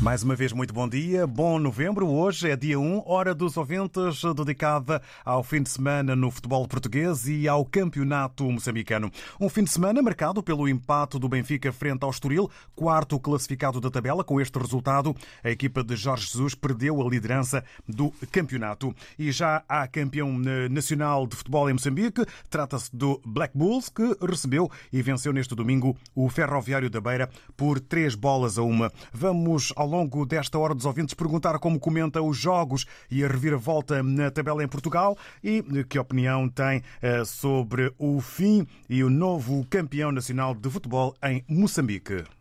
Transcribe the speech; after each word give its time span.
Mais 0.00 0.22
uma 0.22 0.36
vez, 0.36 0.52
muito 0.52 0.72
bom 0.72 0.88
dia. 0.88 1.26
Bom 1.26 1.58
novembro. 1.58 2.06
Hoje 2.06 2.48
é 2.48 2.54
dia 2.54 2.78
1, 2.78 3.02
hora 3.04 3.34
dos 3.34 3.56
ouvintes, 3.56 4.22
dedicada 4.36 5.02
ao 5.24 5.42
fim 5.42 5.60
de 5.60 5.68
semana 5.68 6.14
no 6.14 6.30
futebol 6.30 6.68
português 6.68 7.26
e 7.26 7.48
ao 7.48 7.64
campeonato 7.64 8.44
moçambicano. 8.44 9.10
Um 9.40 9.48
fim 9.48 9.64
de 9.64 9.70
semana 9.70 10.00
marcado 10.00 10.40
pelo 10.40 10.68
empate 10.68 11.18
do 11.18 11.28
Benfica 11.28 11.72
frente 11.72 12.04
ao 12.04 12.10
Estoril, 12.10 12.48
quarto 12.76 13.18
classificado 13.18 13.80
da 13.80 13.90
tabela. 13.90 14.22
Com 14.22 14.40
este 14.40 14.56
resultado, 14.56 15.16
a 15.42 15.50
equipa 15.50 15.82
de 15.82 15.96
Jorge 15.96 16.28
Jesus 16.30 16.54
perdeu 16.54 17.04
a 17.04 17.10
liderança 17.10 17.64
do 17.88 18.12
campeonato. 18.30 18.94
E 19.18 19.32
já 19.32 19.64
há 19.68 19.88
campeão 19.88 20.38
nacional 20.70 21.26
de 21.26 21.34
futebol 21.34 21.68
em 21.68 21.72
Moçambique. 21.72 22.24
Trata-se 22.48 22.94
do 22.94 23.20
Black 23.26 23.58
Bulls, 23.58 23.88
que 23.88 24.16
recebeu 24.24 24.70
e 24.92 25.02
venceu 25.02 25.32
neste 25.32 25.56
domingo 25.56 25.96
o 26.14 26.28
Ferroviário 26.28 26.88
da 26.88 27.00
Beira 27.00 27.28
por 27.56 27.80
três 27.80 28.14
bolas 28.14 28.58
a 28.58 28.62
uma. 28.62 28.92
Vamos 29.12 29.72
ao 29.74 29.87
longo 29.88 30.24
desta 30.26 30.58
hora 30.58 30.74
dos 30.74 30.84
ouvintes 30.84 31.14
perguntar 31.14 31.58
como 31.58 31.80
comenta 31.80 32.22
os 32.22 32.36
jogos 32.36 32.86
e 33.10 33.24
a 33.24 33.28
reviravolta 33.28 34.02
na 34.02 34.30
tabela 34.30 34.62
em 34.62 34.68
Portugal 34.68 35.16
e 35.42 35.62
que 35.88 35.98
opinião 35.98 36.48
tem 36.48 36.82
eh, 37.02 37.24
sobre 37.24 37.92
o 37.98 38.20
fim 38.20 38.66
e 38.88 39.02
o 39.02 39.10
novo 39.10 39.66
campeão 39.68 40.12
nacional 40.12 40.54
de 40.54 40.70
futebol 40.70 41.14
em 41.22 41.44
Moçambique. 41.48 42.37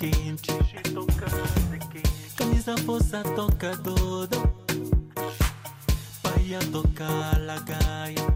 Quente. 0.00 0.50
Camisa 2.36 2.74
força 2.86 3.22
toca 3.36 3.76
dodo. 3.76 4.36
Paia 6.22 6.58
toca 6.72 7.06
lagaia. 7.38 8.26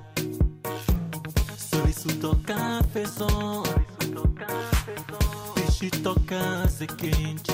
Sorriso 1.56 2.08
toca 2.20 2.82
fezão. 2.92 3.62
Peixe 5.54 5.90
toca 5.90 6.68
se 6.68 6.86
quente. 6.86 7.52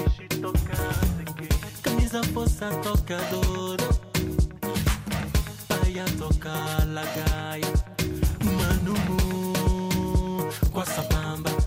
Camisa 1.82 2.22
força 2.34 2.70
toca 2.82 3.16
dodo. 3.30 3.84
Paia 5.68 6.04
toca 6.18 6.52
lagaia. 6.86 7.70
Manu, 7.70 7.89
com 10.72 10.80
essa 10.82 11.02
bamba. 11.02 11.59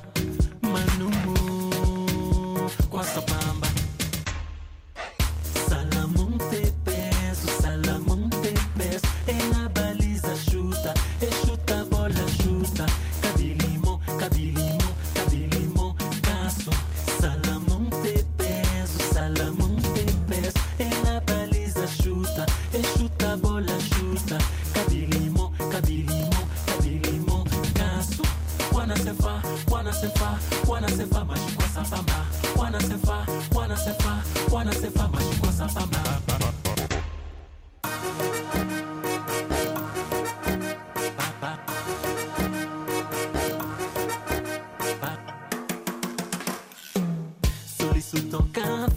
Toca 47.94 48.90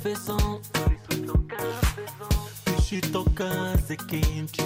toca 3.12 3.78
quente 3.96 4.62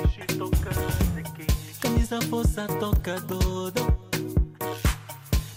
Camisa 1.80 2.20
força 2.22 2.66
toca 2.78 3.20
dodo 3.22 3.82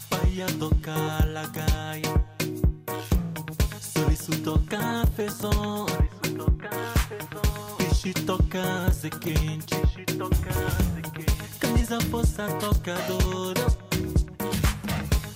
Paia 0.10 0.48
toca 0.58 0.92
lagaia 1.32 2.26
Sorriso 3.80 4.32
toca 4.44 5.06
fezão 5.16 5.86
Peixe 7.78 8.14
toca 8.26 8.92
se 8.92 9.10
quente 9.12 9.76
Camisa 11.60 12.02
força 12.10 12.48
toca 12.60 12.96
dodo 13.08 13.62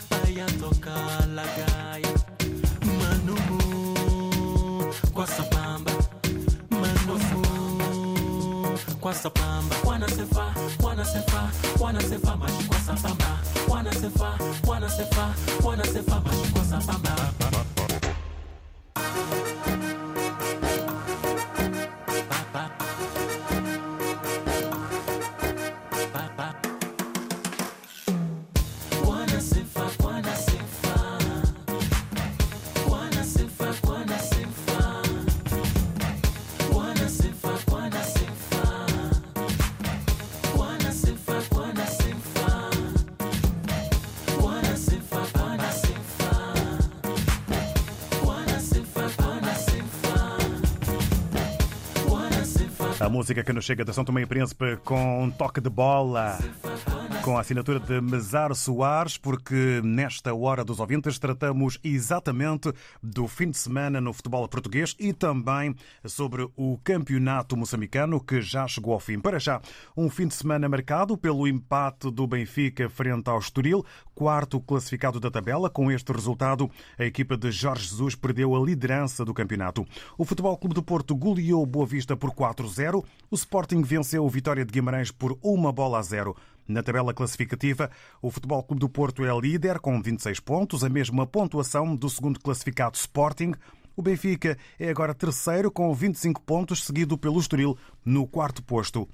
Paia 0.09 0.45
toca 0.59 0.93
lagaia 1.27 1.37
Manu, 1.37 1.55
com 1.67 1.95
essa 1.97 2.25
bamba 2.25 2.25
Manu, 2.25 2.25
com 2.25 2.25
essa 2.25 2.25
bamba 2.25 2.25
Wana 2.25 2.25
se 2.25 2.25
fa, 2.25 2.25
wana 2.25 2.25
se 2.25 2.25
fa, 2.25 2.25
wana 2.25 2.25
se 2.25 2.25
fa 2.25 2.26
Mas 2.26 2.26
com 5.11 5.23
essa 5.23 5.43
bamba 9.29 9.75
Wana 9.85 10.07
se 10.07 10.25
fa, 10.25 10.53
wana 10.83 11.05
se 11.05 11.19
fa, 11.29 11.49
wana 11.79 12.01
se 12.01 12.19
fa 12.19 12.37
Mas 12.37 12.61
com 12.67 12.75
essa 12.75 12.77
nossa 12.93 13.09
bamba. 13.09 13.67
Kwana 13.67 14.17
música 53.27 53.43
que 53.43 53.51
nos 53.51 53.65
chega 53.65 53.83
da 53.83 53.91
São 53.91 54.05
Tomé 54.05 54.21
e 54.21 54.25
Príncipe 54.25 54.77
com 54.85 55.21
um 55.21 55.29
toque 55.29 55.59
de 55.59 55.69
bola. 55.69 56.37
Com 57.27 57.37
a 57.37 57.41
assinatura 57.41 57.77
de 57.77 57.99
Mesar 57.99 58.55
Soares, 58.55 59.17
porque 59.17 59.81
nesta 59.83 60.33
hora 60.33 60.63
dos 60.63 60.79
ouvintes 60.79 61.19
tratamos 61.19 61.77
exatamente 61.83 62.71
do 63.03 63.27
fim 63.27 63.51
de 63.51 63.57
semana 63.57 63.99
no 63.99 64.13
futebol 64.13 64.47
português 64.47 64.95
e 64.97 65.11
também 65.11 65.75
sobre 66.05 66.49
o 66.55 66.79
campeonato 66.85 67.57
moçambicano 67.57 68.23
que 68.23 68.39
já 68.41 68.65
chegou 68.65 68.93
ao 68.93 68.99
fim. 69.01 69.19
Para 69.19 69.39
já, 69.39 69.59
um 69.97 70.09
fim 70.09 70.27
de 70.27 70.35
semana 70.35 70.69
marcado 70.69 71.17
pelo 71.17 71.45
empate 71.49 72.09
do 72.09 72.25
Benfica 72.25 72.87
frente 72.89 73.29
ao 73.29 73.39
Estoril, 73.39 73.85
quarto 74.15 74.61
classificado 74.61 75.19
da 75.19 75.29
tabela. 75.29 75.69
Com 75.69 75.91
este 75.91 76.13
resultado, 76.13 76.71
a 76.97 77.03
equipa 77.03 77.35
de 77.35 77.51
Jorge 77.51 77.89
Jesus 77.89 78.15
perdeu 78.15 78.55
a 78.55 78.65
liderança 78.65 79.25
do 79.25 79.33
campeonato. 79.33 79.85
O 80.17 80.23
Futebol 80.23 80.57
Clube 80.57 80.75
do 80.75 80.81
Porto 80.81 81.13
goleou 81.13 81.65
Boa 81.65 81.85
Vista 81.85 82.15
por 82.15 82.31
4-0. 82.31 83.03
O 83.29 83.35
Sporting 83.35 83.81
venceu 83.81 84.23
o 84.23 84.29
Vitória 84.29 84.63
de 84.63 84.71
Guimarães 84.71 85.11
por 85.11 85.37
uma 85.43 85.73
bola 85.73 85.99
a 85.99 86.01
zero. 86.01 86.33
Na 86.67 86.83
tabela 86.83 87.13
classificativa, 87.13 87.89
o 88.21 88.29
Futebol 88.29 88.61
Clube 88.61 88.81
do 88.81 88.89
Porto 88.89 89.23
é 89.23 89.39
líder 89.39 89.79
com 89.79 90.01
26 90.01 90.41
pontos, 90.41 90.83
a 90.83 90.89
mesma 90.89 91.25
pontuação 91.25 91.95
do 91.95 92.09
segundo 92.09 92.41
classificado 92.41 92.97
Sporting. 92.97 93.53
O 93.95 94.01
Benfica 94.01 94.57
é 94.77 94.89
agora 94.89 95.15
terceiro 95.15 95.71
com 95.71 95.93
25 95.93 96.41
pontos, 96.41 96.83
seguido 96.83 97.17
pelo 97.17 97.39
Estoril 97.39 97.77
no 98.03 98.27
quarto 98.27 98.61
posto. 98.61 99.07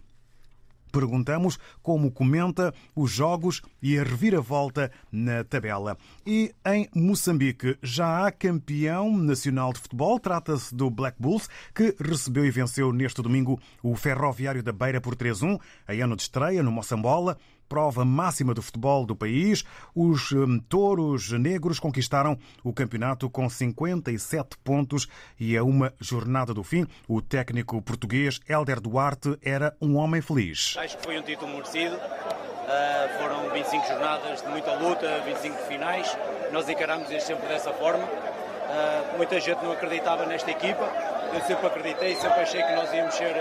Perguntamos 0.93 1.57
como 1.81 2.11
comenta 2.11 2.71
os 2.95 3.11
jogos 3.11 3.63
e 3.81 3.97
a 3.97 4.03
reviravolta 4.03 4.91
na 5.11 5.43
tabela. 5.43 5.97
E 6.23 6.53
em 6.63 6.87
Moçambique 6.93 7.79
já 7.81 8.27
há 8.27 8.31
campeão 8.31 9.17
nacional 9.17 9.73
de 9.73 9.79
futebol. 9.79 10.19
Trata-se 10.19 10.73
do 10.73 10.91
Black 10.91 11.17
Bulls, 11.19 11.49
que 11.73 11.95
recebeu 11.99 12.45
e 12.45 12.51
venceu 12.51 12.93
neste 12.93 13.23
domingo 13.23 13.59
o 13.81 13.95
Ferroviário 13.95 14.61
da 14.61 14.71
Beira 14.71 15.01
por 15.01 15.15
3-1, 15.15 15.59
em 15.89 16.01
ano 16.01 16.15
de 16.15 16.21
estreia 16.21 16.61
no 16.61 16.71
Moçambola 16.71 17.37
prova 17.73 18.05
máxima 18.05 18.53
do 18.53 18.61
futebol 18.61 19.03
do 19.03 19.15
país. 19.15 19.63
Os 19.95 20.31
hum, 20.31 20.59
touros 20.69 21.31
negros 21.31 21.79
conquistaram 21.79 22.37
o 22.63 22.71
campeonato 22.71 23.27
com 23.31 23.49
57 23.49 24.59
pontos 24.63 25.07
e 25.39 25.57
a 25.57 25.63
uma 25.63 25.91
jornada 25.99 26.53
do 26.53 26.63
fim, 26.63 26.85
o 27.07 27.19
técnico 27.19 27.81
português 27.81 28.39
Hélder 28.47 28.79
Duarte 28.79 29.39
era 29.41 29.75
um 29.81 29.95
homem 29.95 30.21
feliz. 30.21 30.75
Acho 30.77 30.99
que 30.99 31.03
foi 31.03 31.17
um 31.17 31.23
título 31.23 31.51
merecido. 31.51 31.95
Uh, 31.95 33.19
foram 33.19 33.49
25 33.51 33.87
jornadas 33.87 34.43
de 34.43 34.49
muita 34.49 34.75
luta, 34.75 35.23
25 35.25 35.57
finais. 35.67 36.15
Nós 36.51 36.69
encaramos 36.69 37.09
isto 37.09 37.25
sempre 37.25 37.47
dessa 37.47 37.73
forma. 37.73 38.03
Uh, 38.03 39.17
muita 39.17 39.39
gente 39.39 39.63
não 39.63 39.71
acreditava 39.71 40.27
nesta 40.27 40.51
equipa. 40.51 40.87
Eu 41.33 41.41
sempre 41.41 41.65
acreditei, 41.65 42.13
sempre 42.17 42.39
achei 42.39 42.61
que 42.61 42.75
nós 42.75 42.93
íamos 42.93 43.15
ser, 43.15 43.33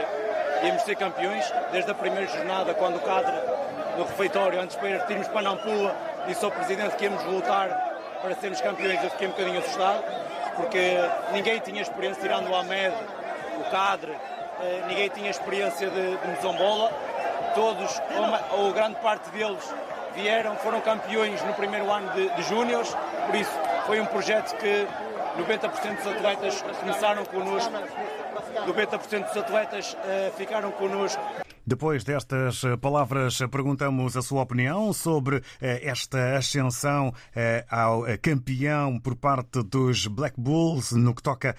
íamos 0.62 0.82
ser 0.82 0.97
campeões. 0.97 1.44
Desde 1.70 1.91
a 1.91 1.94
primeira 1.94 2.26
jornada, 2.26 2.75
quando 2.75 2.97
o 2.97 3.00
Cadre 3.00 3.32
no 3.97 4.05
refeitório, 4.05 4.61
antes 4.61 4.76
para 4.76 4.88
irmos 4.88 5.29
para 5.29 5.43
Nampula, 5.43 5.94
disse 6.26 6.44
ao 6.44 6.50
Presidente 6.50 6.97
que 6.97 7.05
íamos 7.05 7.23
lutar 7.25 7.69
para 8.20 8.35
sermos 8.37 8.61
campeões. 8.61 9.03
Eu 9.03 9.11
fiquei 9.11 9.26
um 9.26 9.31
bocadinho 9.31 9.59
assustado, 9.59 10.03
porque 10.56 10.97
ninguém 11.32 11.59
tinha 11.61 11.82
experiência, 11.82 12.23
tirando 12.23 12.49
o 12.49 12.55
Ahmed, 12.55 12.94
o 13.59 13.70
Cadre, 13.70 14.12
eh, 14.61 14.82
ninguém 14.88 15.09
tinha 15.09 15.31
experiência 15.31 15.91
de, 15.91 16.17
de 16.17 16.29
Mozambola. 16.29 16.91
Todos, 17.55 18.00
ou, 18.17 18.64
ou 18.64 18.73
grande 18.73 18.97
parte 18.97 19.29
deles, 19.31 19.75
vieram, 20.14 20.56
foram 20.56 20.81
campeões 20.81 21.43
no 21.43 21.53
primeiro 21.55 21.91
ano 21.91 22.11
de, 22.12 22.29
de 22.31 22.43
Júniores, 22.44 22.94
por 23.26 23.35
isso 23.35 23.53
foi 23.87 24.00
um 24.00 24.06
projeto 24.06 24.56
que 24.56 24.87
90% 25.38 25.97
dos 25.97 26.06
atletas 26.06 26.62
começaram 26.81 27.25
connosco, 27.25 27.73
90% 28.66 29.28
dos 29.28 29.37
atletas 29.37 29.96
eh, 30.04 30.32
ficaram 30.37 30.70
connosco 30.72 31.22
Depois 31.64 32.03
destas 32.03 32.64
eh, 32.64 32.76
palavras, 32.76 33.41
eh, 33.41 33.47
perguntamos 33.47 34.17
a 34.17 34.23
sua 34.23 34.43
opinião 34.43 34.93
sobre 34.93 35.41
eh, 35.61 35.88
esta 35.88 36.37
ascensão 36.37 37.14
ao 37.69 38.03
campeão 38.20 38.99
por 38.99 39.14
parte 39.14 39.62
dos 39.62 40.09
Black 40.09 40.41
Bulls 40.41 40.91
no 40.93 41.14
que 41.14 41.23
toca 41.23 41.55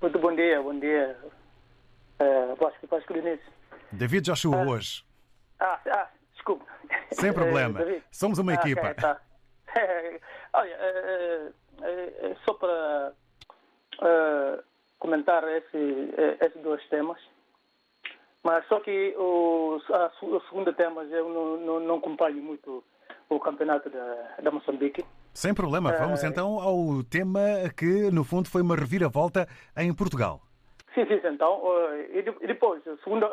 Muito 0.02 0.18
bom 0.18 0.36
dia, 0.36 0.60
bom 0.60 0.80
dia. 0.80 1.16
Uh, 2.20 2.56
Vasco, 2.60 2.88
Vasco 2.90 3.14
Diniz. 3.14 3.40
David 3.92 4.26
Joshua 4.26 4.66
hoje. 4.66 5.04
Ah, 5.60 5.80
ah, 5.88 6.08
desculpa. 6.34 6.66
Sem 7.12 7.32
problema. 7.32 7.80
Eh, 7.82 7.86
David. 7.86 8.04
Somos 8.10 8.40
uma 8.40 8.54
Ah, 8.54 8.56
equipa. 8.56 8.82
ok, 8.90 8.94
tá. 8.96 9.22
Olha, 10.54 10.76
eh, 10.80 11.52
eh, 11.82 12.14
eh, 12.22 12.36
só 12.46 12.54
para 12.54 13.14
eh, 14.02 14.64
comentar 15.00 15.44
esse, 15.48 16.14
eh, 16.18 16.38
esses 16.42 16.62
dois 16.62 16.86
temas. 16.90 17.20
Mas 18.44 18.66
só 18.68 18.80
que 18.80 19.14
o, 19.18 19.80
a, 19.92 20.12
o 20.26 20.40
segundo 20.42 20.72
tema 20.74 21.04
eu 21.04 21.30
não, 21.30 21.58
não, 21.58 21.80
não 21.80 21.96
acompanho 21.98 22.42
muito 22.42 22.84
o 23.30 23.40
campeonato 23.40 23.90
da, 23.90 24.36
da 24.42 24.52
Moçambique. 24.52 25.04
Sem 25.34 25.54
problema. 25.54 25.92
Vamos 25.94 26.24
então 26.24 26.60
ao 26.60 27.04
tema 27.04 27.42
que, 27.78 28.10
no 28.12 28.24
fundo, 28.24 28.50
foi 28.50 28.62
uma 28.62 28.76
reviravolta 28.76 29.48
em 29.76 29.94
Portugal. 29.94 30.40
Sim, 30.96 31.06
sim, 31.06 31.20
então. 31.28 31.62
e, 32.12 32.22
de- 32.24 32.48
depois, 32.48 32.86
o 32.88 32.98
segundo, 33.04 33.28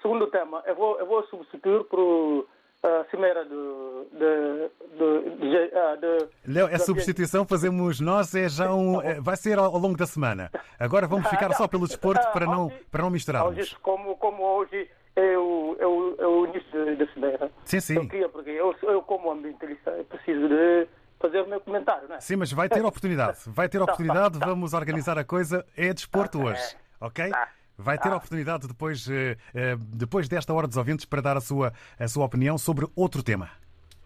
segundo 0.00 0.26
tema, 0.28 0.62
eu 0.66 0.74
vou, 0.74 0.98
eu 0.98 1.04
vou 1.06 1.22
substituir 1.26 1.84
por 1.84 2.46
a 2.82 3.04
cimeira 3.10 3.44
do. 3.44 4.06
de. 4.12 5.70
ah, 5.74 5.98
Léo, 6.46 6.68
da- 6.68 6.76
a 6.76 6.78
substituição 6.78 7.44
fazemos 7.46 8.00
nós 8.00 8.34
é 8.34 8.48
já 8.48 8.72
um. 8.74 9.00
eh, 9.02 9.20
Vai 9.20 9.36
ser 9.36 9.58
ao 9.58 9.66
ao 9.66 9.78
longo 9.78 9.96
da 9.96 10.06
semana. 10.06 10.50
Agora 10.78 11.06
vamos 11.06 11.28
ficar 11.28 11.52
só 11.54 11.66
pelo 11.68 11.86
desporto 11.86 12.26
para 12.32 12.46
não, 12.46 12.70
para 12.90 13.02
não 13.02 13.10
misturarmos. 13.10 13.72
Como, 13.74 14.16
como 14.16 14.42
hoje 14.42 14.88
é 15.16 15.36
o, 15.38 15.76
é 15.78 15.86
o, 15.86 16.16
é 16.18 16.26
o 16.26 16.46
início 16.46 16.96
da 16.96 17.06
cimeira. 17.12 17.50
Sim, 17.64 17.80
sim. 17.80 17.96
Eu 17.96 18.08
queria, 18.08 18.28
porque 18.28 18.50
eu, 18.50 18.74
eu 18.82 19.02
como 19.02 19.30
ambientalista, 19.30 19.90
eu 19.90 20.04
preciso 20.04 20.48
de 20.48 20.86
fazer 21.20 21.42
o 21.42 21.46
meu 21.48 21.60
comentário, 21.60 22.08
não 22.08 22.16
é? 22.16 22.20
Sim, 22.20 22.36
mas 22.36 22.50
vai 22.52 22.68
ter 22.68 22.84
oportunidade. 22.84 23.38
Vai 23.46 23.68
ter 23.68 23.80
oportunidade, 23.82 24.38
vamos 24.38 24.74
organizar 24.74 25.16
a 25.18 25.24
coisa. 25.24 25.64
É 25.76 25.92
desporto 25.94 26.42
hoje, 26.44 26.76
ok? 27.00 27.30
Vai 27.76 27.98
ter 27.98 28.08
oportunidade 28.12 28.68
depois, 28.68 29.08
eh, 29.08 29.36
eh, 29.54 29.76
depois 29.78 30.28
desta 30.28 30.52
hora 30.52 30.66
dos 30.68 30.76
ouvintes 30.76 31.04
para 31.04 31.20
dar 31.22 31.36
a 31.36 31.40
sua, 31.40 31.72
a 31.98 32.06
sua 32.08 32.24
opinião 32.26 32.56
sobre 32.58 32.86
outro 32.94 33.22
tema. 33.22 33.50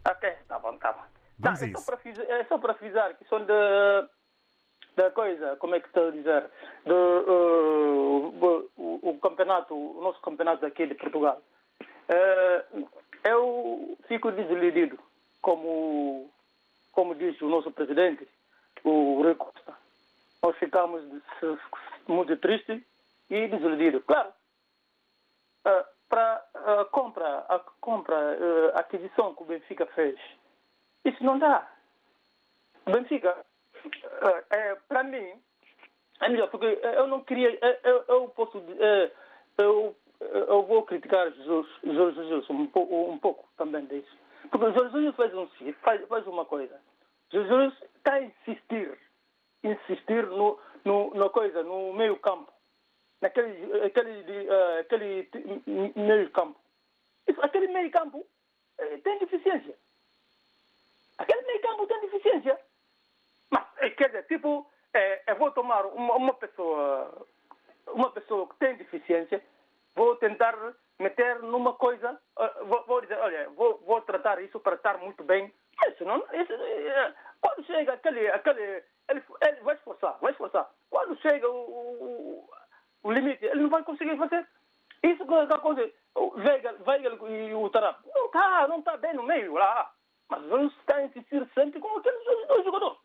Ok, 0.08 0.30
tá 0.48 0.58
bom, 0.58 0.76
tá 0.78 0.92
bom. 0.92 1.02
Vamos 1.38 1.60
Tá, 1.60 1.66
a 1.66 1.68
é, 1.68 1.72
só 1.72 1.78
isso. 1.78 1.86
para, 1.86 1.96
frisar- 1.98 2.26
é 2.26 2.44
só 2.44 2.58
para 2.58 2.74
frisar 2.74 3.14
que 3.16 3.28
são 3.28 3.44
da, 3.44 4.08
da 4.96 5.10
coisa, 5.10 5.56
como 5.56 5.74
é 5.74 5.80
que 5.80 5.88
estou 5.88 6.08
a 6.08 6.10
dizer, 6.12 6.50
do, 6.86 6.94
uh, 6.94 8.70
o, 8.76 9.10
o 9.10 9.18
campeonato, 9.18 9.74
o 9.74 10.00
nosso 10.02 10.20
campeonato 10.20 10.64
aqui 10.64 10.86
de 10.86 10.94
Portugal. 10.94 11.42
Eh, 12.08 12.64
eu 13.24 13.98
fico 14.08 14.30
desiludido, 14.30 14.98
como, 15.42 16.30
como 16.92 17.14
disse 17.14 17.44
o 17.44 17.48
nosso 17.50 17.70
presidente, 17.72 18.26
o 18.84 19.20
Rui 19.22 19.34
Costa. 19.34 19.74
Nós 20.42 20.56
ficamos 20.56 21.02
de- 21.02 21.58
muito 22.06 22.36
tristes 22.36 22.80
e 23.30 23.48
desiludidos. 23.48 24.04
Claro, 24.04 24.32
ah, 25.64 25.86
para 26.08 26.44
a 26.54 26.84
compra, 26.86 27.38
a 27.48 27.58
compra, 27.80 28.16
ah, 28.74 28.80
aquisição 28.80 29.34
que 29.34 29.42
o 29.42 29.46
Benfica 29.46 29.86
fez, 29.86 30.18
isso 31.04 31.22
não 31.24 31.38
dá. 31.38 31.68
O 32.86 32.90
Benfica, 32.92 33.36
ah, 34.22 34.44
é, 34.50 34.74
para 34.88 35.02
mim, 35.04 35.40
é 36.20 36.28
melhor, 36.28 36.48
porque 36.50 36.66
eu 36.82 37.06
não 37.08 37.22
queria, 37.24 37.58
eu, 37.84 38.04
eu- 38.08 38.28
posso, 38.30 38.58
eh, 38.80 39.10
eu, 39.58 39.94
eu 40.20 40.62
vou 40.62 40.82
criticar 40.84 41.30
Jesus, 41.32 41.68
Jesus 41.82 42.48
um, 42.50 42.66
pouco- 42.68 43.10
um 43.10 43.18
pouco 43.18 43.46
também 43.56 43.84
disso. 43.86 44.16
Porque 44.50 44.72
Jorge 44.72 44.92
Jesus 44.92 45.14
faz, 45.16 45.34
um, 45.34 45.48
faz, 45.82 46.06
faz 46.08 46.26
uma 46.26 46.44
coisa. 46.46 46.80
Jesus 47.30 47.74
está 47.96 48.14
a 48.14 48.22
insistir, 48.22 48.98
insistir 49.62 50.26
no, 50.26 50.58
no, 50.84 51.12
na 51.14 51.28
coisa, 51.28 51.62
no 51.62 51.92
meio 51.92 52.16
campo. 52.18 52.50
Naquele 53.26 53.86
aquele, 53.86 54.48
eh, 54.48 54.78
aquele 54.80 55.28
meio 55.96 56.30
campo. 56.30 56.60
Aquele 57.42 57.66
meio 57.68 57.90
campo 57.90 58.24
eh, 58.78 58.98
tem 58.98 59.18
deficiência. 59.18 59.74
Aquele 61.18 61.42
meio 61.42 61.60
campo 61.60 61.86
tem 61.88 62.00
deficiência. 62.02 62.60
Mas, 63.50 63.64
eh, 63.78 63.90
quer 63.90 64.06
dizer, 64.06 64.26
tipo, 64.26 64.70
eh, 64.94 65.22
eu 65.26 65.36
vou 65.36 65.50
tomar 65.50 65.86
uma, 65.86 66.14
uma 66.14 66.34
pessoa, 66.34 67.26
uma 67.88 68.12
pessoa 68.12 68.46
que 68.48 68.56
tem 68.56 68.76
deficiência, 68.76 69.42
vou 69.96 70.14
tentar 70.16 70.54
meter 71.00 71.40
numa 71.42 71.74
coisa, 71.74 72.20
eh, 72.38 72.64
vou, 72.64 72.84
vou 72.84 73.00
dizer, 73.00 73.18
olha, 73.18 73.50
vou, 73.50 73.78
vou 73.78 74.00
tratar 74.02 74.40
isso 74.40 74.60
para 74.60 74.76
estar 74.76 74.98
muito 74.98 75.24
bem. 75.24 75.52
Isso 75.88 76.04
não, 76.04 76.18
isso, 76.32 76.52
eh, 76.52 77.14
quando 77.40 77.66
chega 77.66 77.92
aquele, 77.94 78.28
aquele, 78.30 78.84
ele, 79.08 79.22
ele 79.42 79.60
vai 79.62 79.74
esforçar, 79.74 80.16
vai 80.20 80.30
esforçar. 80.30 80.70
Quando 80.90 81.20
chega 81.20 81.50
o, 81.50 81.54
o, 81.54 82.55
o 83.02 83.12
limite, 83.12 83.44
ele 83.44 83.62
não 83.62 83.68
vai 83.70 83.82
conseguir 83.82 84.16
fazer. 84.16 84.46
Isso 85.02 85.24
que 85.26 85.34
acontece, 85.34 85.94
o 86.14 86.32
Weigel, 86.36 87.28
e 87.30 87.54
o 87.54 87.68
Tarap, 87.70 88.00
não 88.14 88.26
está 88.26 88.68
não 88.68 88.82
tá 88.82 88.96
bem 88.96 89.14
no 89.14 89.22
meio 89.22 89.54
lá. 89.54 89.92
Mas 90.28 90.42
vamos 90.46 90.76
estar 90.78 91.02
insistir 91.04 91.46
sempre 91.54 91.78
com 91.78 91.98
aqueles 91.98 92.24
dois- 92.24 92.64
jogadores. 92.64 92.98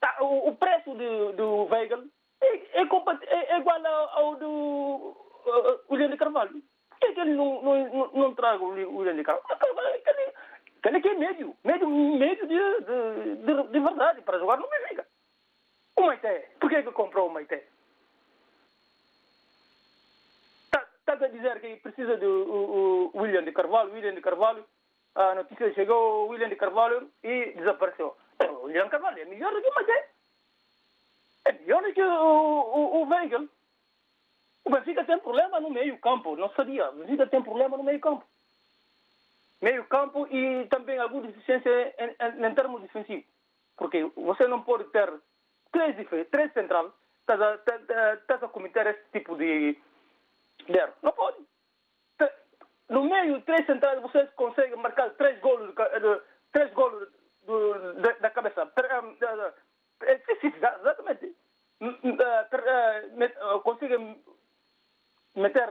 Tá, 0.00 0.16
o, 0.20 0.48
o 0.48 0.56
preço 0.56 0.92
do, 0.94 1.32
do 1.34 1.64
Weigel 1.72 2.02
é, 2.40 2.46
é, 2.56 2.82
é- 2.82 3.52
é 3.52 3.58
igual 3.58 3.86
ao, 3.86 4.18
ao 4.18 4.36
do 4.36 4.48
uh, 4.50 5.80
William 5.90 6.10
de 6.10 6.16
Carvalho. 6.16 6.60
Por 6.90 6.98
que, 6.98 7.12
que 7.12 7.20
ele 7.20 7.34
não, 7.34 7.62
não, 7.62 7.88
não, 7.88 8.12
não 8.12 8.34
traga 8.34 8.62
o 8.64 8.70
Wi- 8.70 8.84
William 8.84 9.14
de 9.14 9.22
Carvalho? 9.22 9.46
Aquele, 9.48 10.32
aquele 10.80 11.00
que 11.00 11.08
é 11.08 11.14
médio, 11.14 11.56
médio, 11.62 11.88
médio 11.88 12.46
de, 12.48 12.80
de, 12.80 13.36
de, 13.36 13.62
de 13.68 13.80
verdade 13.80 14.22
para 14.22 14.38
jogar 14.40 14.56
no 14.56 14.68
Benfica. 14.68 15.06
O 15.96 16.02
Maité, 16.02 16.50
por 16.58 16.68
que, 16.68 16.82
que 16.82 16.90
comprou 16.90 17.28
o 17.28 17.32
Maité? 17.32 17.68
A 21.22 21.28
dizer 21.28 21.60
que 21.60 21.76
precisa 21.76 22.16
do 22.16 22.26
o, 22.26 23.10
o 23.14 23.20
William 23.22 23.44
de 23.44 23.52
Carvalho, 23.52 23.92
William 23.92 24.14
de 24.14 24.20
Carvalho, 24.20 24.64
a 25.14 25.34
notícia 25.36 25.72
chegou 25.72 26.26
o 26.26 26.28
William 26.28 26.48
de 26.48 26.56
Carvalho 26.56 27.08
e 27.22 27.52
desapareceu. 27.52 28.16
O 28.40 28.64
William 28.64 28.88
Carvalho 28.88 29.20
é 29.20 29.24
melhor 29.24 29.52
do 29.52 29.62
que 29.62 29.68
o 29.68 29.74
Maté. 29.74 30.08
É 31.44 31.52
melhor 31.52 31.82
do 31.82 31.92
que 31.92 32.02
o, 32.02 32.06
o, 32.12 33.02
o 33.02 33.08
Weigel. 33.08 33.48
O 34.64 34.70
Benfica 34.70 35.04
tem 35.04 35.18
problema 35.20 35.60
no 35.60 35.70
meio 35.70 35.96
campo, 35.98 36.34
não 36.36 36.48
sabia. 36.54 36.88
O 36.90 36.94
Benfica 36.94 37.26
tem 37.26 37.42
problema 37.42 37.76
no 37.76 37.84
meio 37.84 38.00
campo. 38.00 38.24
Meio 39.60 39.84
campo 39.84 40.26
e 40.28 40.66
também 40.66 40.98
alguma 40.98 41.26
deficiência 41.28 41.94
em, 41.98 42.16
em, 42.44 42.46
em 42.50 42.54
termos 42.54 42.82
defensivos. 42.82 43.24
Porque 43.76 44.04
você 44.16 44.48
não 44.48 44.62
pode 44.62 44.84
ter 44.90 45.12
três, 45.70 45.94
três 46.30 46.52
centrais, 46.52 46.90
estás 47.20 47.40
a- 47.40 47.60
estás 48.14 48.42
a 48.42 48.48
cometer 48.48 48.86
esse 48.88 49.04
tipo 49.12 49.36
de, 49.36 49.78
de 50.66 50.78
erro. 50.78 50.92
Não 51.02 51.12
pode. 51.12 51.38
No 52.88 53.04
meio, 53.04 53.40
três 53.42 53.64
centrais, 53.64 54.00
você 54.02 54.26
consegue 54.36 54.76
marcar 54.76 55.10
três 55.14 55.38
golos, 55.40 55.74
três 56.52 56.70
golos 56.74 57.08
do- 57.46 57.94
da, 57.94 58.12
da 58.12 58.30
cabeça. 58.30 58.66
Da- 58.66 59.00
da- 59.36 59.54
é, 60.02 60.20
exatamente. 60.80 61.34
M- 61.80 61.98
m- 62.04 62.22
ah, 62.22 62.44
tre- 62.50 62.68
ah, 62.68 63.02
met- 63.14 63.36
ah, 63.40 63.58
Consegue 63.60 63.96
meter, 65.34 65.68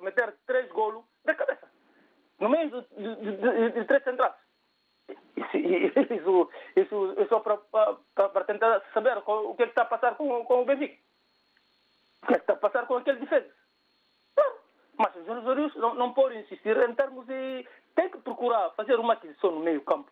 meter 0.00 0.34
três 0.46 0.70
golos 0.72 1.04
da 1.24 1.34
cabeça. 1.34 1.68
No 2.40 2.48
meio 2.48 2.70
de, 2.70 2.80
de- 2.96 3.36
de- 3.36 3.70
de- 3.72 3.84
três 3.84 4.02
centrais. 4.04 4.34
Isso, 5.54 6.50
isso, 6.76 7.14
isso, 7.20 7.34
é 7.34 7.40
para, 7.40 8.44
tentar 8.44 8.80
saber 8.94 9.16
o 9.18 9.54
que 9.54 9.62
é 9.62 9.66
está 9.70 9.82
a 9.82 9.86
passar 9.86 10.14
com, 10.16 10.44
com 10.44 10.62
o 10.62 10.64
Benfica. 10.64 10.96
O 12.22 12.26
que 12.26 12.32
é 12.34 12.36
que 12.36 12.42
está 12.42 12.52
a 12.54 12.56
passar 12.56 12.86
com 12.86 12.96
aquele 12.96 13.20
defesa. 13.20 13.57
Mas 14.98 15.14
os 15.16 15.24
jogadores 15.26 15.74
não, 15.76 15.94
não 15.94 16.12
podem 16.12 16.40
insistir 16.40 16.76
em 16.76 16.94
termos 16.94 17.24
de. 17.26 17.66
Tem 17.94 18.10
que 18.10 18.18
procurar 18.18 18.70
fazer 18.70 18.98
uma 18.98 19.12
aquisição 19.14 19.52
no 19.52 19.60
meio 19.60 19.80
campo. 19.82 20.10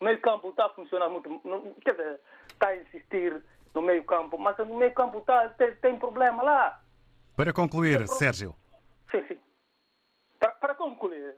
O 0.00 0.04
meio 0.04 0.20
campo 0.20 0.48
está 0.48 0.66
a 0.66 0.70
funcionar 0.70 1.08
muito. 1.08 1.28
não- 1.44 1.74
Quer 1.74 1.92
dizer, 1.92 2.20
está 2.48 2.68
a 2.68 2.76
insistir 2.76 3.42
no 3.74 3.82
meio 3.82 4.02
campo, 4.04 4.38
mas 4.38 4.56
no 4.58 4.76
meio 4.76 4.94
campo 4.94 5.18
está, 5.18 5.48
tem, 5.50 5.74
tem 5.76 5.98
problema 5.98 6.42
lá. 6.42 6.80
Para 7.36 7.52
concluir, 7.52 8.06
Sérgio. 8.08 8.54
Sim, 9.10 9.24
sim. 9.26 9.38
Para, 10.38 10.52
para 10.52 10.74
concluir, 10.74 11.34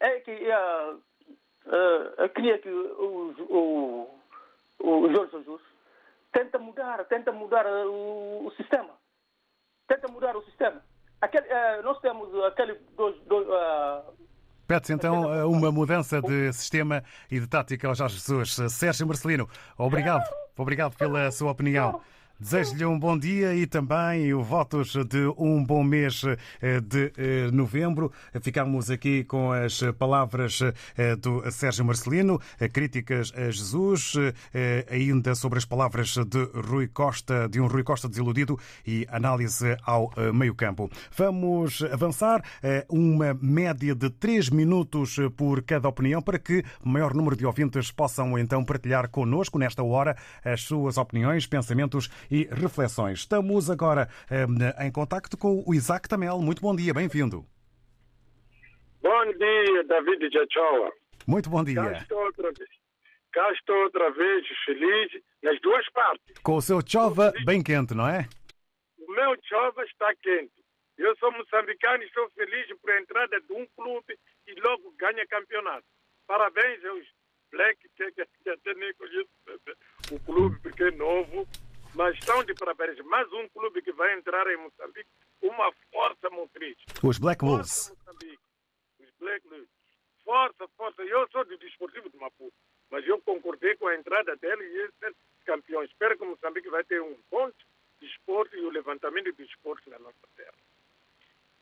é 0.00 0.20
que 0.20 0.50
ah, 0.50 0.96
ah, 1.66 2.14
eu 2.18 2.28
queria 2.30 2.58
que 2.58 2.68
o, 2.68 3.34
o, 3.48 4.20
o 4.80 5.12
Jorge 5.12 5.32
Jesus 5.38 5.62
tenta 6.32 6.58
mudar, 6.58 7.04
tenta 7.06 7.30
mudar 7.32 7.66
o, 7.66 8.46
o 8.46 8.50
sistema. 8.56 8.90
Tenta 9.86 10.08
mudar 10.08 10.36
o 10.36 10.42
sistema. 10.44 10.82
Aquele, 11.24 11.50
ah, 11.50 11.80
nós 11.82 11.98
temos 12.00 12.28
aquele 12.44 12.74
dois, 12.94 13.16
dois, 13.26 13.48
ah, 13.50 14.02
Pede-se 14.66 14.92
então 14.92 15.32
eh, 15.34 15.44
uma 15.44 15.70
mudança 15.72 16.20
de 16.20 16.52
sistema 16.52 17.02
e 17.30 17.40
de 17.40 17.46
tática 17.46 17.88
ao 17.88 17.94
Jorge 17.94 18.16
Jesus. 18.16 18.56
Sérgio 18.72 19.06
Marcelino, 19.06 19.48
obrigado. 19.76 20.24
Obrigado 20.56 20.96
pela 20.96 21.30
sua 21.30 21.50
opinião. 21.50 22.00
Desejo-lhe 22.38 22.84
um 22.84 22.98
bom 22.98 23.16
dia 23.16 23.54
e 23.54 23.64
também 23.64 24.34
votos 24.34 24.96
de 25.08 25.32
um 25.38 25.64
bom 25.64 25.84
mês 25.84 26.24
eh, 26.60 26.80
de 26.80 27.12
eh, 27.16 27.48
novembro. 27.52 28.10
Ficamos 28.40 28.90
aqui 28.90 29.22
com 29.22 29.52
as 29.52 29.80
palavras 29.96 30.58
eh, 30.98 31.14
do 31.14 31.48
Sérgio 31.52 31.84
Marcelino, 31.84 32.40
críticas 32.72 33.32
a 33.36 33.50
Jesus, 33.50 34.14
ainda 34.90 35.34
sobre 35.36 35.58
as 35.58 35.64
palavras 35.64 36.16
de 36.26 36.42
Rui 36.68 36.88
Costa, 36.88 37.48
de 37.48 37.60
um 37.60 37.68
Rui 37.68 37.84
Costa 37.84 38.08
desiludido 38.08 38.58
e 38.84 39.06
análise 39.10 39.76
ao 39.84 40.12
meio-campo. 40.32 40.90
Vamos 41.16 41.82
avançar 41.82 42.42
uma 42.88 43.36
média 43.40 43.94
de 43.94 44.10
três 44.10 44.50
minutos 44.50 45.16
por 45.36 45.62
cada 45.62 45.88
opinião 45.88 46.20
para 46.20 46.38
que 46.38 46.64
o 46.84 46.88
maior 46.88 47.14
número 47.14 47.36
de 47.36 47.46
ouvintes 47.46 47.90
possam 47.90 48.36
então 48.38 48.64
partilhar 48.64 49.08
connosco 49.08 49.58
nesta 49.58 49.82
hora 49.82 50.16
as 50.44 50.62
suas 50.62 50.98
opiniões, 50.98 51.46
pensamentos 51.46 52.10
e 52.30 52.44
reflexões. 52.44 53.20
Estamos 53.20 53.70
agora 53.70 54.08
eh, 54.30 54.86
em 54.86 54.92
contacto 54.92 55.36
com 55.36 55.62
o 55.66 55.74
Isaac 55.74 56.08
Tamel. 56.08 56.38
Muito 56.40 56.60
bom 56.62 56.74
dia, 56.74 56.92
bem-vindo. 56.92 57.44
Bom 59.02 59.24
dia, 59.32 59.84
David 59.84 60.30
Jachoa. 60.32 60.92
Muito 61.26 61.50
bom 61.50 61.58
Cá 61.58 61.64
dia. 61.64 61.98
estou 61.98 62.18
outra 62.24 62.52
vez. 62.52 62.70
Cá 63.32 63.52
estou 63.52 63.76
outra 63.84 64.10
vez 64.12 64.46
feliz 64.64 65.22
nas 65.42 65.60
duas 65.60 65.84
partes. 65.90 66.38
Com 66.42 66.56
o 66.56 66.62
seu 66.62 66.80
chova 66.86 67.32
bem 67.44 67.62
quente, 67.62 67.94
não 67.94 68.08
é? 68.08 68.28
O 68.98 69.12
meu 69.12 69.36
chova 69.44 69.84
está 69.84 70.14
quente. 70.22 70.52
Eu 70.96 71.16
sou 71.16 71.32
moçambicano 71.32 72.02
e 72.02 72.06
estou 72.06 72.30
feliz 72.30 72.66
por 72.80 72.90
a 72.90 73.00
entrada 73.00 73.40
de 73.40 73.52
um 73.52 73.66
clube 73.76 74.16
e 74.46 74.60
logo 74.60 74.94
ganha 74.96 75.26
campeonato. 75.26 75.84
Parabéns 76.26 76.84
aos 76.84 77.04
Black, 77.50 77.78
que, 77.96 78.10
que 78.12 78.50
até 78.50 78.74
nem 78.74 78.92
conheço 78.94 79.28
o 80.12 80.20
clube 80.20 80.58
porque 80.60 80.84
é 80.84 80.90
novo, 80.92 81.46
mas 81.94 82.14
estão 82.18 82.42
de 82.44 82.54
parabéns. 82.54 82.98
Mais 83.06 83.30
um 83.32 83.48
clube 83.48 83.80
que 83.82 83.92
vai 83.92 84.12
entrar 84.14 84.46
em 84.48 84.56
Moçambique, 84.56 85.08
uma 85.42 85.72
força 85.92 86.30
motriz. 86.30 86.76
Os 87.02 87.18
Black. 87.18 87.44
Moçambique. 87.44 88.38
Os 88.98 89.10
Black 89.18 89.48
Bulls. 89.48 89.68
Força, 90.24 90.68
força. 90.76 91.02
Eu 91.02 91.28
sou 91.30 91.44
do 91.44 91.56
Desportivo 91.58 92.10
de 92.10 92.16
Maputo, 92.16 92.54
mas 92.90 93.06
eu 93.06 93.20
concordei 93.22 93.76
com 93.76 93.86
a 93.86 93.94
entrada 93.94 94.36
dele 94.36 94.64
e 94.64 94.78
ele 94.78 94.92
ser 94.98 95.14
campeão. 95.44 95.82
Espero 95.84 96.18
que 96.18 96.24
Moçambique 96.24 96.68
vai 96.68 96.82
ter 96.84 97.00
um 97.00 97.16
bom 97.30 97.50
desporto 98.00 98.56
e 98.56 98.60
o 98.60 98.70
levantamento 98.70 99.26
do 99.26 99.44
desporto 99.44 99.88
na 99.88 99.98
nossa 99.98 100.26
terra. 100.36 100.54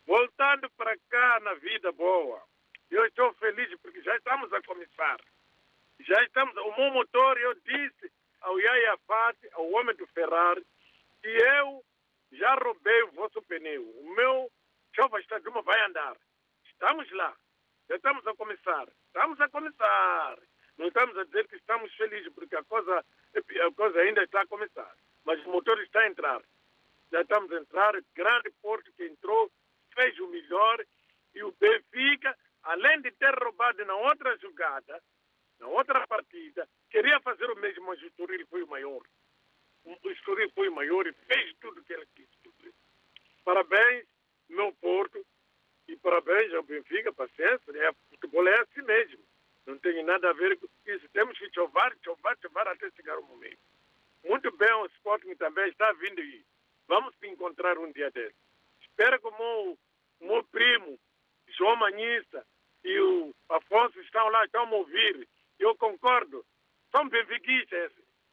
Voltando 0.07 0.69
para 0.71 0.97
cá 1.09 1.41
na 1.41 1.55
vida 1.55 1.93
boa, 1.93 2.43
eu 2.91 3.05
estou 3.07 3.33
feliz 3.35 3.79
porque 3.81 4.03
já 4.03 4.17
estamos 4.17 4.53
a 4.53 4.63
começar. 4.63 5.21
Já 6.01 6.23
estamos. 6.25 6.57
O 6.57 6.77
meu 6.77 6.91
motor, 6.93 7.39
eu 7.39 7.55
disse 7.55 8.11
ao 8.43 8.59
Yaya 8.59 8.97
Fati, 9.07 9.49
ao 9.53 9.71
homem 9.71 9.95
do 9.97 10.07
Ferrari, 10.09 10.65
que 11.21 11.29
eu 11.29 11.85
já 12.33 12.55
roubei 12.55 13.03
o 13.05 13.13
vosso 13.13 13.43
pneu. 13.43 13.83
O 13.83 14.15
meu 14.15 14.51
Chova 14.95 15.21
Estaduma 15.21 15.63
vai 15.63 15.81
andar. 15.83 16.17
Estamos 16.67 17.11
lá. 17.13 17.35
Já 17.89 17.97
estamos 17.97 18.27
a 18.27 18.35
começar. 18.35 18.89
Estamos 19.07 19.41
a 19.41 19.49
começar. 19.49 20.39
Não 20.79 20.89
estamos 20.89 21.17
a 21.17 21.25
dizer 21.25 21.47
que 21.49 21.57
estamos 21.57 21.95
felizes, 21.95 22.33
porque 22.33 22.57
a 22.57 22.65
coisa, 22.65 23.05
a 23.35 23.75
coisa 23.75 24.01
ainda 24.01 24.25
está 24.25 24.43
a 24.43 24.47
começar. 24.47 24.95
Mas 25.25 25.45
o 25.45 25.51
motor 25.51 25.81
está 25.83 26.01
a 26.01 26.09
entrar. 26.09 26.43
Já 27.11 27.21
estamos 27.23 27.53
a 27.53 27.57
entrar. 27.57 27.95
Grande 28.15 28.51
Porto 28.63 28.93
que 28.93 29.05
entrou, 29.05 29.51
fez 29.95 30.19
o 30.19 30.29
melhor. 30.29 30.85
E 31.35 31.43
o 31.43 31.53
Benfica, 31.53 32.37
além 32.63 33.01
de 33.03 33.11
ter 33.13 33.35
roubado 33.39 33.85
na 33.85 33.95
outra 33.95 34.37
jogada, 34.39 35.03
na 35.63 35.69
outra 35.69 36.05
partida, 36.09 36.69
queria 36.91 37.21
fazer 37.21 37.49
o 37.49 37.57
mesmo, 37.57 37.87
mas 37.87 38.03
o 38.03 38.07
Estoril 38.07 38.45
foi 38.49 38.65
o 38.65 38.67
maior. 38.67 39.01
O 39.85 40.11
Estoril 40.11 40.51
foi 40.51 40.69
o 40.69 40.75
maior 40.75 41.07
e 41.07 41.13
fez 41.13 41.55
tudo 41.61 41.81
o 41.81 41.85
que 41.85 41.93
ele 41.93 42.07
quis. 42.17 42.29
Parabéns, 43.45 44.05
meu 44.49 44.73
Porto. 44.81 45.25
E 45.87 45.97
parabéns 45.97 46.53
ao 46.55 46.63
Benfica, 46.65 47.13
paciência. 47.13 47.71
É, 47.77 47.93
futebol 48.11 48.47
é 48.47 48.61
assim 48.61 48.83
mesmo. 48.83 49.23
Não 49.67 49.79
tem 49.79 50.03
nada 50.05 50.31
a 50.31 50.33
ver 50.33 50.59
com 50.59 50.67
isso. 50.87 51.09
Temos 51.11 51.39
que 51.39 51.53
chovar, 51.53 51.97
chovar, 52.05 52.37
chovar 52.41 52.67
até 52.69 52.91
chegar 52.91 53.19
o 53.19 53.25
momento. 53.25 53.59
Muito 54.25 54.51
bem, 54.57 54.73
o 54.75 54.87
Sporting 54.87 55.35
também 55.37 55.69
está 55.69 55.93
vindo 55.93 56.21
aí. 56.21 56.45
Vamos 56.89 57.15
se 57.17 57.29
encontrar 57.29 57.79
um 57.79 57.91
dia 57.93 58.11
desse. 58.11 58.37
Espero 58.81 59.21
que 59.21 59.29
o 59.29 59.39
meu, 59.39 59.79
meu 60.21 60.45
primo, 60.45 60.99
João 61.49 61.77
Manhista, 61.77 62.45
e 62.85 62.99
o 62.99 63.35
Afonso 63.49 64.01
estão 64.01 64.29
lá, 64.29 64.45
estão 64.45 64.67
a 64.67 64.71
ouvir. 64.71 65.29
Eu 65.63 65.77
concordo. 65.77 66.45
São 66.91 67.09
benfiquistas, 67.09 67.93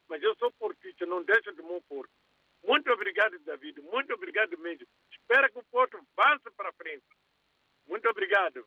mas 0.09 0.21
eu 0.23 0.35
sou 0.37 0.51
portista, 0.53 1.05
não 1.05 1.23
deixo 1.23 1.53
de 1.53 1.61
meu 1.61 1.79
Porto. 1.87 2.11
Muito 2.63 2.91
obrigado, 2.91 3.37
David. 3.39 3.79
Muito 3.81 4.11
obrigado 4.15 4.57
mesmo. 4.57 4.87
Espero 5.11 5.47
que 5.51 5.59
o 5.59 5.63
Porto 5.65 5.97
avance 6.17 6.49
para 6.57 6.73
frente. 6.73 7.05
Muito 7.89 8.07
obrigado. 8.07 8.63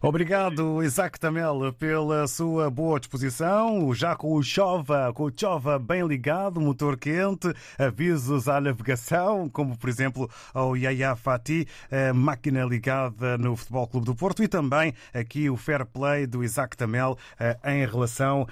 Obrigado, 0.00 0.82
Isaac 0.82 1.20
Tamel, 1.20 1.72
pela 1.78 2.26
sua 2.26 2.70
boa 2.70 2.98
disposição. 2.98 3.92
Já 3.94 4.16
com 4.16 4.34
o 4.34 4.42
Chova, 4.42 5.12
com 5.12 5.24
o 5.24 5.32
Chova 5.34 5.78
bem 5.78 6.06
ligado, 6.06 6.60
motor 6.60 6.96
quente, 6.96 7.52
avisos 7.78 8.48
à 8.48 8.60
navegação, 8.60 9.48
como 9.48 9.76
por 9.76 9.90
exemplo 9.90 10.28
ao 10.54 10.74
Yaya 10.76 11.14
Fati, 11.14 11.68
máquina 12.14 12.64
ligada 12.64 13.36
no 13.36 13.54
Futebol 13.56 13.86
Clube 13.86 14.06
do 14.06 14.14
Porto 14.14 14.42
e 14.42 14.48
também 14.48 14.94
aqui 15.12 15.50
o 15.50 15.56
fair 15.56 15.84
play 15.84 16.26
do 16.26 16.42
Isaac 16.42 16.76
Tamel 16.76 17.18
em 17.64 17.86
relação 17.86 18.46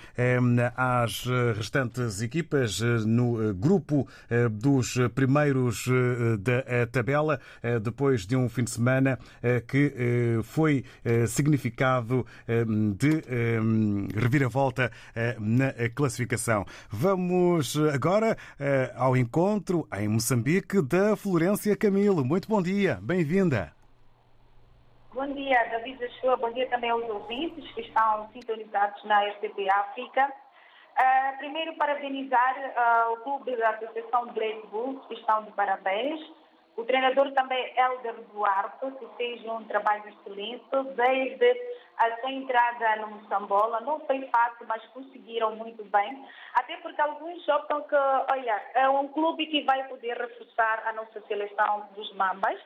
às 0.77 1.25
restantes 1.57 2.21
equipas 2.21 2.81
no 3.07 3.55
grupo 3.55 4.07
dos 4.51 4.97
primeiros 5.15 5.87
da 6.39 6.87
tabela, 6.87 7.41
depois 7.83 8.27
de 8.27 8.37
um 8.37 8.49
fim 8.49 8.65
de 8.65 8.71
semana 8.71 9.19
que 9.67 10.10
foi 10.45 10.85
significado 11.29 12.27
de 12.97 13.23
reviravolta 14.15 14.91
na 15.39 15.73
classificação. 15.95 16.65
Vamos 16.91 17.77
agora 17.93 18.37
ao 18.97 19.17
encontro 19.17 19.87
em 19.99 20.09
Moçambique 20.09 20.83
da 20.83 21.17
Florência 21.17 21.77
Camilo. 21.77 22.25
Muito 22.25 22.49
bom 22.49 22.63
dia, 22.63 22.99
bem-vinda. 23.03 23.73
Bom 25.13 25.27
dia, 25.35 25.59
David 25.65 25.99
Joshua. 25.99 26.37
Bom 26.37 26.53
dia 26.53 26.69
também 26.69 26.89
aos 26.91 27.03
ouvintes 27.09 27.69
que 27.73 27.81
estão 27.81 28.31
sintonizados 28.33 29.03
na 29.05 29.21
RTP 29.25 29.69
África. 29.69 30.33
Uh, 31.01 31.39
primeiro, 31.39 31.75
parabenizar 31.75 32.57
uh, 32.57 33.13
o 33.15 33.17
clube 33.19 33.57
da 33.57 33.71
Associação 33.71 34.33
Black 34.33 34.67
Bulls, 34.69 35.05
que 35.07 35.15
estão 35.15 35.45
de 35.45 35.51
parabéns. 35.53 36.21
O 36.77 36.85
treinador 36.85 37.31
também 37.33 37.73
Helder 37.77 38.15
Duarte, 38.33 38.91
que 38.99 39.07
fez 39.17 39.45
um 39.45 39.65
trabalho 39.65 40.05
excelente 40.09 40.65
desde 40.97 41.81
a 41.99 42.17
sua 42.21 42.31
entrada 42.31 42.97
no 42.97 43.09
Moçambola. 43.09 43.81
Não 43.81 44.01
foi 44.01 44.27
fácil, 44.29 44.67
mas 44.67 44.85
conseguiram 44.87 45.55
muito 45.57 45.85
bem. 45.85 46.27
Até 46.55 46.77
porque 46.79 47.01
alguns 47.01 47.47
optam 47.49 47.83
que, 47.83 47.95
olha, 47.95 48.63
é 48.75 48.89
um 48.89 49.09
clube 49.09 49.47
que 49.47 49.63
vai 49.65 49.87
poder 49.89 50.17
reforçar 50.17 50.83
a 50.87 50.93
nossa 50.95 51.21
seleção 51.23 51.89
dos 51.95 52.11
Mambas. 52.15 52.59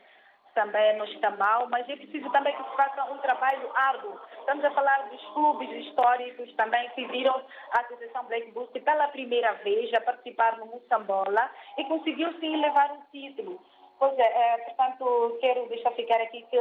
Também 0.54 0.96
não 0.96 1.04
está 1.06 1.30
mal, 1.30 1.68
mas 1.68 1.88
é 1.88 1.96
preciso 1.96 2.30
também 2.30 2.54
que 2.56 2.62
se 2.62 2.76
faça 2.76 3.12
um 3.12 3.18
trabalho 3.18 3.68
árduo. 3.74 4.20
Estamos 4.38 4.64
a 4.64 4.70
falar 4.70 5.08
dos 5.08 5.20
clubes 5.32 5.68
históricos 5.84 6.52
também 6.54 6.88
que 6.90 7.04
viram 7.06 7.34
a 7.72 7.80
Associação 7.80 8.24
Black 8.26 8.52
Bulls 8.52 8.70
pela 8.70 9.08
primeira 9.08 9.52
vez 9.64 9.92
a 9.94 10.00
participar 10.00 10.56
no 10.58 10.66
Moçambola 10.66 11.50
e 11.76 11.84
conseguiu 11.86 12.32
sim 12.38 12.54
levar 12.60 12.92
um 12.92 13.00
título. 13.10 13.60
Pois 13.98 14.18
é, 14.18 14.58
portanto, 14.58 15.38
quero 15.40 15.68
deixar 15.68 15.92
ficar 15.92 16.20
aqui 16.20 16.44
que 16.50 16.58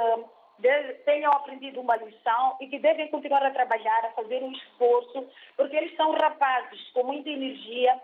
tenham 1.05 1.31
aprendido 1.31 1.81
uma 1.81 1.95
lição 1.97 2.57
e 2.61 2.67
que 2.67 2.79
devem 2.79 3.09
continuar 3.09 3.43
a 3.43 3.51
trabalhar, 3.51 4.05
a 4.05 4.11
fazer 4.11 4.41
um 4.43 4.51
esforço, 4.51 5.27
porque 5.57 5.75
eles 5.75 5.95
são 5.95 6.11
rapazes 6.13 6.89
com 6.91 7.03
muita 7.03 7.29
energia 7.29 7.99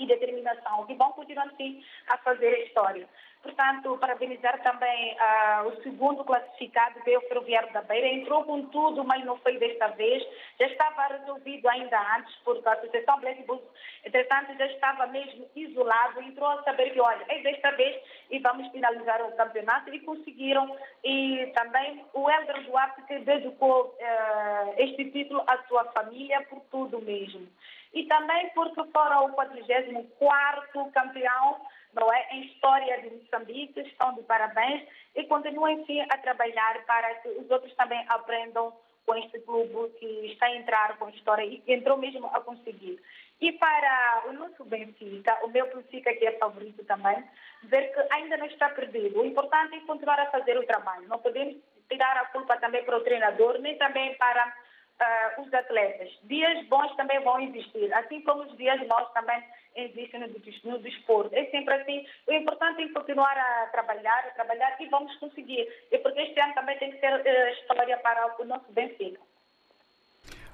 e 0.00 0.06
determinação 0.06 0.86
que 0.86 0.94
vão 0.94 1.12
continuar 1.12 1.46
assim 1.46 1.84
a 2.08 2.16
fazer 2.18 2.48
a 2.48 2.58
história. 2.60 3.08
Portanto, 3.42 3.96
parabenizar 3.98 4.62
também 4.62 5.14
uh, 5.14 5.68
o 5.68 5.82
segundo 5.82 6.22
classificado, 6.24 7.00
que 7.00 7.10
é 7.10 7.16
o 7.16 7.22
Ferroviário 7.22 7.72
da 7.72 7.80
Beira. 7.80 8.06
Entrou 8.06 8.44
com 8.44 8.66
tudo, 8.66 9.02
mas 9.02 9.24
não 9.24 9.38
foi 9.38 9.56
desta 9.58 9.88
vez. 9.88 10.22
Já 10.58 10.66
estava 10.66 11.06
resolvido 11.06 11.66
ainda 11.68 11.98
antes, 12.16 12.34
porque 12.44 12.68
a 12.68 12.72
Associação 12.72 13.18
Black 13.20 13.42
Bulls, 13.44 13.62
entretanto, 14.04 14.54
já 14.58 14.66
estava 14.66 15.06
mesmo 15.06 15.48
isolado. 15.56 16.20
Entrou 16.20 16.50
a 16.50 16.62
saber 16.64 16.90
que, 16.90 17.00
olha, 17.00 17.24
é 17.28 17.40
desta 17.40 17.70
vez 17.72 18.02
e 18.30 18.38
vamos 18.40 18.68
finalizar 18.72 19.22
o 19.22 19.32
campeonato. 19.32 19.94
E 19.94 20.00
conseguiram. 20.00 20.76
E 21.02 21.50
também 21.54 22.04
o 22.12 22.30
Helder 22.30 22.62
Duarte, 22.64 23.02
que 23.02 23.20
dedicou 23.20 23.86
uh, 23.86 24.74
este 24.76 25.10
título 25.12 25.42
à 25.46 25.56
sua 25.66 25.84
família 25.92 26.42
por 26.42 26.60
tudo 26.70 27.00
mesmo. 27.00 27.48
E 27.92 28.04
também 28.06 28.50
porque 28.50 28.82
foram 28.92 29.26
o 29.26 29.32
44º 29.36 30.92
campeão 30.92 31.60
não 31.94 32.12
é, 32.12 32.28
em 32.30 32.44
história 32.46 33.00
de 33.02 33.10
Moçambique, 33.10 33.80
estão 33.80 34.14
de 34.14 34.22
parabéns 34.22 34.86
e 35.16 35.24
continuem 35.24 35.84
sim 35.86 36.00
a 36.00 36.18
trabalhar 36.18 36.84
para 36.84 37.14
que 37.16 37.28
os 37.28 37.50
outros 37.50 37.74
também 37.74 38.04
aprendam 38.08 38.72
com 39.04 39.16
este 39.16 39.40
clube 39.40 39.90
que 39.98 40.06
está 40.26 40.46
a 40.46 40.54
entrar 40.54 40.96
com 40.98 41.08
história 41.08 41.44
e 41.44 41.62
entrou 41.66 41.96
mesmo 41.96 42.26
a 42.32 42.40
conseguir. 42.40 43.02
E 43.40 43.52
para 43.52 44.24
o 44.28 44.32
nosso 44.34 44.64
Benfica, 44.64 45.36
o 45.42 45.48
meu 45.48 45.66
Benfica 45.74 46.14
que 46.14 46.26
é 46.26 46.38
favorito 46.38 46.84
também, 46.84 47.24
ver 47.64 47.92
que 47.92 48.14
ainda 48.14 48.36
não 48.36 48.46
está 48.46 48.68
perdido. 48.68 49.20
O 49.20 49.24
importante 49.24 49.74
é 49.74 49.80
continuar 49.80 50.20
a 50.20 50.30
fazer 50.30 50.56
o 50.58 50.66
trabalho. 50.66 51.08
Não 51.08 51.18
podemos 51.18 51.56
tirar 51.88 52.16
a 52.18 52.26
culpa 52.26 52.56
também 52.58 52.84
para 52.84 52.98
o 52.98 53.02
treinador, 53.02 53.58
nem 53.58 53.76
também 53.78 54.14
para 54.14 54.54
uh, 55.00 55.42
os 55.42 55.52
atletas. 55.52 56.10
Dias 56.24 56.66
bons 56.66 56.94
também 56.96 57.20
vão 57.20 57.40
existir, 57.40 57.92
assim 57.94 58.20
como 58.22 58.42
os 58.42 58.56
dias 58.56 58.84
maus 58.86 59.10
também 59.12 59.42
existem 59.76 60.20
no, 60.20 60.26
no 60.72 60.78
desporto. 60.78 61.34
É 61.34 61.46
sempre 61.46 61.74
assim. 61.74 62.06
O 62.26 62.32
importante 62.32 62.82
é 62.82 62.88
continuar 62.88 63.36
a 63.36 63.66
trabalhar, 63.66 64.24
a 64.26 64.30
trabalhar 64.30 64.76
e 64.80 64.86
vamos 64.86 65.14
conseguir. 65.16 65.66
E 65.90 65.98
porque 65.98 66.20
este 66.20 66.40
ano 66.40 66.54
também 66.54 66.78
tem 66.78 66.90
que 66.90 67.00
ser 67.00 67.12
uh, 67.12 67.52
história 67.60 67.96
para 67.98 68.36
o 68.38 68.44
nosso 68.44 68.70
Benfica. 68.72 69.20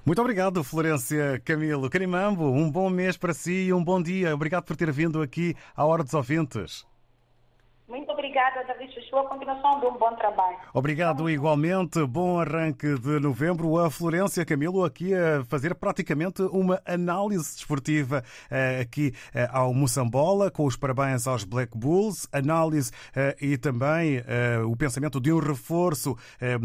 Muito 0.04 0.20
obrigado, 0.20 0.62
Florência 0.62 1.40
Camilo. 1.44 1.90
Carimambo, 1.90 2.44
um 2.44 2.70
bom 2.70 2.88
mês 2.88 3.16
para 3.16 3.34
si 3.34 3.66
e 3.66 3.72
um 3.72 3.82
bom 3.82 4.00
dia. 4.00 4.34
Obrigado 4.34 4.64
por 4.64 4.76
ter 4.76 4.92
vindo 4.92 5.20
aqui 5.20 5.56
à 5.76 5.84
Hora 5.84 6.04
dos 6.04 6.14
Ouvintes. 6.14 6.86
Muito 7.88 8.10
obrigada, 8.10 8.64
David 8.64 8.92
Chuchu. 8.92 9.16
A 9.16 9.28
continuação 9.28 9.78
de 9.78 9.86
um 9.86 9.96
bom 9.96 10.12
trabalho. 10.16 10.56
Obrigado 10.74 11.30
igualmente. 11.30 12.04
Bom 12.04 12.40
arranque 12.40 12.98
de 12.98 13.20
novembro. 13.20 13.78
A 13.78 13.88
Florência 13.88 14.44
Camilo 14.44 14.84
aqui 14.84 15.14
a 15.14 15.44
fazer 15.44 15.72
praticamente 15.76 16.42
uma 16.42 16.82
análise 16.84 17.54
desportiva 17.54 18.24
eh, 18.50 18.80
aqui 18.80 19.14
eh, 19.32 19.48
ao 19.52 19.72
Moçambola, 19.72 20.50
com 20.50 20.64
os 20.64 20.74
parabéns 20.74 21.28
aos 21.28 21.44
Black 21.44 21.78
Bulls, 21.78 22.28
análise 22.32 22.90
eh, 23.14 23.36
e 23.40 23.56
também 23.56 24.22
o 24.68 24.76
pensamento 24.76 25.20
de 25.20 25.32
um 25.32 25.38
reforço 25.38 26.16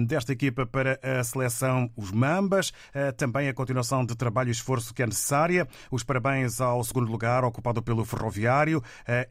desta 0.08 0.34
equipa 0.34 0.66
para 0.66 1.00
a 1.04 1.24
seleção 1.24 1.90
Os 1.96 2.12
Mambas, 2.12 2.72
também 3.18 3.48
a 3.48 3.54
continuação 3.54 4.06
de 4.06 4.16
trabalho 4.16 4.50
e 4.50 4.52
esforço 4.52 4.94
que 4.94 5.04
é 5.04 5.06
necessária. 5.06 5.68
Os 5.92 6.04
parabéns 6.04 6.60
ao 6.60 6.84
segundo 6.84 7.12
lugar 7.12 7.44
ocupado 7.44 7.82
pelo 7.82 8.06
Ferroviário 8.06 8.82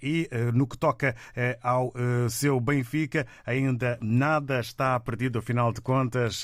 e 0.03 0.29
no 0.53 0.67
que 0.67 0.79
toca 0.79 1.15
ao 1.63 1.80
ao 1.81 2.29
seu 2.29 2.61
Benfica. 2.61 3.27
Ainda 3.45 3.99
nada 4.01 4.61
está 4.61 4.99
perdido, 5.01 5.39
afinal 5.39 5.73
de 5.73 5.81
contas. 5.81 6.43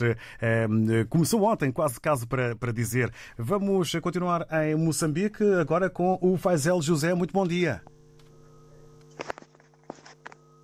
Começou 1.09 1.43
ontem, 1.43 1.71
quase 1.71 2.01
caso 2.01 2.27
para, 2.27 2.57
para 2.57 2.73
dizer. 2.73 3.13
Vamos 3.37 3.93
continuar 4.03 4.47
em 4.65 4.75
Moçambique, 4.75 5.45
agora 5.61 5.91
com 5.91 6.19
o 6.21 6.37
Faisel 6.37 6.81
José. 6.81 7.15
Muito 7.15 7.33
bom 7.33 7.47
dia. 7.47 7.83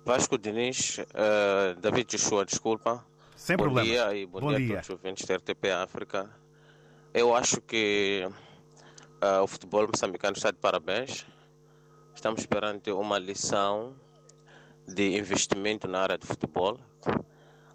Vasco 0.05 0.37
Diniz, 0.37 0.97
uh, 0.97 1.79
David 1.79 2.09
Joshua, 2.09 2.45
desculpa. 2.45 3.05
Sem 3.37 3.55
bom 3.55 3.63
problema. 3.63 3.87
dia 3.87 4.15
e 4.15 4.25
bom, 4.25 4.41
Bom 4.41 4.49
dia, 4.49 4.59
dia. 4.59 4.79
a 4.79 4.81
todos 4.81 4.89
os 4.89 4.95
ouvintes 4.95 5.25
da 5.25 5.35
RTP 5.35 5.65
África. 5.81 6.29
Eu 7.13 7.33
acho 7.33 7.61
que 7.61 8.27
uh, 9.23 9.43
o 9.43 9.47
futebol 9.47 9.87
moçambicano 9.87 10.35
está 10.35 10.51
de 10.51 10.57
parabéns. 10.57 11.25
Estamos 12.13 12.45
perante 12.45 12.91
uma 12.91 13.17
lição 13.17 13.95
de 14.87 15.17
investimento 15.17 15.87
na 15.87 16.01
área 16.01 16.17
de 16.17 16.25
futebol. 16.25 16.79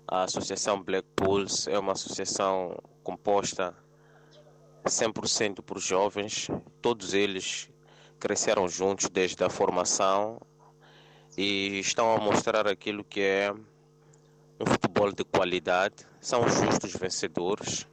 A 0.06 0.24
Associação 0.24 0.82
Black 0.82 1.06
Bulls 1.16 1.66
é 1.68 1.78
uma 1.78 1.92
associação 1.92 2.76
composta 3.02 3.74
100% 4.84 5.62
por 5.62 5.78
jovens, 5.78 6.48
todos 6.80 7.12
eles 7.12 7.70
cresceram 8.18 8.68
juntos 8.68 9.08
desde 9.08 9.42
a 9.44 9.50
formação 9.50 10.40
e 11.36 11.78
estão 11.80 12.14
a 12.14 12.18
mostrar 12.18 12.66
aquilo 12.66 13.04
que 13.04 13.20
é 13.20 13.52
um 13.52 14.66
futebol 14.66 15.12
de 15.12 15.24
qualidade, 15.24 16.06
são 16.20 16.48
justos 16.48 16.92
vencedores. 16.94 17.86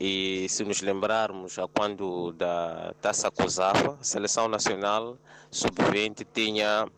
E 0.00 0.46
se 0.48 0.64
nos 0.64 0.80
lembrarmos 0.80 1.58
a 1.58 1.68
quando 1.68 2.32
da 2.32 2.92
Taça 3.00 3.30
COSAFA, 3.30 3.96
a 4.00 4.04
Seleção 4.04 4.48
Nacional 4.48 5.16
Sub-20 5.50 6.26
tinha 6.32 6.88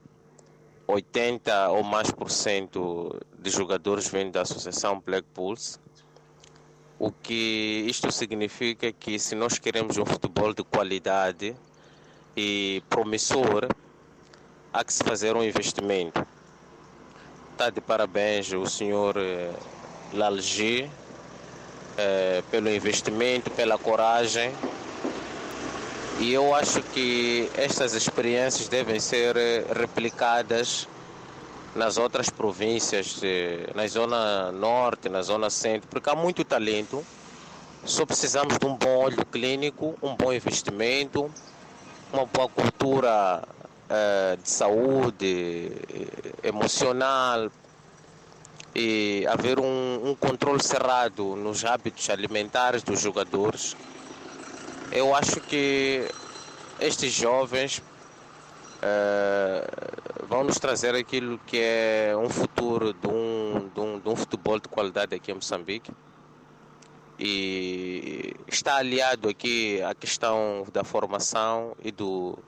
80 0.87 1.71
ou 1.71 1.83
mais 1.83 2.11
por 2.11 2.31
cento 2.31 3.21
de 3.39 3.51
jogadores 3.51 4.09
vindo 4.09 4.33
da 4.33 4.43
Associação 4.43 5.01
Black 5.01 5.27
Bulls. 5.35 5.81
O 6.99 7.11
que 7.11 7.85
isto 7.89 8.11
significa 8.11 8.91
que 8.93 9.19
se 9.19 9.35
nós 9.35 9.59
queremos 9.59 9.99
um 9.99 10.07
futebol 10.07 10.55
de 10.55 10.63
qualidade 10.63 11.55
e 12.37 12.83
promissor, 12.89 13.69
há 14.73 14.85
que 14.85 14.93
se 14.93 15.03
fazer 15.03 15.37
um 15.37 15.43
investimento. 15.43 16.27
Está 17.53 17.71
de 17.71 17.81
parabéns 17.81 18.53
o 18.53 18.67
senhor 18.67 19.17
eh, 19.17 19.51
Lalgi 20.13 20.91
eh, 21.97 22.43
pelo 22.51 22.71
investimento, 22.71 23.51
pela 23.51 23.79
coragem. 23.79 24.53
E 26.19 26.33
eu 26.33 26.55
acho 26.55 26.83
que 26.83 27.51
estas 27.55 27.93
experiências 27.93 28.69
devem 28.69 28.99
ser 28.99 29.37
eh, 29.37 29.67
replicadas 29.71 30.89
nas 31.75 31.99
outras 31.99 32.31
províncias, 32.31 33.21
eh, 33.23 33.69
na 33.75 33.87
zona 33.87 34.51
norte, 34.51 35.11
na 35.11 35.21
zona 35.21 35.51
centro, 35.51 35.87
porque 35.91 36.09
há 36.09 36.15
muito 36.15 36.43
talento. 36.43 37.05
Só 37.85 38.07
precisamos 38.07 38.57
de 38.59 38.65
um 38.65 38.75
bom 38.75 38.97
olho 38.97 39.27
clínico, 39.27 39.95
um 40.03 40.17
bom 40.17 40.33
investimento, 40.33 41.31
uma 42.11 42.25
boa 42.25 42.49
cultura 42.49 43.43
eh, 43.91 44.39
de 44.43 44.49
saúde 44.49 45.71
emocional 46.43 47.51
e 48.75 49.27
haver 49.29 49.61
um, 49.61 50.01
um 50.03 50.15
controle 50.15 50.63
cerrado 50.63 51.37
nos 51.37 51.63
hábitos 51.63 52.09
alimentares 52.09 52.83
dos 52.83 53.01
jogadores. 53.01 53.77
Eu 54.97 55.15
acho 55.15 55.43
que 55.43 56.09
estes 56.81 57.13
jovens 57.13 57.83
eh, 58.81 59.71
vão 60.27 60.43
nos 60.43 60.59
trazer 60.59 60.95
aquilo 60.95 61.39
que 61.41 61.59
é 61.61 62.17
um 62.17 62.31
futuro 62.31 62.95
de 62.95 63.07
um, 63.07 63.69
de 63.75 63.79
um, 63.79 64.01
de 64.01 64.09
um 64.09 64.17
futebol 64.17 64.59
de 64.59 64.69
qualidade 64.71 65.15
aqui 65.15 65.31
em 65.31 65.35
Moçambique. 65.35 65.93
E 67.19 68.35
está 68.49 68.77
aliado 68.77 69.29
aqui 69.29 69.83
à 69.83 69.95
questão 69.95 70.67
da 70.73 70.83
formação 70.83 71.77
e, 71.85 71.93
do, 71.93 72.39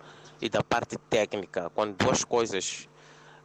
e 0.40 0.48
da 0.48 0.64
parte 0.64 0.96
técnica. 1.10 1.70
Quando 1.74 1.98
duas 1.98 2.24
coisas 2.24 2.88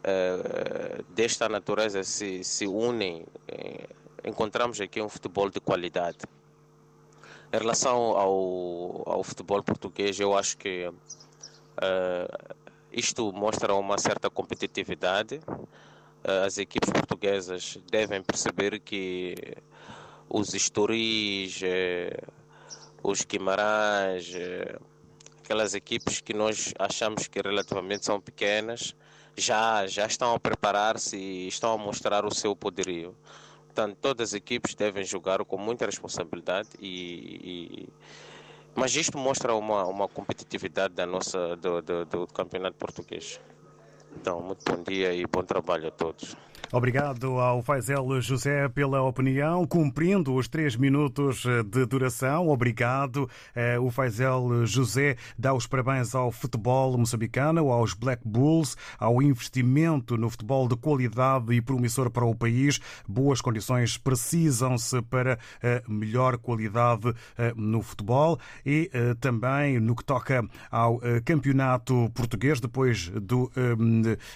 eh, 0.01 1.01
desta 1.09 1.49
natureza 1.49 2.05
se, 2.05 2.41
se 2.45 2.65
unem, 2.67 3.25
eh, 3.49 3.85
encontramos 4.23 4.79
aqui 4.79 5.01
um 5.01 5.09
futebol 5.09 5.49
de 5.49 5.59
qualidade. 5.59 6.19
Em 7.53 7.57
relação 7.59 7.97
ao, 8.17 9.03
ao 9.07 9.23
futebol 9.23 9.61
português, 9.61 10.19
eu 10.19 10.35
acho 10.35 10.57
que 10.57 10.91
eh, 11.81 12.27
isto 12.91 13.31
mostra 13.31 13.75
uma 13.75 13.99
certa 13.99 14.27
competitividade. 14.27 15.39
Eh, 16.23 16.45
As 16.45 16.57
equipes 16.57 16.89
portuguesas 16.89 17.77
devem 17.91 18.23
perceber 18.23 18.79
que 18.79 19.35
os 20.27 20.55
Estoris, 20.55 21.61
eh, 21.63 22.17
os 23.03 23.21
Guimarães, 23.23 24.31
aquelas 25.43 25.75
equipes 25.75 26.21
que 26.21 26.33
nós 26.33 26.73
achamos 26.79 27.27
que 27.27 27.39
relativamente 27.39 28.03
são 28.05 28.19
pequenas, 28.19 28.95
já, 29.37 29.85
já 29.85 30.07
estão 30.07 30.33
a 30.33 30.39
preparar-se 30.39 31.17
e 31.17 31.47
estão 31.47 31.73
a 31.73 31.77
mostrar 31.77 32.25
o 32.25 32.33
seu 32.33 32.55
poderio. 32.55 33.15
Portanto, 33.73 33.97
todas 33.99 34.29
as 34.29 34.33
equipes 34.35 34.75
devem 34.75 35.03
jogar 35.03 35.43
com 35.43 35.57
muita 35.57 35.87
responsabilidade 35.87 36.69
e, 36.79 37.87
e 37.87 37.89
mas 38.75 38.95
isto 38.95 39.17
mostra 39.17 39.55
uma, 39.55 39.83
uma 39.85 40.07
competitividade 40.07 40.93
da 40.93 41.07
nossa, 41.07 41.55
do, 41.55 41.81
do, 41.81 42.05
do 42.05 42.27
campeonato 42.27 42.77
português. 42.77 43.39
Então, 44.15 44.41
muito 44.41 44.63
bom 44.63 44.83
dia 44.83 45.11
e 45.11 45.25
bom 45.25 45.43
trabalho 45.43 45.87
a 45.87 45.91
todos. 45.91 46.35
Obrigado 46.75 47.39
ao 47.39 47.61
Faisel 47.61 48.19
José 48.19 48.67
pela 48.67 48.99
opinião, 49.03 49.63
cumprindo 49.63 50.33
os 50.33 50.47
três 50.47 50.75
minutos 50.75 51.43
de 51.69 51.85
duração. 51.85 52.49
Obrigado. 52.49 53.29
Eh, 53.55 53.77
O 53.77 53.91
Faisel 53.91 54.65
José 54.65 55.15
dá 55.37 55.53
os 55.53 55.67
parabéns 55.67 56.15
ao 56.15 56.31
futebol 56.31 56.97
moçambicano, 56.97 57.71
aos 57.71 57.93
Black 57.93 58.27
Bulls, 58.27 58.75
ao 58.97 59.21
investimento 59.21 60.17
no 60.17 60.31
futebol 60.31 60.67
de 60.67 60.75
qualidade 60.75 61.53
e 61.53 61.61
promissor 61.61 62.09
para 62.09 62.25
o 62.25 62.33
país. 62.33 62.79
Boas 63.07 63.39
condições 63.39 63.95
precisam-se 63.95 64.99
para 65.03 65.37
eh, 65.61 65.83
melhor 65.87 66.39
qualidade 66.39 67.13
eh, 67.37 67.53
no 67.55 67.83
futebol 67.83 68.39
e 68.65 68.89
também 69.19 69.79
no 69.79 69.95
que 69.95 70.03
toca 70.03 70.43
ao 70.71 70.99
campeonato 71.23 72.09
português, 72.15 72.59
depois 72.59 73.09
do, 73.09 73.51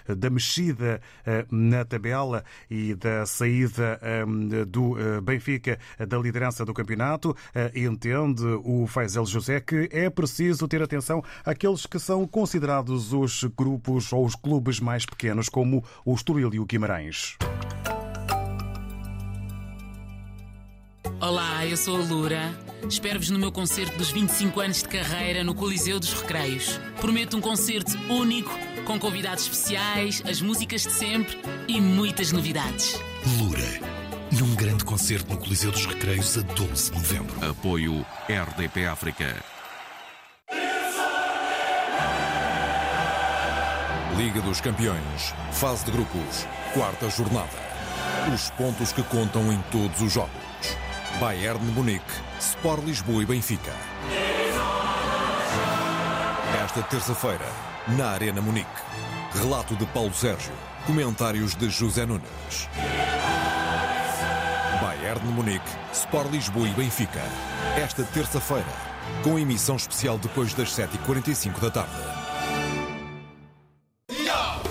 da 0.06 0.30
mexida 0.30 1.02
na 1.50 1.84
tabela 1.84 2.27
e 2.70 2.96
da 2.96 3.26
saída 3.26 4.00
eh, 4.02 4.26
do 4.66 5.00
eh, 5.00 5.22
Benfica 5.22 5.80
da 6.08 6.18
liderança 6.18 6.66
do 6.66 6.74
campeonato, 6.74 7.36
eh, 7.54 7.72
entende 7.76 8.44
o 8.64 8.88
Faisel 8.88 9.26
José 9.26 9.60
que 9.60 9.90
é 9.92 10.10
preciso 10.10 10.68
ter 10.68 10.82
atenção 10.82 11.24
àqueles 11.46 11.86
que 11.86 12.00
são 12.00 12.28
considerados 12.28 13.14
os 13.14 13.44
grupos 13.44 14.12
ou 14.12 14.26
os 14.26 14.36
clubes 14.36 14.80
mais 14.80 15.06
pequenos, 15.06 15.50
como 15.50 15.84
o 16.06 16.14
Estoril 16.14 16.54
e 16.54 16.60
o 16.60 16.66
Guimarães. 16.66 17.38
Olá, 21.20 21.66
eu 21.66 21.76
sou 21.76 21.96
a 21.96 22.04
Lura. 22.04 22.68
Espero-vos 22.88 23.32
no 23.32 23.40
meu 23.40 23.52
concerto 23.52 23.98
dos 23.98 24.12
25 24.12 24.60
anos 24.60 24.84
de 24.84 24.88
carreira 24.88 25.44
no 25.44 25.56
Coliseu 25.56 26.00
dos 26.00 26.14
Recreios. 26.14 26.80
Prometo 27.02 27.36
um 27.36 27.42
concerto 27.42 27.98
único, 28.08 28.52
com 28.88 28.98
convidados 28.98 29.44
especiais, 29.44 30.24
as 30.26 30.42
músicas 30.42 30.84
de 30.84 30.92
sempre 30.94 31.38
e 31.68 31.82
muitas 31.82 32.32
novidades. 32.32 32.98
Lura, 33.38 33.82
num 34.32 34.56
grande 34.56 34.86
concerto 34.86 35.34
no 35.34 35.38
Coliseu 35.38 35.72
dos 35.74 35.86
Recreios 35.86 36.38
a 36.38 36.42
12 36.42 36.92
de 36.92 36.98
novembro. 36.98 37.50
Apoio 37.50 38.06
RDP 38.30 38.86
África. 38.86 39.36
Liga 44.16 44.42
dos 44.42 44.62
Campeões, 44.62 45.34
fase 45.52 45.84
de 45.84 45.92
grupos, 45.92 46.48
quarta 46.74 47.10
jornada. 47.10 47.68
Os 48.34 48.50
pontos 48.52 48.94
que 48.94 49.04
contam 49.04 49.52
em 49.52 49.62
todos 49.70 50.02
os 50.02 50.14
jogos. 50.14 50.32
Bayern 51.20 51.60
de 51.60 51.72
Munique, 51.74 52.14
Sport 52.40 52.86
Lisboa 52.86 53.22
e 53.22 53.26
Benfica. 53.26 53.74
Esta 56.64 56.82
terça-feira, 56.84 57.46
na 57.96 58.10
Arena 58.10 58.42
Munique. 58.42 58.68
Relato 59.34 59.76
de 59.76 59.86
Paulo 59.88 60.14
Sérgio. 60.14 60.52
Comentários 60.86 61.56
de 61.56 61.70
José 61.70 62.06
Nunes. 62.06 62.70
Bayern 64.82 65.22
de 65.22 65.34
Munique, 65.34 65.70
Sport 65.94 66.32
Lisboa 66.32 66.68
e 66.68 66.74
Benfica. 66.74 67.22
Esta 67.78 68.04
terça-feira, 68.04 68.66
com 69.24 69.40
emissão 69.40 69.76
especial 69.76 70.18
depois 70.18 70.54
das 70.54 70.70
7h45 70.70 71.60
da 71.60 71.72
tarde. 71.72 71.92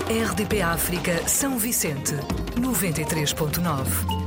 RDP 0.09 0.61
África 0.61 1.27
São 1.27 1.57
Vicente, 1.57 2.13
93.9. 2.55 4.26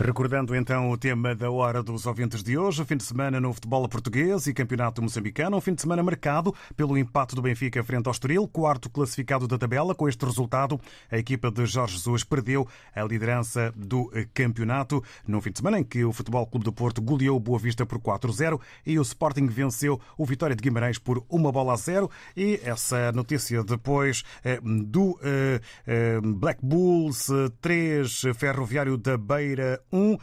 Recordando 0.00 0.54
então 0.54 0.90
o 0.90 0.96
tema 0.96 1.34
da 1.34 1.50
hora 1.50 1.82
dos 1.82 2.06
ouvintes 2.06 2.40
de 2.40 2.56
hoje, 2.56 2.84
fim 2.84 2.96
de 2.96 3.02
semana 3.02 3.40
no 3.40 3.52
futebol 3.52 3.86
português 3.88 4.46
e 4.46 4.54
campeonato 4.54 5.02
moçambicano, 5.02 5.56
um 5.56 5.60
fim 5.60 5.74
de 5.74 5.82
semana 5.82 6.04
marcado 6.04 6.54
pelo 6.76 6.96
empate 6.96 7.34
do 7.34 7.42
Benfica 7.42 7.82
frente 7.82 8.06
ao 8.06 8.12
Estoril, 8.12 8.46
quarto 8.46 8.88
classificado 8.88 9.48
da 9.48 9.58
tabela. 9.58 9.96
Com 9.96 10.08
este 10.08 10.24
resultado, 10.24 10.80
a 11.10 11.18
equipa 11.18 11.50
de 11.50 11.66
Jorge 11.66 11.96
Jesus 11.96 12.22
perdeu 12.22 12.64
a 12.94 13.02
liderança 13.02 13.72
do 13.74 14.08
campeonato, 14.32 15.02
num 15.26 15.40
fim 15.40 15.50
de 15.50 15.58
semana 15.58 15.80
em 15.80 15.84
que 15.84 16.04
o 16.04 16.12
Futebol 16.12 16.46
Clube 16.46 16.64
do 16.64 16.72
Porto 16.72 17.02
goleou 17.02 17.36
o 17.36 17.40
Boa 17.40 17.58
Vista 17.58 17.84
por 17.84 17.98
4-0 17.98 18.60
e 18.86 19.00
o 19.00 19.02
Sporting 19.02 19.48
venceu 19.48 20.00
o 20.16 20.24
Vitória 20.24 20.54
de 20.54 20.62
Guimarães 20.62 20.98
por 21.00 21.24
uma 21.28 21.50
bola 21.50 21.72
a 21.72 21.76
zero. 21.76 22.08
E 22.36 22.60
essa 22.62 23.10
notícia 23.10 23.64
depois 23.64 24.22
eh, 24.44 24.60
do 24.62 25.18
eh, 25.24 25.60
eh, 25.88 26.20
Black 26.22 26.64
Bulls 26.64 27.26
3, 27.60 28.22
Ferroviário 28.36 28.96
da 28.96 29.18
Beira 29.18 29.82
1, 29.92 30.16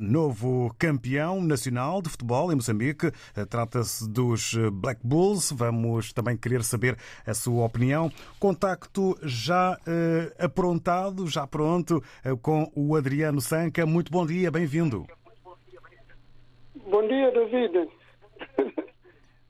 novo 0.00 0.74
campeão 0.78 1.40
nacional 1.40 2.00
de 2.00 2.08
futebol 2.08 2.52
em 2.52 2.54
Moçambique. 2.54 3.10
Trata-se 3.48 4.08
dos 4.08 4.54
Black 4.72 5.00
Bulls. 5.04 5.52
Vamos 5.52 6.12
também 6.12 6.36
querer 6.36 6.62
saber 6.62 6.96
a 7.26 7.34
sua 7.34 7.64
opinião. 7.64 8.10
Contacto 8.38 9.18
já 9.22 9.78
aprontado, 10.38 11.26
já 11.26 11.46
pronto, 11.46 12.02
com 12.40 12.70
o 12.74 12.96
Adriano 12.96 13.40
Sanca. 13.40 13.86
Muito 13.86 14.10
bom 14.10 14.26
dia, 14.26 14.50
bem-vindo. 14.50 15.06
Bom 16.90 17.06
dia, 17.06 17.30
David. 17.30 17.88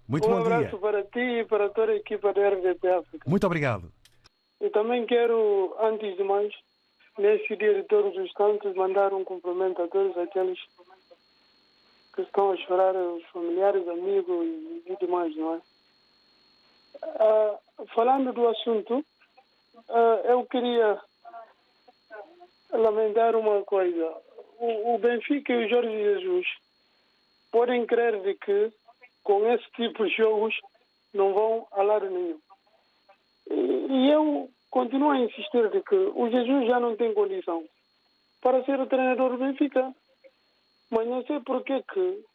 Muito 0.06 0.28
um 0.28 0.30
bom 0.30 0.42
dia. 0.44 0.56
abraço 0.56 0.78
para 0.78 1.02
ti 1.04 1.18
e 1.18 1.44
para 1.44 1.70
toda 1.70 1.92
a 1.92 1.96
equipa 1.96 2.32
da 2.34 2.48
RDP 2.50 2.88
África. 2.88 3.30
Muito 3.30 3.46
obrigado. 3.46 3.90
Eu 4.60 4.70
também 4.70 5.06
quero, 5.06 5.74
antes 5.80 6.16
de 6.16 6.22
mais, 6.22 6.52
nesse 7.18 7.56
dia 7.56 7.74
de 7.74 7.82
todos 7.84 8.16
os 8.16 8.32
santos, 8.32 8.74
mandar 8.74 9.12
um 9.12 9.24
cumprimento 9.24 9.82
a 9.82 9.88
todos 9.88 10.16
aqueles 10.16 10.58
que 12.14 12.22
estão 12.22 12.52
a 12.52 12.56
chorar, 12.56 12.94
os 12.94 13.24
familiares, 13.26 13.86
amigos 13.88 14.46
e, 14.46 14.82
e 14.86 14.96
demais, 15.00 15.34
não 15.36 15.54
é? 15.54 15.60
Ah, 17.02 17.58
falando 17.94 18.32
do 18.32 18.48
assunto, 18.48 19.04
ah, 19.88 20.20
eu 20.24 20.44
queria 20.46 21.00
lamentar 22.70 23.34
uma 23.36 23.62
coisa. 23.64 24.14
O, 24.58 24.94
o 24.94 24.98
Benfica 24.98 25.52
e 25.52 25.64
o 25.64 25.68
Jorge 25.68 25.90
Jesus 25.90 26.46
podem 27.50 27.86
crer 27.86 28.20
de 28.22 28.34
que 28.34 28.72
com 29.22 29.46
esse 29.52 29.64
tipo 29.72 30.06
de 30.06 30.14
jogos 30.14 30.54
não 31.12 31.32
vão 31.32 31.66
a 31.72 31.82
lado 31.82 32.08
nenhum. 32.08 32.40
E, 33.50 33.86
e 33.90 34.10
eu 34.10 34.48
continuo 34.72 35.10
a 35.10 35.18
insistir 35.18 35.68
de 35.70 35.82
que 35.82 35.94
o 35.94 36.30
Jesus 36.30 36.66
já 36.66 36.80
não 36.80 36.96
tem 36.96 37.12
condição 37.12 37.62
para 38.40 38.64
ser 38.64 38.80
o 38.80 38.86
treinador 38.86 39.32
do 39.32 39.38
Benfica. 39.38 39.94
Mas 40.90 41.06
não 41.06 41.22
sei 41.24 41.40
por 41.40 41.62
que 41.62 41.84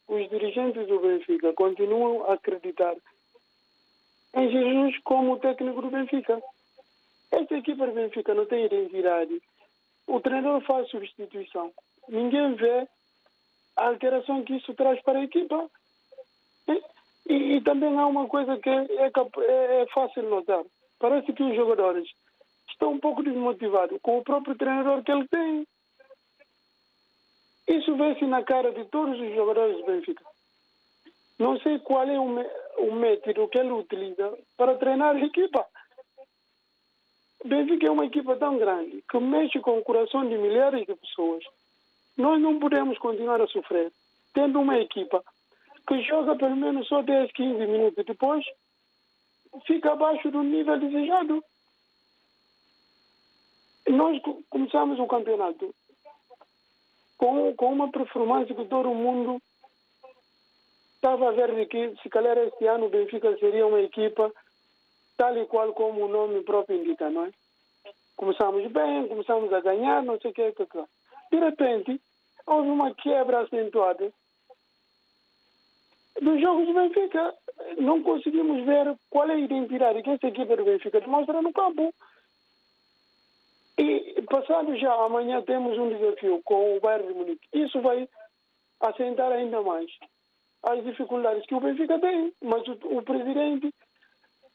os 0.08 0.30
dirigentes 0.30 0.88
do 0.88 1.00
Benfica 1.00 1.52
continuam 1.54 2.30
a 2.30 2.34
acreditar 2.36 2.96
em 4.36 4.52
Jesus 4.52 5.00
como 5.04 5.40
técnico 5.40 5.82
do 5.82 5.90
Benfica. 5.90 6.40
Esta 7.32 7.58
equipa 7.58 7.88
do 7.88 7.94
Benfica 7.94 8.34
não 8.36 8.46
tem 8.46 8.66
identidade. 8.66 9.42
O 10.06 10.20
treinador 10.20 10.62
faz 10.62 10.90
substituição. 10.90 11.72
Ninguém 12.08 12.54
vê 12.54 12.88
a 13.76 13.88
alteração 13.88 14.44
que 14.44 14.56
isso 14.56 14.74
traz 14.76 15.02
para 15.02 15.20
a 15.20 15.24
equipa. 15.24 15.70
E, 16.68 17.34
e, 17.34 17.58
e 17.58 17.62
também 17.62 17.98
há 17.98 18.06
uma 18.06 18.28
coisa 18.28 18.58
que 18.60 18.70
é, 18.70 18.86
é, 18.96 19.82
é 19.82 19.88
fácil 19.88 20.30
notar. 20.30 20.64
Parece 21.00 21.34
que 21.34 21.44
os 21.44 21.56
jogadores 21.56 22.08
estão 22.70 22.94
um 22.94 23.00
pouco 23.00 23.24
desmotivados 23.24 24.00
com 24.02 24.18
o 24.18 24.24
próprio 24.24 24.56
treinador 24.56 25.04
que 25.04 25.12
ele 25.12 25.28
tem. 25.28 25.68
Isso 27.68 27.96
vê-se 27.96 28.26
na 28.26 28.44
cara 28.44 28.72
de 28.72 28.86
todos 28.86 29.20
os 29.20 29.36
jogadores 29.36 29.78
do 29.78 29.86
Benfica. 29.86 30.24
Não 31.38 31.60
sei 31.60 31.80
qual 31.80 32.08
é 32.08 32.20
o 32.20 32.96
método 32.96 33.48
que 33.48 33.58
ele 33.58 33.72
utiliza 33.72 34.38
para 34.56 34.78
treinar 34.78 35.16
a 35.16 35.20
equipa. 35.20 35.66
O 37.44 37.48
Benfica 37.48 37.88
é 37.88 37.92
uma 37.92 38.06
equipa 38.06 38.36
tão 38.38 38.58
grande 38.58 39.04
que 39.10 39.20
mexe 39.20 39.60
com 39.60 39.78
o 39.78 39.84
coração 39.84 40.28
de 40.28 40.38
milhares 40.38 40.86
de 40.86 40.96
pessoas. 40.96 41.44
Nós 42.18 42.42
não 42.42 42.60
podemos 42.60 42.98
continuar 42.98 43.42
a 43.42 43.48
sofrer 43.48 43.92
tendo 44.34 44.60
uma 44.60 44.78
equipa 44.80 45.24
que 45.88 46.02
joga 46.02 46.36
pelo 46.36 46.56
menos 46.56 46.88
só 46.88 47.02
10, 47.02 47.32
15 47.32 47.66
minutos 47.66 48.06
depois 48.06 48.46
fica 49.66 49.94
abaixo 49.94 50.30
do 50.30 50.44
nível 50.44 50.80
desejado. 50.80 51.44
Nós 53.90 54.22
co- 54.22 54.42
começamos 54.50 55.00
o 55.00 55.08
campeonato 55.08 55.74
com, 57.18 57.54
com 57.56 57.72
uma 57.74 57.92
performance 57.92 58.54
que 58.54 58.66
todo 58.66 58.94
mundo 58.94 59.42
estava 60.96 61.30
a 61.30 61.32
ver 61.32 61.56
de 61.56 61.66
que 61.66 61.96
se 62.02 62.10
calhar 62.10 62.38
este 62.38 62.66
ano 62.68 62.86
o 62.88 62.90
Benfica 62.90 63.36
seria 63.38 63.66
uma 63.66 63.80
equipa 63.82 64.32
tal 65.16 65.38
e 65.38 65.46
qual 65.46 65.74
como 65.74 66.06
o 66.06 66.08
nome 66.08 66.44
próprio 66.44 66.80
indica, 66.80 67.10
não 67.10 67.26
é? 67.26 67.32
Começamos 68.16 68.72
bem, 68.72 69.08
começamos 69.08 69.52
a 69.54 69.62
ganhar, 69.62 70.04
não 70.04 70.20
sei 70.20 70.32
o 70.32 70.34
que, 70.34 70.52
que, 70.52 70.66
que. 70.66 70.84
De 71.32 71.40
repente, 71.40 72.02
houve 72.46 72.70
uma 72.70 72.94
quebra 72.96 73.42
acentuada 73.42 74.12
dos 76.22 76.42
jogos 76.42 76.66
do 76.68 76.74
Benfica. 76.74 77.34
Não 77.78 78.02
conseguimos 78.02 78.64
ver 78.66 78.96
qual 79.10 79.30
é 79.30 79.34
a 79.34 79.40
identidade 79.40 80.02
que 80.02 80.10
essa 80.10 80.28
equipa 80.28 80.56
do 80.56 80.66
Benfica 80.66 81.00
demonstra 81.00 81.42
no 81.42 81.54
campo. 81.54 81.94
E 83.78 84.22
passado 84.24 84.76
já 84.78 84.94
amanhã 84.94 85.42
temos 85.44 85.78
um 85.78 85.90
desafio 85.90 86.42
com 86.44 86.78
o 86.78 86.80
Bayern 86.80 87.08
de 87.08 87.14
Munique. 87.14 87.48
Isso 87.54 87.80
vai 87.82 88.08
acentar 88.82 89.32
ainda 89.32 89.62
mais 89.62 89.90
as 90.64 90.84
dificuldades 90.84 91.46
que 91.46 91.56
o 91.56 91.60
Benfica 91.60 92.00
tem. 92.00 92.34
Mas 92.42 92.68
o, 92.68 92.74
o 92.98 93.02
presidente 93.04 93.74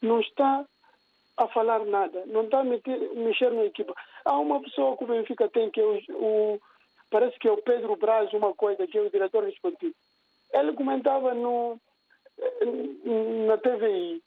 não 0.01 0.21
está 0.21 0.65
a 1.37 1.49
falar 1.49 1.85
nada, 1.87 2.25
não 2.27 2.45
está 2.45 2.61
a 2.61 2.65
meter, 2.65 2.99
mexer 3.15 3.51
na 3.53 3.65
equipa. 3.65 3.95
Há 4.25 4.39
uma 4.39 4.61
pessoa 4.61 4.97
que 4.97 5.05
o 5.05 5.07
Benfica 5.07 5.49
tem 5.49 5.71
que 5.71 5.81
é 5.81 5.85
o, 5.85 5.99
o 6.11 6.61
parece 7.11 7.39
que 7.39 7.49
é 7.49 7.53
o 7.53 7.63
Pedro 7.63 7.97
Braz, 7.97 8.33
uma 8.33 8.55
coisa, 8.55 8.87
que 8.87 8.99
é 8.99 9.01
o 9.01 9.11
diretor 9.11 9.49
esportivo. 9.49 9.95
Ele 10.53 10.73
comentava 10.73 11.35
no, 11.35 11.79
na 13.47 13.57
TVI, 13.59 14.23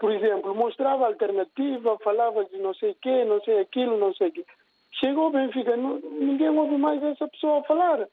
por 0.00 0.12
exemplo, 0.12 0.54
mostrava 0.54 1.06
alternativa, 1.06 1.98
falava 1.98 2.44
de 2.44 2.58
não 2.58 2.74
sei 2.74 2.90
o 2.90 2.96
quê, 2.96 3.24
não 3.24 3.40
sei 3.42 3.60
aquilo, 3.60 3.98
não 3.98 4.14
sei 4.14 4.28
o 4.28 4.32
quê. 4.32 4.44
Chegou 5.00 5.28
o 5.28 5.30
Benfica, 5.30 5.76
não, 5.76 5.98
ninguém 5.98 6.48
ouve 6.50 6.76
mais 6.76 7.02
essa 7.02 7.28
pessoa 7.28 7.62
falar. 7.64 8.06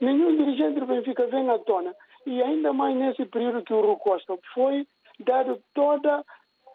Nenhum 0.00 0.36
dirigente 0.36 0.80
do 0.80 0.86
Benfica 0.86 1.26
vem 1.26 1.48
à 1.50 1.58
tona. 1.58 1.94
E 2.26 2.42
ainda 2.42 2.72
mais 2.72 2.96
nesse 2.96 3.24
período 3.26 3.62
que 3.62 3.72
o 3.72 3.80
Rui 3.80 3.96
Costa 3.96 4.36
foi 4.54 4.86
dado 5.18 5.60
toda 5.74 6.24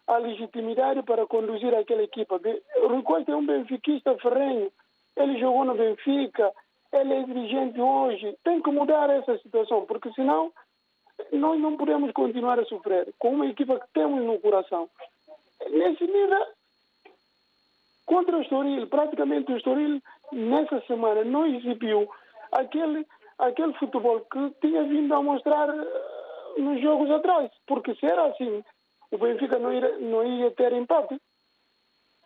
a 0.08 0.18
legitimidade 0.18 1.02
para 1.04 1.26
conduzir 1.26 1.74
aquela 1.74 2.04
equipa. 2.04 2.40
O 2.84 2.88
Rui 2.88 3.02
Costa 3.02 3.32
é 3.32 3.36
um 3.36 3.46
benfiquista 3.46 4.16
ferrenho. 4.18 4.72
Ele 5.18 5.40
jogou 5.40 5.66
no 5.66 5.76
Benfica, 5.76 6.52
ele 6.94 7.14
é 7.14 7.24
dirigente 7.24 7.80
hoje. 7.80 8.36
Tem 8.44 8.62
que 8.62 8.70
mudar 8.70 9.10
essa 9.10 9.38
situação, 9.40 9.86
porque 9.86 10.12
senão 10.12 10.52
nós 11.32 11.60
não 11.60 11.78
podemos 11.78 12.12
continuar 12.12 12.60
a 12.60 12.65
sofrer 12.65 13.13
com 13.17 13.32
uma 13.32 13.47
equipa 13.47 13.80
que 13.80 13.88
temos 13.93 14.23
no 14.23 14.39
coração. 14.39 14.89
Nesse 15.69 16.06
nível, 16.06 16.45
contra 18.06 18.38
o 18.38 18.41
Estoril, 18.41 18.88
praticamente 18.88 19.51
o 19.51 19.58
Estoril, 19.58 20.01
nessa 20.32 20.82
semana, 20.82 21.23
não 21.23 21.45
exibiu 21.45 22.10
aquele, 22.51 23.06
aquele 23.38 23.73
futebol 23.73 24.21
que 24.21 24.51
tinha 24.62 24.84
vindo 24.84 25.13
a 25.13 25.21
mostrar 25.21 25.69
eh, 25.69 26.62
nos 26.62 26.82
jogos 26.82 27.10
atrás. 27.12 27.51
Porque 27.65 27.95
se 27.95 28.06
era 28.06 28.25
assim, 28.28 28.63
o 29.12 29.17
Benfica 29.17 29.60
não 29.60 29.73
ia, 29.73 29.97
não 29.99 30.23
ia 30.23 30.51
ter 30.51 30.73
empate. 30.73 31.19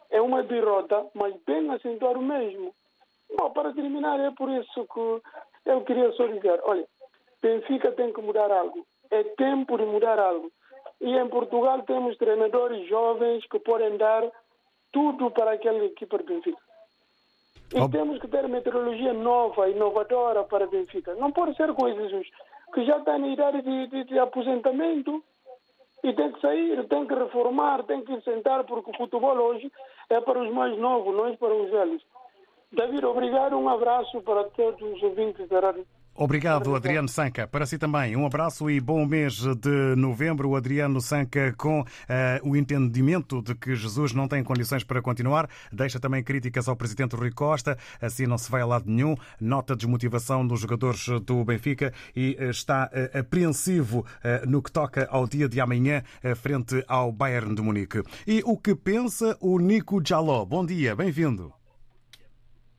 É 0.09 0.19
uma 0.21 0.41
derrota, 0.41 1.05
mas 1.13 1.35
bem 1.45 1.69
acentuado 1.69 2.19
mesmo. 2.19 2.73
Bom, 3.37 3.51
para 3.51 3.73
terminar, 3.73 4.19
é 4.19 4.31
por 4.31 4.49
isso 4.49 4.87
que 4.87 5.69
eu 5.69 5.83
queria 5.83 6.11
só 6.13 6.25
dizer, 6.25 6.59
olha, 6.63 6.85
Benfica 7.41 7.91
tem 7.91 8.11
que 8.11 8.21
mudar 8.21 8.51
algo. 8.51 8.85
É 9.11 9.23
tempo 9.23 9.77
de 9.77 9.85
mudar 9.85 10.19
algo. 10.19 10.51
E 11.01 11.17
em 11.17 11.29
Portugal 11.29 11.81
temos 11.83 12.17
treinadores 12.17 12.87
jovens 12.87 13.45
que 13.47 13.59
podem 13.59 13.97
dar 13.97 14.29
tudo 14.91 15.31
para 15.31 15.51
aquela 15.51 15.83
equipa 15.85 16.17
do 16.17 16.23
Benfica. 16.23 16.61
E 17.73 17.89
temos 17.91 18.19
que 18.19 18.27
ter 18.27 18.47
meteorologia 18.47 19.13
nova, 19.13 19.69
inovadora 19.69 20.43
para 20.43 20.67
Benfica. 20.67 21.13
Não 21.15 21.31
pode 21.31 21.55
ser 21.55 21.73
com 21.73 21.87
Jesus, 21.87 22.27
que 22.73 22.83
já 22.83 22.97
está 22.97 23.17
na 23.17 23.27
idade 23.27 23.61
de, 23.61 23.87
de, 23.87 24.03
de 24.05 24.19
aposentamento 24.19 25.23
e 26.03 26.13
tem 26.13 26.31
que 26.31 26.41
sair, 26.41 26.87
tem 26.87 27.05
que 27.05 27.13
reformar, 27.13 27.83
tem 27.83 28.03
que 28.03 28.21
sentar, 28.21 28.63
porque 28.63 28.89
o 28.89 28.97
futebol 28.97 29.37
hoje 29.37 29.71
é 30.09 30.19
para 30.19 30.41
os 30.41 30.51
mais 30.51 30.77
novos, 30.77 31.15
não 31.15 31.27
é 31.27 31.37
para 31.37 31.53
os 31.53 31.69
velhos. 31.69 32.03
David, 32.71 33.05
obrigado, 33.05 33.57
um 33.57 33.69
abraço 33.69 34.21
para 34.21 34.45
todos 34.45 34.81
os 34.81 35.03
ouvintes 35.03 35.47
da 35.47 35.59
rádio. 35.59 35.85
Obrigado, 36.21 36.75
Adriano 36.75 37.07
Sanca. 37.07 37.47
Para 37.47 37.65
si 37.65 37.77
também, 37.77 38.13
um 38.17 38.25
abraço 38.25 38.69
e 38.69 38.81
bom 38.81 39.05
mês 39.05 39.35
de 39.55 39.95
novembro. 39.95 40.49
O 40.49 40.55
Adriano 40.57 40.99
Sanca, 40.99 41.53
com 41.57 41.79
uh, 41.79 41.85
o 42.43 42.57
entendimento 42.57 43.41
de 43.41 43.55
que 43.55 43.73
Jesus 43.73 44.11
não 44.11 44.27
tem 44.27 44.43
condições 44.43 44.83
para 44.83 45.01
continuar, 45.01 45.49
deixa 45.71 45.97
também 45.97 46.21
críticas 46.21 46.67
ao 46.67 46.75
presidente 46.75 47.15
Rui 47.15 47.31
Costa. 47.31 47.77
Assim 48.01 48.27
não 48.27 48.37
se 48.37 48.51
vai 48.51 48.61
a 48.61 48.65
lado 48.65 48.83
nenhum. 48.91 49.15
Nota 49.39 49.77
desmotivação 49.77 50.45
dos 50.45 50.59
jogadores 50.59 51.07
do 51.21 51.45
Benfica 51.45 51.93
e 52.13 52.35
uh, 52.37 52.49
está 52.49 52.91
uh, 52.91 53.17
apreensivo 53.17 54.05
no 54.45 54.61
que 54.61 54.73
toca 54.73 55.07
ao 55.09 55.25
dia 55.25 55.47
de 55.47 55.61
amanhã, 55.61 56.03
frente 56.35 56.83
ao 56.85 57.13
Bayern 57.13 57.55
de 57.55 57.61
Munique. 57.61 58.03
E 58.27 58.41
o 58.45 58.57
que 58.57 58.75
pensa 58.75 59.37
o 59.39 59.57
Nico 59.57 60.01
Jaló? 60.05 60.43
Bom 60.43 60.65
dia, 60.65 60.93
bem-vindo. 60.97 61.53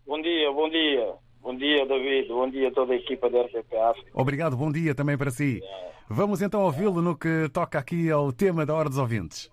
Bom 0.07 0.21
dia, 0.21 0.53
bom 0.53 0.69
dia. 0.69 1.20
Bom 1.43 1.57
dia, 1.57 1.87
David. 1.87 2.29
Bom 2.29 2.49
dia 2.51 2.69
a 2.69 2.73
toda 2.73 2.93
a 2.93 2.97
equipa 2.97 3.31
da 3.31 3.43
RTP 3.43 3.75
África. 3.77 4.11
Obrigado, 4.15 4.57
bom 4.57 4.71
dia 4.71 4.95
também 4.95 5.17
para 5.17 5.31
si. 5.31 5.61
Vamos 6.09 6.43
então 6.43 6.65
ouvi-lo 6.65 7.01
no 7.01 7.17
que 7.17 7.49
toca 7.53 7.79
aqui 7.79 8.11
ao 8.11 8.33
tema 8.33 8.67
da 8.67 8.75
Hora 8.75 8.89
dos 8.89 8.99
Ouvintes. 8.99 9.51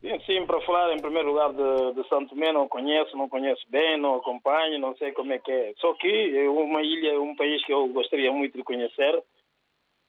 Sim, 0.00 0.18
sim, 0.26 0.46
para 0.46 0.60
falar 0.62 0.92
em 0.92 1.00
primeiro 1.00 1.28
lugar 1.28 1.52
de, 1.52 1.94
de 1.94 2.08
Santo 2.08 2.30
Tomé, 2.30 2.52
não 2.52 2.66
conheço, 2.66 3.16
não 3.16 3.28
conheço 3.28 3.62
bem, 3.70 3.96
não 4.00 4.16
acompanho, 4.16 4.80
não 4.80 4.96
sei 4.96 5.12
como 5.12 5.32
é 5.32 5.38
que 5.38 5.52
é. 5.52 5.72
Só 5.78 5.94
que 5.94 6.36
é 6.36 6.50
uma 6.50 6.82
ilha, 6.82 7.20
um 7.20 7.36
país 7.36 7.64
que 7.64 7.72
eu 7.72 7.86
gostaria 7.88 8.32
muito 8.32 8.58
de 8.58 8.64
conhecer. 8.64 9.22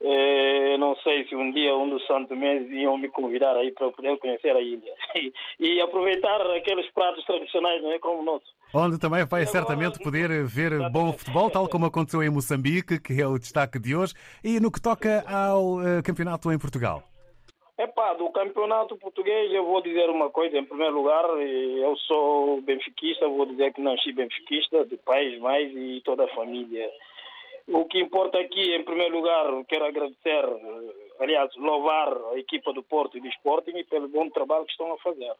É, 0.06 0.78
não 0.78 0.98
sei 0.98 1.26
se 1.28 1.36
um 1.36 1.50
dia 1.52 1.74
um 1.78 1.90
dos 1.90 2.06
Santo 2.06 2.28
Tomé 2.28 2.58
iam 2.64 2.98
me 2.98 3.08
convidar 3.08 3.56
aí 3.56 3.72
para 3.72 3.90
poder 3.90 4.18
conhecer 4.18 4.54
a 4.54 4.60
ilha 4.60 4.92
e, 5.16 5.32
e 5.58 5.82
aproveitar 5.82 6.42
aqueles 6.52 6.92
pratos 6.92 7.24
tradicionais, 7.24 7.82
não 7.82 7.94
é 7.94 8.00
como 8.00 8.20
o 8.20 8.24
nosso. 8.24 8.46
Onde 8.76 9.00
também 9.00 9.24
vai 9.26 9.46
certamente 9.46 10.00
poder 10.00 10.44
ver 10.46 10.72
bom 10.92 11.14
futebol, 11.14 11.50
tal 11.50 11.70
como 11.70 11.86
aconteceu 11.86 12.22
em 12.22 12.30
Moçambique, 12.30 13.00
que 13.00 13.22
é 13.22 13.26
o 13.26 13.40
destaque 13.40 13.80
de 13.80 13.96
hoje, 13.96 14.14
e 14.44 14.60
no 14.60 14.72
que 14.72 14.82
toca 14.82 15.24
ao 15.26 15.76
uh, 15.76 16.04
campeonato 16.04 16.52
em 16.52 16.60
Portugal. 16.60 17.02
Epá, 17.78 18.14
do 18.14 18.30
campeonato 18.32 18.98
português 18.98 19.52
eu 19.52 19.66
vou 19.66 19.82
dizer 19.82 20.10
uma 20.10 20.30
coisa, 20.30 20.58
em 20.58 20.66
primeiro 20.66 20.96
lugar, 20.96 21.24
eu 21.40 21.96
sou 21.98 22.62
benfiquista, 22.62 23.28
vou 23.28 23.46
dizer 23.46 23.74
que 23.74 23.82
nasci 23.82 24.12
benfiquista, 24.12 24.86
de 24.86 24.98
pais, 24.98 25.40
mais 25.40 25.72
e 25.76 26.02
toda 26.04 26.26
a 26.26 26.36
família. 26.36 26.90
O 27.68 27.86
que 27.86 28.00
importa 28.00 28.40
aqui, 28.40 28.76
em 28.76 28.84
primeiro 28.84 29.16
lugar, 29.16 29.46
quero 29.66 29.86
agradecer, 29.86 30.46
aliás, 31.20 31.56
louvar 31.56 32.14
a 32.34 32.38
equipa 32.38 32.74
do 32.74 32.84
Porto 32.84 33.18
e 33.18 33.22
do 33.22 33.28
Sporting 33.30 33.84
pelo 33.86 34.10
bom 34.10 34.30
trabalho 34.30 34.66
que 34.66 34.72
estão 34.72 34.92
a 34.92 34.98
fazer. 34.98 35.34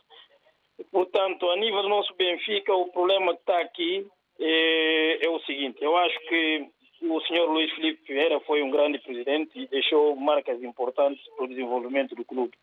Portanto, 0.92 1.50
a 1.50 1.58
nível 1.58 1.82
do 1.82 1.90
nosso 1.90 2.14
Benfica, 2.16 2.74
o 2.74 2.88
problema 2.92 3.34
que 3.34 3.42
está 3.42 3.60
aqui 3.60 4.08
é, 4.40 5.26
é, 5.26 5.30
o 5.30 5.40
seguinte: 5.42 5.84
eu 5.84 5.96
acho 5.98 6.20
que 6.22 6.68
o 7.02 7.22
senhor 7.22 7.50
Luís 7.50 7.72
Felipe 7.74 8.14
Vieira 8.14 8.40
foi 8.42 8.64
um 8.64 8.72
grande 8.72 9.00
presidente 9.00 9.60
e 9.60 9.68
deixou 9.68 10.16
marcas 10.16 10.62
importantes 10.64 11.24
para 11.36 11.46
o 11.46 11.48
desenvolvimento 11.48 12.16
do 12.16 12.24
clube 12.24 12.54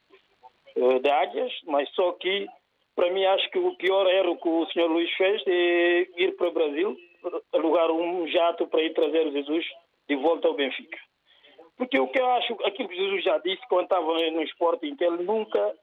eh, 0.76 0.98
de 0.98 1.10
Águias, 1.10 1.52
mas 1.66 1.88
só 1.90 2.12
que, 2.12 2.48
para 2.96 3.10
mim, 3.12 3.24
acho 3.24 3.50
que 3.50 3.58
o 3.58 3.74
pior 3.76 4.06
erro 4.06 4.36
que 4.38 4.48
o 4.48 4.66
senhor 4.72 4.90
Luís 4.90 5.10
fez 5.16 5.42
é 5.46 6.06
ir 6.16 6.36
para 6.36 6.48
o 6.48 6.52
Brasil, 6.52 6.96
alugar 7.52 7.90
um 7.90 8.26
jato 8.28 8.66
para 8.66 8.82
ir 8.82 8.94
trazer 8.94 9.26
o 9.26 9.32
Jesus 9.32 9.66
de 10.08 10.16
volta 10.16 10.48
ao 10.48 10.54
Benfica. 10.54 10.98
Porque 11.76 11.98
o 11.98 12.08
que 12.08 12.20
eu 12.20 12.30
acho, 12.32 12.52
aquilo 12.64 12.88
que 12.88 12.96
Jesus 12.96 13.24
já 13.24 13.38
disse 13.38 13.66
quando 13.68 13.84
estava 13.84 14.12
no 14.30 14.42
esporte, 14.42 14.86
em 14.86 14.94
que 14.94 15.04
ele 15.04 15.22
nunca 15.22 15.74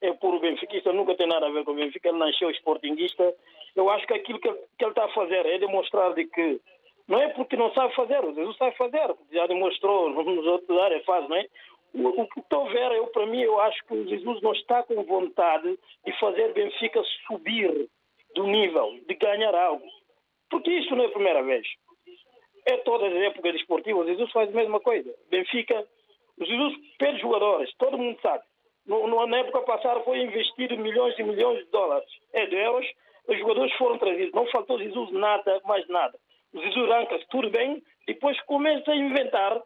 é 0.00 0.12
puro 0.12 0.40
benfiquista, 0.40 0.92
nunca 0.92 1.14
tem 1.14 1.26
nada 1.26 1.46
a 1.46 1.50
ver 1.50 1.64
com 1.64 1.72
o 1.72 1.76
Benfica, 1.76 2.08
ele 2.08 2.18
nasceu 2.18 2.50
esportinguista. 2.50 3.34
Eu 3.74 3.88
acho 3.88 4.06
que 4.06 4.14
aquilo 4.14 4.38
que 4.38 4.48
ele, 4.48 4.58
está 4.80 5.04
a 5.04 5.14
fazer 5.14 5.46
é 5.46 5.58
demonstrar 5.58 6.12
de 6.14 6.26
que 6.26 6.60
não 7.08 7.20
é 7.20 7.28
porque 7.28 7.56
não 7.56 7.72
sabe 7.72 7.94
fazer, 7.94 8.24
o 8.24 8.34
Jesus 8.34 8.56
sabe 8.56 8.76
fazer, 8.76 9.14
já 9.32 9.46
demonstrou 9.46 10.10
nos 10.10 10.46
outros 10.46 10.78
áreas, 10.80 11.04
faz, 11.04 11.28
não 11.28 11.36
é? 11.36 11.46
O 11.94 12.26
que 12.26 12.40
estou 12.40 12.66
a 12.66 12.72
ver, 12.72 12.92
eu, 12.92 13.06
para 13.08 13.26
mim, 13.26 13.40
eu 13.40 13.60
acho 13.60 13.84
que 13.86 13.94
o 13.94 14.08
Jesus 14.08 14.42
não 14.42 14.52
está 14.52 14.82
com 14.82 15.00
vontade 15.04 15.78
de 16.04 16.18
fazer 16.18 16.52
Benfica 16.52 17.00
subir 17.28 17.88
do 18.34 18.46
nível, 18.48 18.98
de 19.06 19.14
ganhar 19.14 19.54
algo. 19.54 19.86
Porque 20.54 20.70
isso 20.70 20.94
não 20.94 21.04
é 21.04 21.06
a 21.06 21.10
primeira 21.10 21.42
vez. 21.42 21.66
É 22.66 22.76
todas 22.78 23.12
as 23.12 23.22
épocas 23.22 23.52
desportivas, 23.52 24.06
Jesus 24.06 24.30
faz 24.30 24.48
a 24.48 24.52
mesma 24.52 24.80
coisa. 24.80 25.12
Benfica, 25.28 25.86
o 26.38 26.44
Jesus 26.44 26.74
perde 26.98 27.20
jogadores, 27.20 27.74
todo 27.76 27.98
mundo 27.98 28.18
sabe 28.22 28.44
no, 28.86 29.26
na 29.26 29.38
época 29.38 29.62
passada 29.62 30.00
foi 30.00 30.18
investido 30.20 30.76
milhões 30.76 31.18
e 31.18 31.22
milhões 31.22 31.64
de 31.64 31.70
dólares, 31.70 32.08
é, 32.32 32.46
de 32.46 32.56
euros, 32.56 32.86
os 33.26 33.38
jogadores 33.38 33.72
foram 33.74 33.98
trazidos, 33.98 34.32
não 34.34 34.46
faltou 34.48 34.78
Jesus 34.78 35.10
nada, 35.12 35.60
mais 35.64 35.86
nada. 35.88 36.18
O 36.52 36.60
Jesus 36.60 36.90
arranca-se 36.90 37.26
tudo 37.28 37.50
bem, 37.50 37.82
depois 38.06 38.38
começa 38.42 38.92
a 38.92 38.96
inventar, 38.96 39.60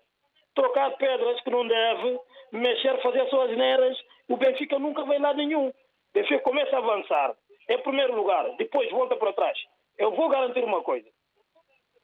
trocar 0.55 0.96
pedras 0.96 1.40
que 1.42 1.51
não 1.51 1.66
deve, 1.66 2.18
mexer, 2.53 3.01
fazer 3.03 3.29
suas 3.29 3.57
neiras, 3.57 3.98
o 4.29 4.37
Benfica 4.37 4.79
nunca 4.79 5.05
vai 5.05 5.18
lá 5.18 5.35
nenhum. 5.35 5.68
O 5.68 5.74
Benfica 6.14 6.40
começa 6.40 6.77
a 6.77 6.79
avançar, 6.79 7.35
é 7.68 7.77
primeiro 7.79 8.14
lugar, 8.14 8.48
depois 8.57 8.88
volta 8.90 9.16
para 9.16 9.33
trás. 9.33 9.59
Eu 9.98 10.12
vou 10.12 10.28
garantir 10.28 10.62
uma 10.64 10.82
coisa, 10.82 11.08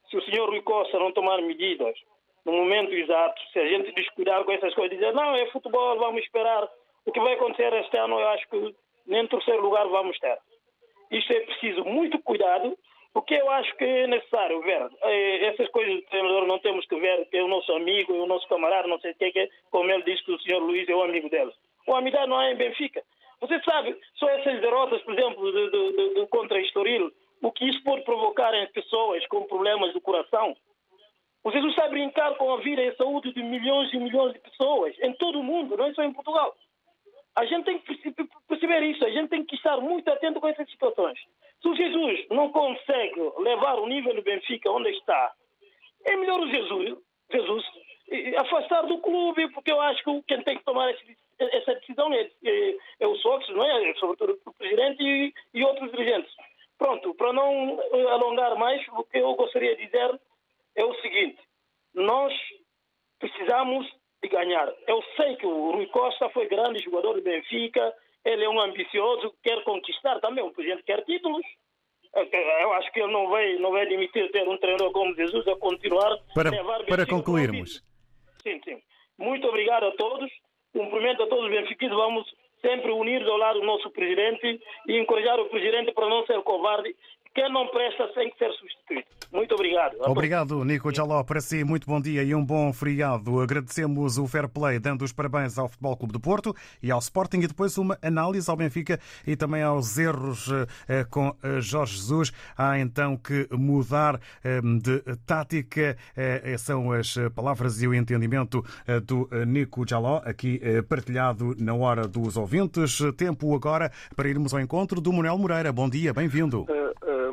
se 0.09 0.17
o 0.17 0.21
senhor 0.23 0.49
Rui 0.49 0.61
Costa 0.61 0.99
não 0.99 1.11
tomar 1.11 1.41
medidas 1.41 1.95
no 2.45 2.51
momento 2.51 2.93
exato, 2.93 3.41
se 3.51 3.59
a 3.59 3.67
gente 3.67 3.91
descuidar 3.93 4.43
com 4.43 4.51
essas 4.51 4.73
coisas, 4.75 4.97
dizer, 4.97 5.13
não, 5.13 5.35
é 5.35 5.47
futebol, 5.47 5.97
vamos 5.97 6.21
esperar, 6.21 6.69
o 7.05 7.11
que 7.11 7.19
vai 7.19 7.33
acontecer 7.33 7.73
este 7.73 7.97
ano, 7.97 8.19
eu 8.19 8.27
acho 8.29 8.47
que 8.49 8.75
nem 9.07 9.23
em 9.23 9.27
terceiro 9.27 9.61
lugar 9.61 9.87
vamos 9.87 10.17
ter. 10.19 10.37
Isto 11.11 11.33
é 11.33 11.39
preciso 11.41 11.83
muito 11.85 12.19
cuidado, 12.19 12.77
porque 13.13 13.35
eu 13.35 13.49
acho 13.49 13.75
que 13.77 13.83
é 13.83 14.07
necessário 14.07 14.61
ver. 14.61 14.89
Eh, 15.03 15.45
essas 15.45 15.69
coisas 15.69 15.95
do 15.95 16.01
treinador 16.09 16.45
não 16.45 16.59
temos 16.59 16.85
que 16.85 16.95
ver, 16.99 17.25
que 17.29 17.37
é 17.37 17.43
o 17.43 17.47
nosso 17.47 17.71
amigo, 17.73 18.13
é 18.13 18.19
o 18.19 18.25
nosso 18.25 18.47
camarada, 18.47 18.87
não 18.87 18.99
sei 18.99 19.11
o 19.11 19.15
que 19.15 19.39
é, 19.39 19.49
como 19.71 19.89
ele 19.89 20.03
diz 20.03 20.21
que 20.21 20.31
o 20.31 20.39
senhor 20.41 20.61
Luís 20.61 20.87
é 20.89 20.93
o 20.93 21.03
amigo 21.03 21.29
dele. 21.29 21.51
O 21.87 21.95
amizade 21.95 22.27
não 22.27 22.41
é 22.41 22.51
em 22.51 22.55
Benfica. 22.55 23.01
Você 23.39 23.59
sabe, 23.61 23.95
só 24.15 24.27
essas 24.29 24.59
derrotas, 24.59 25.01
por 25.03 25.13
exemplo, 25.13 25.51
de, 25.51 25.71
de, 25.71 25.91
de, 25.91 26.13
de 26.15 26.27
contra 26.27 26.59
Estoril, 26.59 27.11
o 27.45 27.51
que 27.51 27.63
isso 27.69 27.83
pode 27.83 28.03
provocar 28.03 28.51
em 28.55 28.65
pessoas 28.71 29.25
com 29.27 29.43
problemas 29.43 29.93
do 29.93 30.01
coração. 30.01 30.57
O 31.43 31.51
Jesus 31.51 31.73
está 31.73 31.85
a 31.85 31.89
brincar 31.89 32.35
com 32.37 32.51
a 32.51 32.57
vida 32.57 32.81
e 32.81 32.89
a 32.89 32.95
saúde 32.95 33.31
de 33.33 33.43
milhões 33.43 33.93
e 33.93 33.97
milhões 33.97 34.33
de 34.33 34.39
pessoas 34.39 34.95
em 34.99 35.13
todo 35.13 35.39
o 35.39 35.43
mundo, 35.43 35.77
não 35.77 35.85
é 35.85 35.93
só 35.93 36.03
em 36.03 36.11
Portugal. 36.11 36.55
A 37.35 37.45
gente 37.45 37.65
tem 37.65 37.77
que 37.77 38.11
perceber 38.47 38.81
isso, 38.81 39.05
a 39.05 39.11
gente 39.11 39.29
tem 39.29 39.45
que 39.45 39.55
estar 39.55 39.77
muito 39.77 40.09
atento 40.09 40.41
com 40.41 40.47
essas 40.47 40.67
situações. 40.71 41.19
Se 41.61 41.67
o 41.67 41.75
Jesus 41.75 42.25
não 42.31 42.51
consegue 42.51 43.21
levar 43.37 43.75
o 43.75 43.87
nível 43.87 44.15
do 44.15 44.23
Benfica 44.23 44.71
onde 44.71 44.89
está, 44.89 45.31
é 46.03 46.15
melhor 46.15 46.39
o 46.39 46.49
Jesus, 46.49 46.97
Jesus 47.31 47.63
afastar 48.37 48.87
do 48.87 48.99
clube, 48.99 49.49
porque 49.51 49.71
eu 49.71 49.81
acho 49.81 50.03
que 50.03 50.23
quem 50.27 50.41
tem 50.43 50.57
que 50.57 50.63
tomar 50.63 50.93
essa 51.39 51.75
decisão 51.75 52.11
é, 52.13 52.29
é, 52.43 52.75
é 53.01 53.07
o 53.07 53.15
sócio, 53.17 53.55
não 53.55 53.65
é? 53.65 53.93
Sobretudo 53.95 54.39
o 54.45 54.53
presidente 54.53 55.03
e, 55.03 55.33
e 55.53 55.63
outros 55.63 55.91
dirigentes. 55.91 56.31
Pronto, 56.85 57.15
para 57.15 57.33
não 57.33 57.79
alongar 58.11 58.55
mais, 58.57 58.79
o 58.89 59.03
que 59.05 59.17
eu 59.17 59.33
gostaria 59.33 59.75
de 59.75 59.87
dizer 59.87 60.21
é 60.75 60.85
o 60.85 60.93
seguinte: 61.01 61.41
nós 61.95 62.31
precisamos 63.17 63.91
de 64.21 64.29
ganhar. 64.29 64.71
Eu 64.87 65.01
sei 65.15 65.35
que 65.35 65.47
o 65.47 65.71
Rui 65.71 65.87
Costa 65.87 66.29
foi 66.29 66.47
grande 66.47 66.83
jogador 66.83 67.15
do 67.15 67.23
Benfica, 67.23 67.91
ele 68.23 68.43
é 68.43 68.49
um 68.49 68.59
ambicioso, 68.59 69.33
quer 69.41 69.63
conquistar 69.63 70.19
também, 70.19 70.43
o 70.43 70.51
presidente 70.51 70.83
quer 70.83 71.03
títulos. 71.05 71.43
Eu 72.13 72.73
acho 72.73 72.91
que 72.91 72.99
ele 72.99 73.11
não 73.11 73.29
vai, 73.29 73.55
não 73.55 73.71
vai 73.71 73.81
admitir 73.81 74.31
ter 74.31 74.47
um 74.47 74.57
treinador 74.59 74.91
como 74.91 75.15
Jesus 75.15 75.47
a 75.47 75.55
continuar 75.55 76.15
para, 76.35 76.49
a 76.49 76.51
levar 76.51 76.85
Para 76.85 77.07
concluirmos. 77.07 77.83
Sim, 78.43 78.61
sim. 78.63 78.79
Muito 79.17 79.47
obrigado 79.47 79.87
a 79.87 79.91
todos. 79.93 80.31
Cumprimento 80.71 81.23
a 81.23 81.27
todos 81.27 81.45
os 81.45 81.51
benfiquistas. 81.51 81.97
Vamos 81.97 82.31
sempre 82.65 82.91
unir 82.91 83.21
ao 83.27 83.37
lado 83.37 83.59
do 83.59 83.65
nosso 83.65 83.91
presidente 83.91 84.59
e 84.87 84.97
encorajar 84.97 85.39
o 85.39 85.45
presidente 85.45 85.91
para 85.91 86.09
não 86.09 86.25
ser 86.25 86.41
covarde 86.41 86.95
quem 87.35 87.51
não 87.51 87.67
presta 87.67 88.07
tem 88.15 88.31
que 88.31 88.37
ser 88.37 88.51
substituído. 88.53 89.05
Muito 89.31 89.53
obrigado. 89.53 89.97
Obrigado, 89.99 90.63
Nico 90.63 90.95
Jaló. 90.95 91.21
Para 91.23 91.41
si, 91.41 91.65
muito 91.65 91.85
bom 91.85 91.99
dia 91.99 92.23
e 92.23 92.33
um 92.33 92.43
bom 92.43 92.71
feriado. 92.71 93.41
Agradecemos 93.41 94.17
o 94.17 94.25
fair 94.25 94.47
play, 94.47 94.79
dando 94.79 95.03
os 95.03 95.11
parabéns 95.11 95.57
ao 95.57 95.67
Futebol 95.67 95.97
Clube 95.97 96.13
do 96.13 96.19
Porto 96.19 96.55
e 96.81 96.89
ao 96.89 96.99
Sporting 96.99 97.39
e 97.39 97.47
depois 97.47 97.77
uma 97.77 97.97
análise 98.01 98.49
ao 98.49 98.55
Benfica 98.55 98.97
e 99.27 99.35
também 99.35 99.61
aos 99.61 99.97
erros 99.97 100.49
eh, 100.87 101.03
com 101.09 101.35
eh, 101.43 101.59
Jorge 101.59 101.97
Jesus. 101.97 102.31
Há 102.57 102.79
então 102.79 103.17
que 103.17 103.49
mudar 103.51 104.21
eh, 104.41 104.61
de 104.61 105.01
tática. 105.25 105.97
São 106.57 106.91
as 106.91 107.15
palavras 107.35 107.81
e 107.81 107.87
o 107.87 107.93
entendimento 107.93 108.63
do 109.05 109.27
Nico 109.45 109.85
Jaló, 109.87 110.21
aqui 110.23 110.61
partilhado 110.87 111.55
na 111.59 111.73
hora 111.73 112.07
dos 112.07 112.37
ouvintes. 112.37 112.99
Tempo 113.17 113.53
agora 113.53 113.91
para 114.15 114.29
irmos 114.29 114.53
ao 114.53 114.59
encontro 114.61 115.01
do 115.01 115.11
Manuel 115.11 115.37
Moreira. 115.37 115.71
Bom 115.73 115.89
dia, 115.89 116.13
bem-vindo. 116.13 116.65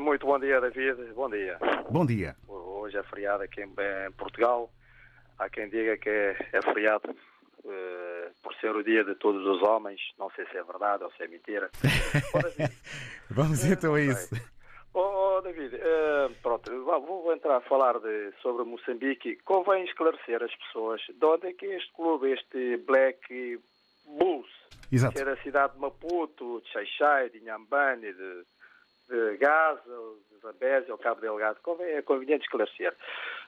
Muito 0.03 0.27
bom 0.27 0.37
dia, 0.37 0.61
David. 0.61 1.12
Bom 1.15 1.31
dia. 1.31 1.59
Bom 1.88 2.05
dia. 2.05 2.35
Hoje 2.49 2.99
é 2.99 3.05
feriado 3.05 3.45
aqui 3.45 3.62
em 3.62 3.73
Portugal. 4.19 4.69
Há 5.38 5.49
quem 5.49 5.69
diga 5.69 5.97
que 5.97 6.09
é, 6.09 6.37
é 6.53 6.61
feriado 6.61 7.09
uh, 7.11 8.35
por 8.43 8.53
ser 8.57 8.75
o 8.75 8.83
dia 8.83 9.05
de 9.05 9.15
todos 9.15 9.47
os 9.47 9.62
homens. 9.62 10.01
Não 10.19 10.29
sei 10.33 10.45
se 10.47 10.57
é 10.57 10.65
verdade 10.65 11.05
ou 11.05 11.12
se 11.12 11.23
é 11.23 11.29
mentira. 11.29 11.71
Vamos 13.31 13.65
então 13.65 13.94
a 13.94 14.00
isso. 14.00 14.35
Oh, 14.92 15.37
oh, 15.37 15.40
David, 15.40 15.73
eh, 15.73 16.31
pronto, 16.42 16.71
vou 16.85 17.33
entrar 17.33 17.57
a 17.59 17.61
falar 17.63 17.98
de, 18.00 18.33
sobre 18.42 18.65
Moçambique. 18.65 19.37
Convém 19.44 19.85
esclarecer 19.85 20.42
as 20.42 20.55
pessoas 20.57 21.00
de 21.09 21.25
onde 21.25 21.46
é 21.46 21.53
que 21.53 21.65
é 21.65 21.77
este 21.77 21.92
clube, 21.94 22.31
este 22.31 22.77
Black 22.79 23.59
Bulls, 24.05 24.50
Exato. 24.90 25.15
que 25.15 25.23
é 25.23 25.25
da 25.25 25.37
cidade 25.38 25.75
de 25.75 25.79
Maputo, 25.79 26.61
de 26.61 26.69
Xaixai, 26.73 27.31
de 27.31 27.38
Inhambane, 27.38 28.13
de, 28.13 28.44
de 29.13 29.37
Gaza, 29.37 29.83
de 30.31 30.38
Zambésia, 30.40 30.92
ao 30.92 30.98
Cabo 30.98 31.21
Delgado. 31.21 31.60
É 31.81 32.00
conveniente 32.00 32.44
esclarecer. 32.44 32.96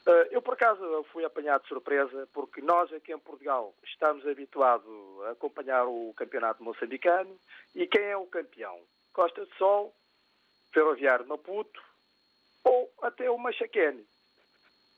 Eh, 0.07 0.29
eu, 0.33 0.43
por 0.43 0.55
acaso, 0.55 1.05
fui 1.05 1.25
apanhado 1.25 1.63
de 1.63 1.69
surpresa, 1.69 2.29
porque 2.35 2.61
nós 2.61 2.93
aqui 2.93 3.13
em 3.13 3.19
Portugal 3.19 3.75
estamos 3.85 4.27
habituados 4.27 4.87
a 5.27 5.31
acompanhar 5.31 5.87
o 5.87 6.13
campeonato 6.15 6.63
moçambicano. 6.63 7.35
E 7.75 7.87
quem 7.87 8.03
é 8.05 8.17
o 8.17 8.27
campeão? 8.27 8.79
Costa 9.15 9.47
de 9.47 9.55
Sol, 9.57 9.95
Ferroviário 10.73 11.27
Maputo 11.27 11.83
ou 12.63 12.93
até 13.03 13.31
o 13.31 13.39
Machaquene. 13.39 14.05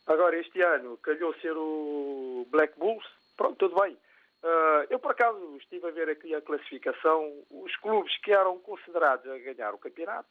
Agora, 0.06 0.36
este 0.38 0.60
ano, 0.62 0.96
calhou 0.98 1.34
ser 1.34 1.56
o 1.56 2.46
Black 2.50 2.78
Bulls. 2.78 3.04
Pronto, 3.36 3.56
tudo 3.56 3.80
bem. 3.80 3.94
Uh, 4.42 4.86
eu, 4.88 4.98
por 5.00 5.10
acaso, 5.10 5.56
estive 5.56 5.88
a 5.88 5.90
ver 5.90 6.08
aqui 6.08 6.32
a 6.34 6.40
classificação. 6.40 7.44
Os 7.50 7.74
clubes 7.76 8.16
que 8.18 8.32
eram 8.32 8.58
considerados 8.60 9.28
a 9.28 9.38
ganhar 9.38 9.74
o 9.74 9.78
campeonato 9.78 10.28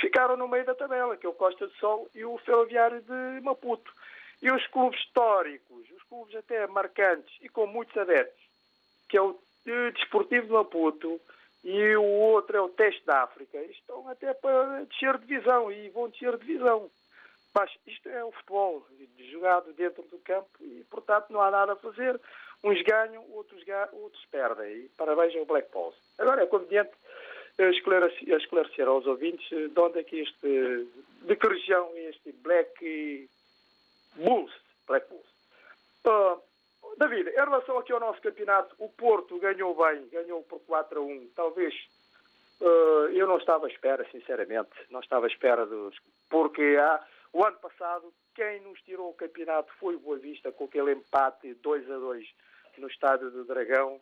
ficaram 0.00 0.36
no 0.36 0.48
meio 0.48 0.64
da 0.64 0.74
tabela, 0.74 1.16
que 1.16 1.26
é 1.26 1.28
o 1.28 1.34
Costa 1.34 1.66
de 1.66 1.74
Sol 1.78 2.08
e 2.14 2.24
o 2.24 2.38
Ferroviário 2.38 3.00
de 3.00 3.40
Maputo. 3.42 3.92
E 4.42 4.50
os 4.50 4.66
clubes 4.68 5.00
históricos, 5.00 5.90
os 5.90 6.02
clubes 6.04 6.34
até 6.36 6.66
marcantes 6.66 7.34
e 7.40 7.48
com 7.48 7.66
muitos 7.66 7.96
adeptos, 7.96 8.42
que 9.08 9.16
é 9.16 9.22
o 9.22 9.38
Desportivo 9.94 10.46
de 10.46 10.52
Maputo 10.52 11.20
e 11.64 11.96
o 11.96 12.04
outro 12.04 12.56
é 12.56 12.60
o 12.60 12.68
Teste 12.68 13.04
da 13.04 13.24
África, 13.24 13.58
estão 13.58 14.08
até 14.08 14.32
para 14.34 14.84
descer 14.84 15.18
de 15.18 15.26
divisão 15.26 15.72
e 15.72 15.88
vão 15.88 16.08
descer 16.08 16.36
de 16.36 16.46
divisão. 16.46 16.88
Mas 17.52 17.70
isto 17.86 18.08
é 18.08 18.22
o 18.22 18.30
futebol, 18.30 18.86
jogado 19.30 19.72
dentro 19.72 20.02
do 20.04 20.18
campo 20.18 20.48
e, 20.60 20.84
portanto, 20.90 21.30
não 21.30 21.40
há 21.40 21.50
nada 21.50 21.72
a 21.72 21.76
fazer. 21.76 22.20
Uns 22.62 22.82
ganham, 22.82 23.24
outros, 23.32 23.64
ganham, 23.64 23.88
outros 23.94 24.24
perdem. 24.26 24.76
E 24.76 24.88
parabéns 24.90 25.34
ao 25.34 25.46
Black 25.46 25.70
Pulse. 25.70 25.98
Agora 26.18 26.42
é 26.42 26.46
conveniente 26.46 26.92
esclarecer, 27.58 28.28
esclarecer 28.28 28.86
aos 28.86 29.06
ouvintes 29.06 29.48
de 29.48 29.80
onde 29.80 30.00
é 30.00 30.04
que 30.04 30.20
este, 30.20 30.88
de 31.22 31.36
que 31.36 31.48
região 31.48 31.90
é 31.94 32.10
este 32.10 32.32
Black 32.32 33.28
Bulls. 34.16 34.52
Black 34.86 35.08
Bulls. 35.08 35.26
Uh, 36.04 36.40
David, 36.98 37.28
em 37.28 37.34
relação 37.34 37.78
aqui 37.78 37.92
ao 37.92 38.00
nosso 38.00 38.20
campeonato, 38.20 38.74
o 38.78 38.88
Porto 38.88 39.38
ganhou 39.38 39.74
bem, 39.74 40.06
ganhou 40.08 40.42
por 40.42 40.60
4 40.60 40.98
a 40.98 41.02
1. 41.02 41.30
Talvez 41.34 41.74
uh, 42.60 43.08
eu 43.12 43.26
não 43.26 43.38
estava 43.38 43.66
à 43.66 43.68
espera, 43.68 44.06
sinceramente, 44.10 44.70
não 44.90 45.00
estava 45.00 45.26
à 45.26 45.28
espera 45.28 45.66
dos. 45.66 45.96
Porque 46.28 46.76
há, 46.78 47.04
o 47.32 47.44
ano 47.44 47.58
passado, 47.58 48.12
quem 48.34 48.60
nos 48.60 48.80
tirou 48.82 49.10
o 49.10 49.14
campeonato 49.14 49.72
foi 49.78 49.96
o 49.96 50.00
Boa 50.00 50.18
Vista, 50.18 50.52
com 50.52 50.64
aquele 50.64 50.92
empate 50.92 51.54
2 51.54 51.90
a 51.90 51.98
2 51.98 52.28
no 52.78 52.88
estádio 52.88 53.30
do 53.30 53.44
Dragão. 53.44 54.00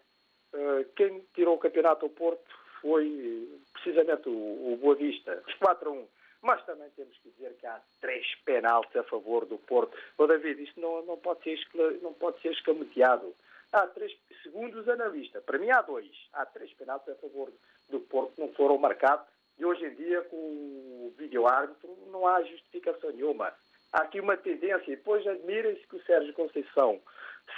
Uh, 0.53 0.85
quem 0.95 1.21
tirou 1.35 1.57
o 1.57 1.59
campeonato 1.59 2.05
ao 2.05 2.11
Porto 2.11 2.64
foi 2.85 3.49
precisamente 3.73 4.29
o, 4.29 4.75
o 4.75 4.77
Boa 4.77 4.95
Vista, 4.95 5.43
os 5.49 5.55
4 5.55 5.89
a 5.89 5.93
1. 5.93 6.07
Mas 6.43 6.63
também 6.67 6.91
temos 6.91 7.17
que 7.17 7.31
dizer 7.31 7.55
que 7.59 7.67
há 7.67 7.81
três 8.03 8.27
penaltis 8.45 8.95
a 8.95 9.03
favor 9.05 9.47
do 9.47 9.57
Porto. 9.57 9.97
Ô 10.19 10.27
David, 10.27 10.63
isto 10.63 10.79
não, 10.79 11.03
não, 11.07 11.17
pode, 11.17 11.43
ser, 11.43 11.59
não 12.03 12.13
pode 12.13 12.39
ser 12.43 12.53
escamoteado. 12.53 13.35
Há 13.73 13.87
três, 13.87 14.15
segundo 14.43 14.79
os 14.79 14.89
analistas, 14.89 15.43
para 15.43 15.59
mim 15.59 15.71
há 15.71 15.81
dois. 15.81 16.11
Há 16.35 16.45
três 16.45 16.71
penaltis 16.75 17.09
a 17.09 17.15
favor 17.15 17.51
do 17.89 17.99
Porto 18.01 18.35
que 18.35 18.43
não 18.43 18.53
foram 18.53 18.77
marcados. 18.77 19.27
E 19.59 19.65
hoje 19.65 19.87
em 19.87 19.95
dia, 19.95 20.21
com 20.23 20.37
o 20.37 21.15
vídeo-árbitro, 21.17 21.97
não 22.13 22.27
há 22.27 22.43
justificação 22.43 23.11
nenhuma. 23.11 23.55
Há 23.91 24.03
aqui 24.03 24.21
uma 24.21 24.37
tendência, 24.37 24.93
e 24.93 24.97
depois 24.97 25.27
admirem-se 25.27 25.87
que 25.87 25.97
o 25.97 26.05
Sérgio 26.05 26.35
Conceição 26.35 27.01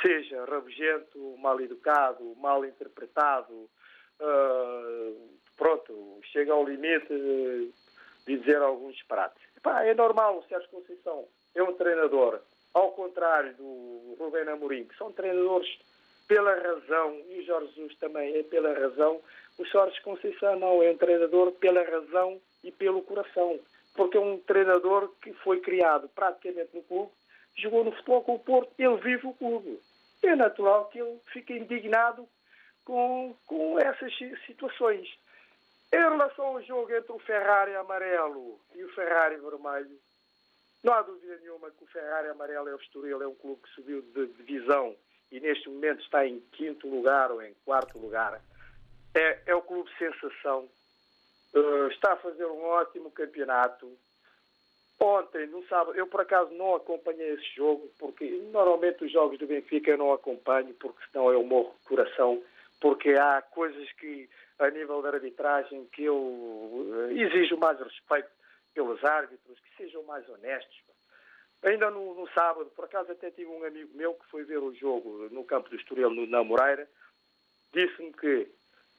seja 0.01 0.45
rabugento, 0.45 1.37
mal 1.39 1.61
educado, 1.61 2.37
mal 2.37 2.65
interpretado, 2.65 3.69
uh, 4.21 5.29
pronto, 5.57 6.21
chega 6.33 6.53
ao 6.53 6.65
limite 6.65 7.09
de 7.09 7.73
dizer 8.27 8.57
alguns 8.57 8.95
disparates. 8.95 9.43
é 9.85 9.95
normal, 9.95 10.39
o 10.39 10.49
Sérgio 10.49 10.69
Conceição 10.71 11.25
é 11.55 11.63
um 11.63 11.73
treinador, 11.75 12.41
ao 12.75 12.93
contrário 12.93 13.55
do 13.55 14.17
Rubén 14.19 14.49
Amorim, 14.49 14.85
que 14.85 14.97
são 14.97 15.13
treinadores 15.13 15.69
pela 16.29 16.55
razão, 16.55 17.21
e 17.29 17.41
o 17.41 17.45
Jorge 17.45 17.73
Jesus 17.75 17.97
também 17.99 18.37
é 18.37 18.43
pela 18.43 18.73
razão, 18.75 19.21
o 19.59 19.67
Sérgio 19.67 20.03
Conceição 20.03 20.59
não 20.59 20.83
é 20.83 20.91
um 20.91 20.97
treinador 20.97 21.53
pela 21.53 21.83
razão 21.83 22.41
e 22.63 22.71
pelo 22.71 23.03
coração, 23.03 23.59
porque 23.95 24.17
é 24.17 24.21
um 24.21 24.39
treinador 24.39 25.11
que 25.23 25.33
foi 25.33 25.61
criado 25.61 26.09
praticamente 26.15 26.71
no 26.75 26.83
clube, 26.83 27.13
jogou 27.57 27.85
no 27.85 27.93
futebol 27.93 28.23
com 28.23 28.35
o 28.35 28.39
Porto, 28.39 28.71
ele 28.79 28.97
vive 28.97 29.27
o 29.27 29.33
clube. 29.35 29.81
É 30.23 30.35
natural 30.35 30.87
que 30.87 30.99
ele 30.99 31.19
fique 31.33 31.53
indignado 31.55 32.29
com, 32.87 33.37
com 33.45 33.79
essas 33.79 34.17
situações. 34.47 35.07
Em 35.93 35.99
relação 35.99 36.47
ao 36.47 36.63
jogo 36.63 36.95
entre 36.95 37.13
o 37.13 37.19
Ferrari 37.19 37.75
amarelo 37.75 38.59
e 38.75 38.85
o 38.85 38.95
Ferrari 38.95 39.37
vermelho, 39.37 39.99
não 40.83 40.95
há 40.95 41.03
dúvida 41.03 41.37
nenhuma 41.39 41.71
que 41.71 41.83
o 41.85 41.89
Ferrari 41.89 42.29
amarelo 42.29 42.69
é 42.69 42.75
o 42.75 42.81
Estoril, 42.81 43.23
é 43.23 43.27
um 43.27 43.35
clube 43.35 43.61
que 43.63 43.71
subiu 43.71 44.03
de 44.03 44.27
divisão 44.29 44.97
e 45.33 45.41
neste 45.41 45.69
momento 45.69 46.01
está 46.03 46.25
em 46.25 46.41
quinto 46.53 46.89
lugar 46.89 47.33
ou 47.33 47.43
em 47.43 47.55
quarto 47.65 47.99
lugar. 47.99 48.41
É, 49.15 49.41
é 49.47 49.55
o 49.55 49.63
clube 49.63 49.91
sensação. 49.99 50.69
Uh, 51.53 51.89
está 51.89 52.13
a 52.13 52.19
fazer 52.19 52.47
um 52.47 52.63
ótimo 52.65 53.11
campeonato. 53.11 53.91
Ontem, 55.01 55.47
no 55.47 55.67
sábado, 55.67 55.97
eu 55.97 56.07
por 56.07 56.21
acaso 56.21 56.53
não 56.55 56.75
acompanhei 56.77 57.35
esse 57.35 57.55
jogo, 57.57 57.91
porque 57.99 58.25
normalmente 58.53 59.05
os 59.05 59.13
jogos 59.13 59.39
do 59.39 59.47
Benfica 59.47 59.91
eu 59.91 59.99
não 59.99 60.13
acompanho, 60.13 60.73
porque 60.75 61.05
senão 61.11 61.33
eu 61.33 61.43
morro 61.45 61.75
de 61.81 61.89
coração, 61.89 62.43
porque 62.81 63.11
há 63.11 63.43
coisas 63.43 63.91
que 63.93 64.29
a 64.59 64.71
nível 64.71 65.03
da 65.03 65.11
arbitragem 65.11 65.87
que 65.87 66.05
eu 66.05 67.09
eh, 67.11 67.23
exijo 67.23 67.57
mais 67.57 67.79
respeito 67.79 68.29
pelos 68.75 69.03
árbitros, 69.05 69.59
que 69.61 69.77
sejam 69.77 70.03
mais 70.05 70.29
honestos. 70.29 70.87
Ainda 71.63 71.91
no, 71.91 72.15
no, 72.15 72.29
sábado, 72.31 72.71
por 72.77 72.85
acaso 72.85 73.11
até 73.11 73.31
tive 73.31 73.51
um 73.51 73.65
amigo 73.65 73.91
meu 73.97 74.15
que 74.15 74.27
foi 74.27 74.45
ver 74.45 74.59
o 74.59 74.75
jogo 74.75 75.29
no 75.31 75.45
campo 75.45 75.69
do 75.69 75.77
Estoril, 75.77 76.11
no, 76.11 76.27
na 76.27 76.45
Moreira, 76.45 76.89
disse-me 77.73 78.13
que 78.13 78.49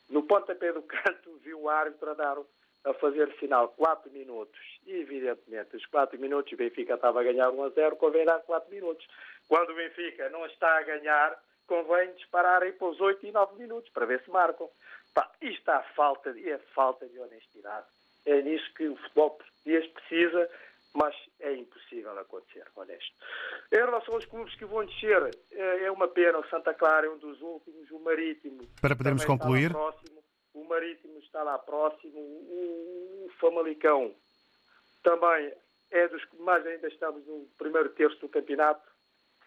no 0.10 0.24
pontapé 0.24 0.74
do 0.74 0.82
canto 0.84 1.38
viu 1.44 1.62
o 1.62 1.70
árbitro 1.70 2.12
a 2.12 2.14
dar 2.14 2.38
a 2.84 2.94
fazer 2.96 3.32
sinal 3.40 3.70
4 3.70 4.12
minutos. 4.12 4.60
E, 4.86 4.94
evidentemente, 4.94 5.76
os 5.76 5.86
4 5.88 6.20
minutos, 6.20 6.52
o 6.54 6.58
Benfica 6.58 6.96
estava 6.96 7.20
a 7.20 7.24
ganhar 7.24 7.50
1 7.50 7.64
a 7.64 7.70
0, 7.70 7.96
convém 7.98 8.26
dar 8.26 8.40
4 8.40 8.74
minutos. 8.74 9.06
Quando 9.48 9.72
o 9.72 9.76
Benfica 9.76 10.30
não 10.30 10.46
está 10.46 10.78
a 10.78 10.84
ganhar, 10.84 11.38
convém 11.68 12.14
disparar 12.14 12.64
aí 12.64 12.72
para 12.72 12.88
os 12.88 13.00
8 13.00 13.26
e 13.26 13.32
9 13.32 13.56
minutos, 13.58 13.92
para 13.92 14.06
ver 14.06 14.22
se 14.24 14.30
marcam. 14.30 14.70
Pá, 15.14 15.30
isto 15.42 15.70
há 15.70 15.82
falta, 15.96 16.30
é 16.30 16.58
falta 16.74 17.08
de 17.08 17.20
honestidade. 17.20 17.86
É 18.26 18.42
nisso 18.42 18.74
que 18.74 18.88
o 18.88 18.96
futebol 18.98 19.32
português 19.32 19.88
precisa, 19.88 20.50
mas 20.94 21.16
é 21.40 21.54
impossível 21.54 22.18
acontecer, 22.20 22.66
honesto. 22.76 23.14
Em 23.72 23.78
relação 23.78 24.16
aos 24.16 24.26
clubes 24.26 24.56
que 24.56 24.66
vão 24.66 24.86
descer, 24.86 25.32
é, 25.52 25.84
é 25.84 25.92
uma 25.92 26.08
pena. 26.08 26.40
O 26.40 26.50
Santa 26.50 26.74
Clara 26.74 27.08
é 27.08 27.10
um 27.10 27.18
dos 27.18 27.42
últimos, 27.42 27.90
o 27.92 28.00
Marítimo. 28.00 28.68
Para 28.82 28.96
podermos 28.96 29.24
concluir. 29.26 29.72
Próximo, 29.72 30.24
o 30.54 30.64
Marítimo 30.66 31.20
está 31.20 31.44
lá 31.44 31.58
próximo, 31.60 32.18
o 32.18 33.30
Famalicão 33.40 34.14
também 35.04 35.54
é 35.92 36.08
dos 36.08 36.24
que 36.26 36.38
mais 36.42 36.66
ainda 36.66 36.88
estamos 36.88 37.26
no 37.26 37.48
primeiro 37.58 37.90
terço 37.90 38.20
do 38.20 38.30
campeonato. 38.30 38.82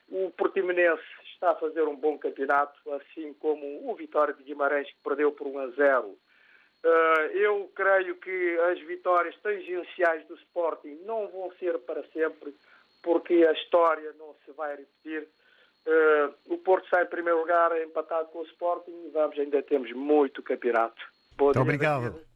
O 0.08 0.30
Portimonense 0.30 1.02
está 1.40 1.52
a 1.52 1.54
fazer 1.54 1.82
um 1.88 1.96
bom 1.96 2.18
campeonato, 2.18 2.78
assim 2.92 3.32
como 3.34 3.90
o 3.90 3.94
Vitória 3.96 4.34
de 4.34 4.44
Guimarães, 4.44 4.86
que 4.88 5.02
perdeu 5.02 5.32
por 5.32 5.46
1 5.46 5.58
a 5.58 5.66
0. 5.68 6.18
Eh, 6.84 7.30
eu 7.34 7.72
creio 7.74 8.14
que 8.16 8.58
as 8.70 8.78
vitórias 8.80 9.34
tangenciais 9.40 10.26
do 10.26 10.34
Sporting 10.34 10.98
não 11.06 11.28
vão 11.28 11.50
ser 11.58 11.78
para 11.78 12.04
sempre, 12.08 12.54
porque 13.02 13.46
a 13.48 13.52
história 13.52 14.12
não 14.18 14.34
se 14.44 14.52
vai 14.52 14.76
repetir. 14.76 15.26
Eh, 15.86 16.30
o 16.46 16.58
Porto 16.58 16.84
está 16.84 17.02
em 17.02 17.06
primeiro 17.06 17.40
lugar, 17.40 17.72
empatado 17.80 18.28
com 18.28 18.40
o 18.40 18.46
Sporting, 18.46 19.06
e 19.06 19.10
vamos, 19.10 19.38
ainda 19.38 19.62
temos 19.62 19.90
muito 19.92 20.42
campeonato. 20.42 21.00
Bom 21.38 21.52
dia, 21.52 21.62
Obrigado. 21.62 22.29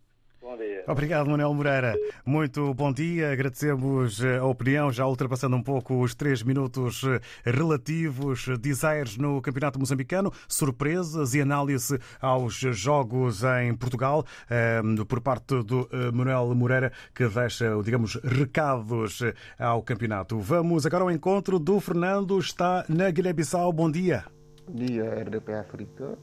Bom 0.44 0.58
dia. 0.58 0.84
Obrigado, 0.86 1.30
Manuel 1.30 1.54
Moreira. 1.54 1.94
Muito 2.22 2.74
bom 2.74 2.92
dia. 2.92 3.32
Agradecemos 3.32 4.22
eh, 4.22 4.36
a 4.36 4.44
opinião, 4.44 4.92
já 4.92 5.06
ultrapassando 5.06 5.56
um 5.56 5.62
pouco 5.62 6.02
os 6.02 6.14
três 6.14 6.42
minutos 6.42 7.02
eh, 7.02 7.18
relativos. 7.50 8.46
Desires 8.60 9.16
no 9.16 9.40
Campeonato 9.40 9.80
Moçambicano, 9.80 10.30
surpresas 10.46 11.32
e 11.32 11.40
análise 11.40 11.98
aos 12.20 12.56
jogos 12.56 13.42
em 13.42 13.74
Portugal, 13.74 14.22
eh, 14.50 14.82
por 15.08 15.22
parte 15.22 15.62
do 15.62 15.88
Manuel 16.12 16.54
Moreira, 16.54 16.92
que 17.14 17.26
deixa, 17.26 17.82
digamos, 17.82 18.16
recados 18.16 19.22
ao 19.58 19.82
campeonato. 19.82 20.38
Vamos 20.38 20.84
agora 20.84 21.04
ao 21.04 21.10
encontro 21.10 21.58
do 21.58 21.80
Fernando, 21.80 22.38
está 22.38 22.84
na 22.86 23.10
Guiné-Bissau. 23.10 23.72
Bom 23.72 23.90
dia. 23.90 24.26
Bom 24.68 24.74
dia, 24.74 25.24
RDP 25.24 25.54
África. 25.54 26.18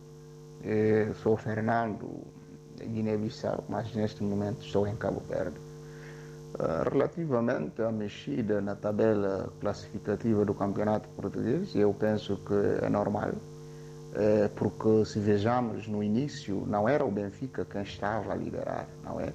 Sou 1.23 1.33
o 1.33 1.37
Fernando 1.37 2.40
Guiné-Bissau, 2.87 3.65
mas 3.69 3.93
neste 3.93 4.23
momento 4.23 4.61
estou 4.65 4.87
em 4.87 4.95
Cabo 4.95 5.21
Verde. 5.21 5.59
eh, 6.59 6.83
relativamente 6.89 7.81
à 7.81 7.91
mexida 7.91 8.61
na 8.61 8.75
tabela 8.75 9.53
classificativa 9.59 10.45
do 10.45 10.53
campeonato 10.53 11.07
português, 11.09 11.75
eu 11.75 11.93
penso 11.93 12.37
que 12.45 12.53
é 12.85 12.89
normal, 12.89 13.33
eh, 14.13 14.49
porque 14.55 15.05
se 15.05 15.19
vejamos 15.19 15.87
no 15.87 16.03
início 16.03 16.65
não 16.67 16.87
era 16.89 17.05
o 17.05 17.11
Benfica 17.11 17.65
quem 17.65 17.83
estava 17.83 18.33
a 18.33 18.35
liderar, 18.35 18.87
não 19.03 19.19
é? 19.19 19.33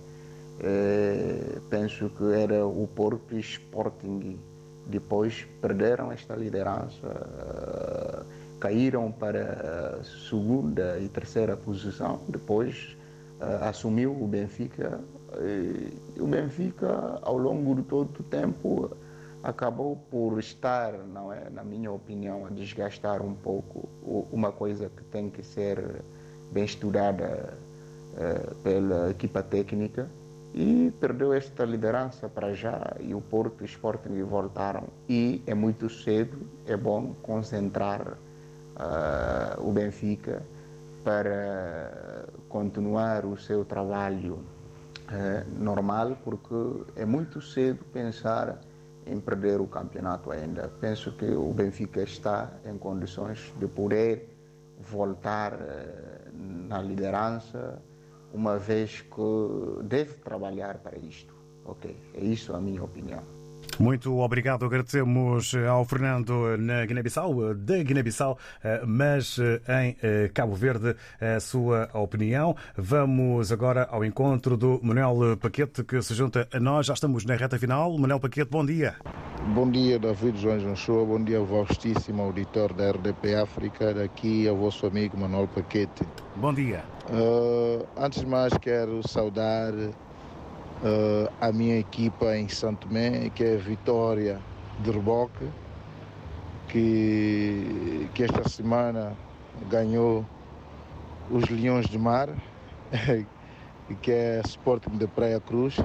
Eh, 0.59 1.61
penso 1.71 2.11
que 2.11 2.25
era 2.33 2.67
o 2.67 2.87
Porto 2.89 3.37
Sporting 3.39 4.39
depois 4.87 5.45
perderam 5.61 6.13
esta 6.13 6.35
liderança, 6.37 7.07
eh, 7.09 8.25
caíram 8.61 9.13
para 9.13 10.03
segunda 10.05 10.99
e 11.01 11.09
terceira 11.09 11.57
posição, 11.57 12.25
depois 12.29 12.96
assumiu 13.41 14.13
o 14.13 14.27
Benfica 14.27 15.01
e 15.41 16.21
o 16.21 16.27
Benfica 16.27 17.19
ao 17.23 17.37
longo 17.37 17.75
de 17.75 17.83
todo 17.83 18.21
o 18.21 18.23
tempo 18.23 18.97
acabou 19.43 19.97
por 20.11 20.39
estar, 20.39 20.93
não 20.93 21.33
é, 21.33 21.49
na 21.51 21.63
minha 21.63 21.93
opinião, 21.93 22.47
a 22.47 22.51
desgastar 22.51 23.23
um 23.23 23.35
pouco 23.35 23.89
uma 24.33 24.51
coisa 24.51 24.89
que 24.89 25.05
tem 25.05 25.31
que 25.31 25.43
ser 25.43 26.03
bem 26.53 26.65
estudada 26.65 27.57
eh, 28.19 28.55
pela 28.63 29.11
equipa 29.11 29.43
técnica. 29.43 30.09
E 30.55 30.91
perdeu 30.99 31.35
esta 31.35 31.65
liderança 31.67 32.31
para 32.31 32.55
já 32.55 32.97
e 32.99 33.15
o 33.15 33.21
Porto 33.21 33.61
e 33.61 33.65
o 33.65 33.67
Sporting 33.67 34.23
voltaram. 34.23 34.85
E 35.07 35.43
é 35.47 35.55
muito 35.55 35.91
cedo, 35.91 36.39
é 36.67 36.75
bom 36.79 37.15
concentrar 37.23 38.17
ah, 38.77 39.55
o 39.59 39.71
Benfica 39.71 40.43
para 41.05 42.27
continuar 42.49 43.25
o 43.25 43.37
seu 43.37 43.65
trabalho 43.65 44.39
eh, 45.11 45.45
normal 45.59 46.17
porque 46.25 46.55
é 46.97 47.05
muito 47.05 47.41
cedo 47.41 47.85
pensar 47.93 48.61
em 49.07 49.21
perder 49.21 49.61
o 49.61 49.67
campeonato 49.67 50.33
ainda. 50.33 50.69
Penso 50.81 51.13
que 51.13 51.27
o 51.27 51.53
Benfica 51.53 52.03
está 52.03 52.51
em 52.65 52.77
condições 52.77 53.53
de 53.59 53.67
poder 53.69 54.29
voltar 54.81 55.53
eh, 55.55 56.29
na 56.69 56.83
liderança, 56.83 57.81
uma 58.33 58.59
vez 58.59 59.01
que 59.03 59.83
deve 59.85 60.15
trabalhar 60.15 60.79
para 60.79 60.99
isto. 60.99 61.35
Ok, 61.65 61.97
é 62.15 62.25
isso 62.25 62.55
a 62.55 62.61
minha 62.61 62.83
opinião. 62.83 63.36
Muito 63.79 64.19
obrigado. 64.19 64.65
Agradecemos 64.65 65.55
ao 65.55 65.85
Fernando 65.85 66.57
na 66.57 66.87
Guiné-Bissau, 66.87 67.55
da 67.55 67.83
Guiné-Bissau, 67.83 68.39
eh, 68.65 68.83
mas 68.87 69.39
eh, 69.39 69.61
em 69.85 69.97
eh, 70.03 70.31
Cabo 70.33 70.55
Verde, 70.55 70.97
a 71.21 71.39
sua 71.41 71.89
opinião. 71.93 72.57
Vamos 72.77 73.53
agora 73.53 73.87
ao 73.91 74.05
encontro 74.05 74.57
do 74.57 74.81
Manuel 74.83 75.37
Paquete, 75.37 75.85
que 75.85 76.01
se 76.01 76.15
junta 76.15 76.49
a 76.53 76.59
nós. 76.59 76.87
Já 76.87 76.95
estamos 76.95 77.25
na 77.27 77.35
reta 77.35 77.59
final. 77.59 77.97
Manuel 77.99 78.19
Paquete, 78.21 78.51
bom 78.51 78.65
dia. 78.65 78.97
Bom 79.55 79.71
dia, 79.71 79.99
David 79.99 80.41
João 80.41 80.59
Joshua. 80.59 81.05
Bom 81.05 81.23
dia, 81.23 81.41
vastíssimo 81.41 82.23
auditor 82.23 82.73
da 82.73 82.93
RDP 82.93 83.35
África. 83.35 83.93
Daqui 83.93 84.49
ao 84.49 84.57
vosso 84.57 84.87
amigo 84.87 85.19
Manuel 85.19 85.49
Paquete. 85.49 86.03
Bom 86.37 86.55
dia. 86.55 86.83
Uh, 87.11 87.87
antes 87.97 88.21
de 88.21 88.27
mais, 88.27 88.53
quero 88.59 89.07
saudar 89.07 89.73
uh, 90.83 91.33
a 91.41 91.53
minha 91.53 91.79
equipa 91.79 92.37
em 92.37 92.49
Santo 92.49 92.87
Tomé, 92.87 93.31
que 93.31 93.45
é 93.45 93.55
a 93.55 93.59
Vitória 93.59 94.41
de 94.81 94.91
Reboque, 94.91 95.49
que, 96.69 98.09
que 98.15 98.25
esta 98.25 98.49
semana 98.49 99.17
ganhou 99.69 100.25
os 101.31 101.49
Leões 101.49 101.87
de 101.87 101.99
Mar, 101.99 102.29
que 104.03 104.11
é 104.11 104.43
Sporting 104.45 104.97
de 104.97 105.07
Praia 105.07 105.41
Cruz. 105.41 105.77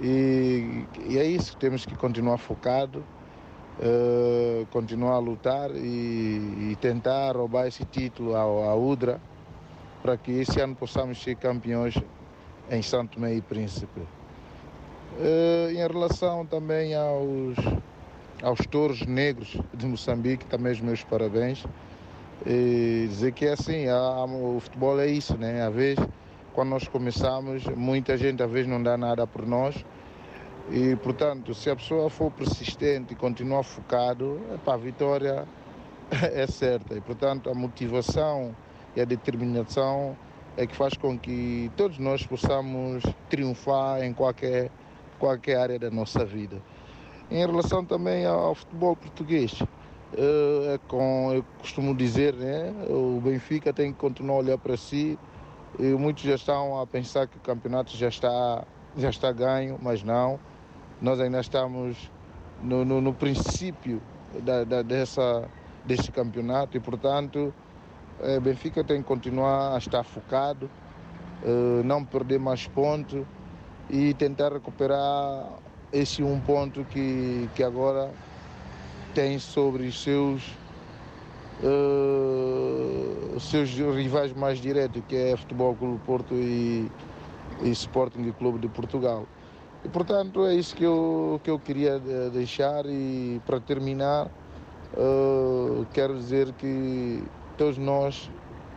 E, 0.00 0.84
e 1.08 1.18
é 1.18 1.24
isso, 1.24 1.56
temos 1.56 1.84
que 1.84 1.96
continuar 1.96 2.38
focado, 2.38 3.04
uh, 3.80 4.64
continuar 4.66 5.14
a 5.14 5.18
lutar 5.18 5.70
e, 5.74 6.70
e 6.70 6.76
tentar 6.80 7.34
roubar 7.34 7.66
esse 7.66 7.84
título 7.84 8.36
ao, 8.36 8.62
à 8.62 8.74
UDRA 8.76 9.20
para 10.02 10.16
que 10.16 10.30
esse 10.30 10.60
ano 10.60 10.76
possamos 10.76 11.20
ser 11.20 11.34
campeões 11.34 11.94
em 12.70 12.82
Santo 12.82 13.14
Tomé 13.14 13.34
e 13.34 13.40
Príncipe. 13.40 14.00
Uh, 14.00 15.70
em 15.70 15.76
relação 15.76 16.46
também 16.46 16.94
aos, 16.94 17.56
aos 18.42 18.60
touros 18.66 19.04
negros 19.06 19.56
de 19.74 19.86
Moçambique, 19.86 20.44
também 20.46 20.72
os 20.72 20.80
meus 20.80 21.02
parabéns. 21.02 21.64
E 22.46 23.06
dizer 23.08 23.32
que 23.32 23.46
é 23.46 23.52
assim, 23.52 23.88
há- 23.88 24.24
o 24.24 24.60
futebol 24.60 25.00
é 25.00 25.08
isso, 25.08 25.36
né? 25.36 25.66
Às 25.66 25.74
vezes, 25.74 26.06
quando 26.54 26.68
nós 26.68 26.86
começamos, 26.86 27.64
muita 27.64 28.16
gente 28.16 28.42
às 28.42 28.50
vezes 28.50 28.68
não 28.68 28.82
dá 28.82 28.96
nada 28.96 29.26
por 29.26 29.46
nós. 29.46 29.84
E, 30.70 30.94
portanto, 30.96 31.54
se 31.54 31.70
a 31.70 31.76
pessoa 31.76 32.10
for 32.10 32.30
persistente 32.30 33.14
e 33.14 33.16
continuar 33.16 33.62
focado, 33.62 34.40
a 34.66 34.76
vitória 34.76 35.46
é 36.32 36.46
certa. 36.46 36.94
E, 36.94 37.00
portanto, 37.00 37.50
a 37.50 37.54
motivação 37.54 38.54
e 38.94 39.00
a 39.00 39.04
determinação 39.04 40.16
é 40.58 40.66
que 40.66 40.74
faz 40.74 40.94
com 40.94 41.16
que 41.16 41.70
todos 41.76 41.98
nós 41.98 42.26
possamos 42.26 43.04
triunfar 43.30 44.02
em 44.02 44.12
qualquer, 44.12 44.72
qualquer 45.16 45.56
área 45.56 45.78
da 45.78 45.88
nossa 45.88 46.24
vida. 46.24 46.60
Em 47.30 47.46
relação 47.46 47.84
também 47.84 48.26
ao 48.26 48.56
futebol 48.56 48.96
português, 48.96 49.56
eh, 50.16 50.74
é 50.74 50.78
com, 50.88 51.32
eu 51.32 51.44
costumo 51.60 51.94
dizer, 51.94 52.34
né, 52.34 52.74
o 52.90 53.20
Benfica 53.20 53.72
tem 53.72 53.92
que 53.92 54.00
continuar 54.00 54.34
a 54.34 54.38
olhar 54.38 54.58
para 54.58 54.76
si. 54.76 55.16
E 55.78 55.84
muitos 55.92 56.24
já 56.24 56.34
estão 56.34 56.80
a 56.80 56.84
pensar 56.84 57.28
que 57.28 57.36
o 57.36 57.40
campeonato 57.40 57.96
já 57.96 58.08
está, 58.08 58.64
já 58.96 59.10
está 59.10 59.30
ganho, 59.30 59.78
mas 59.80 60.02
não. 60.02 60.40
Nós 61.00 61.20
ainda 61.20 61.38
estamos 61.38 62.10
no, 62.60 62.84
no, 62.84 63.00
no 63.00 63.14
princípio 63.14 64.02
da, 64.42 64.64
da, 64.64 64.82
dessa, 64.82 65.48
deste 65.84 66.10
campeonato 66.10 66.76
e, 66.76 66.80
portanto, 66.80 67.54
eh, 68.20 68.40
Benfica 68.40 68.82
tem 68.84 69.02
que 69.02 69.08
continuar 69.08 69.74
a 69.74 69.78
estar 69.78 70.04
focado, 70.04 70.70
eh, 71.42 71.82
não 71.84 72.04
perder 72.04 72.38
mais 72.38 72.66
pontos 72.66 73.24
e 73.90 74.14
tentar 74.14 74.52
recuperar 74.52 75.46
esse 75.92 76.22
um 76.22 76.40
ponto 76.40 76.84
que, 76.84 77.48
que 77.54 77.62
agora 77.62 78.10
tem 79.14 79.38
sobre 79.38 79.86
os 79.86 80.02
seus, 80.02 80.42
os 83.34 83.50
seus 83.50 83.70
rivais 83.70 84.32
mais 84.34 84.58
diretos, 84.58 85.02
que 85.08 85.16
é 85.16 85.36
Futebol 85.36 85.74
Clube 85.74 85.98
Porto 86.04 86.34
e, 86.34 86.92
e 87.62 87.70
Sporting 87.70 88.30
Clube 88.32 88.58
de 88.58 88.68
Portugal. 88.68 89.26
E 89.82 89.88
portanto 89.88 90.44
é 90.44 90.54
isso 90.54 90.76
que 90.76 90.84
eu, 90.84 91.40
que 91.42 91.50
eu 91.50 91.58
queria 91.58 91.98
deixar 92.30 92.84
e 92.84 93.40
para 93.46 93.58
terminar 93.58 94.30
eh, 94.96 95.84
quero 95.92 96.14
dizer 96.14 96.52
que 96.54 97.22
todos 97.58 97.76
nós, 97.76 98.30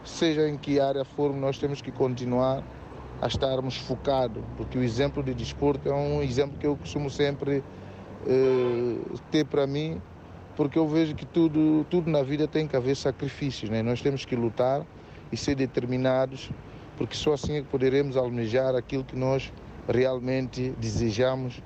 seja 0.04 0.50
em 0.50 0.58
que 0.58 0.80
área 0.80 1.06
formos, 1.06 1.40
nós 1.40 1.58
temos 1.60 1.82
que 1.82 1.92
continuar 1.92 2.64
a 3.22 3.28
estarmos 3.28 3.78
focados, 3.78 4.44
porque 4.58 4.78
o 4.78 4.84
exemplo 4.84 5.22
de 5.22 5.34
desporto 5.34 5.88
é 5.88 5.94
um 5.94 6.24
exemplo 6.24 6.58
que 6.58 6.66
eu 6.66 6.76
costumo 6.76 7.08
sempre 7.10 7.64
eh, 8.26 8.98
ter 9.30 9.46
para 9.46 9.68
mim, 9.68 10.02
porque 10.56 10.80
eu 10.80 10.88
vejo 10.88 11.14
que 11.14 11.26
tudo, 11.26 11.86
tudo 11.90 12.10
na 12.10 12.24
vida 12.24 12.48
tem 12.48 12.68
que 12.68 12.76
haver 12.76 12.96
sacrifícios, 12.96 13.70
né? 13.70 13.84
nós 13.84 14.02
temos 14.02 14.26
que 14.26 14.36
lutar 14.36 14.84
e 15.32 15.38
ser 15.38 15.54
determinados, 15.54 16.50
porque 16.98 17.16
só 17.16 17.34
assim 17.34 17.58
é 17.58 17.62
que 17.62 17.68
poderemos 17.68 18.18
almejar 18.18 18.76
aquilo 18.76 19.04
que 19.04 19.16
nós 19.16 19.54
realmente 19.88 20.74
desejamos 20.80 21.62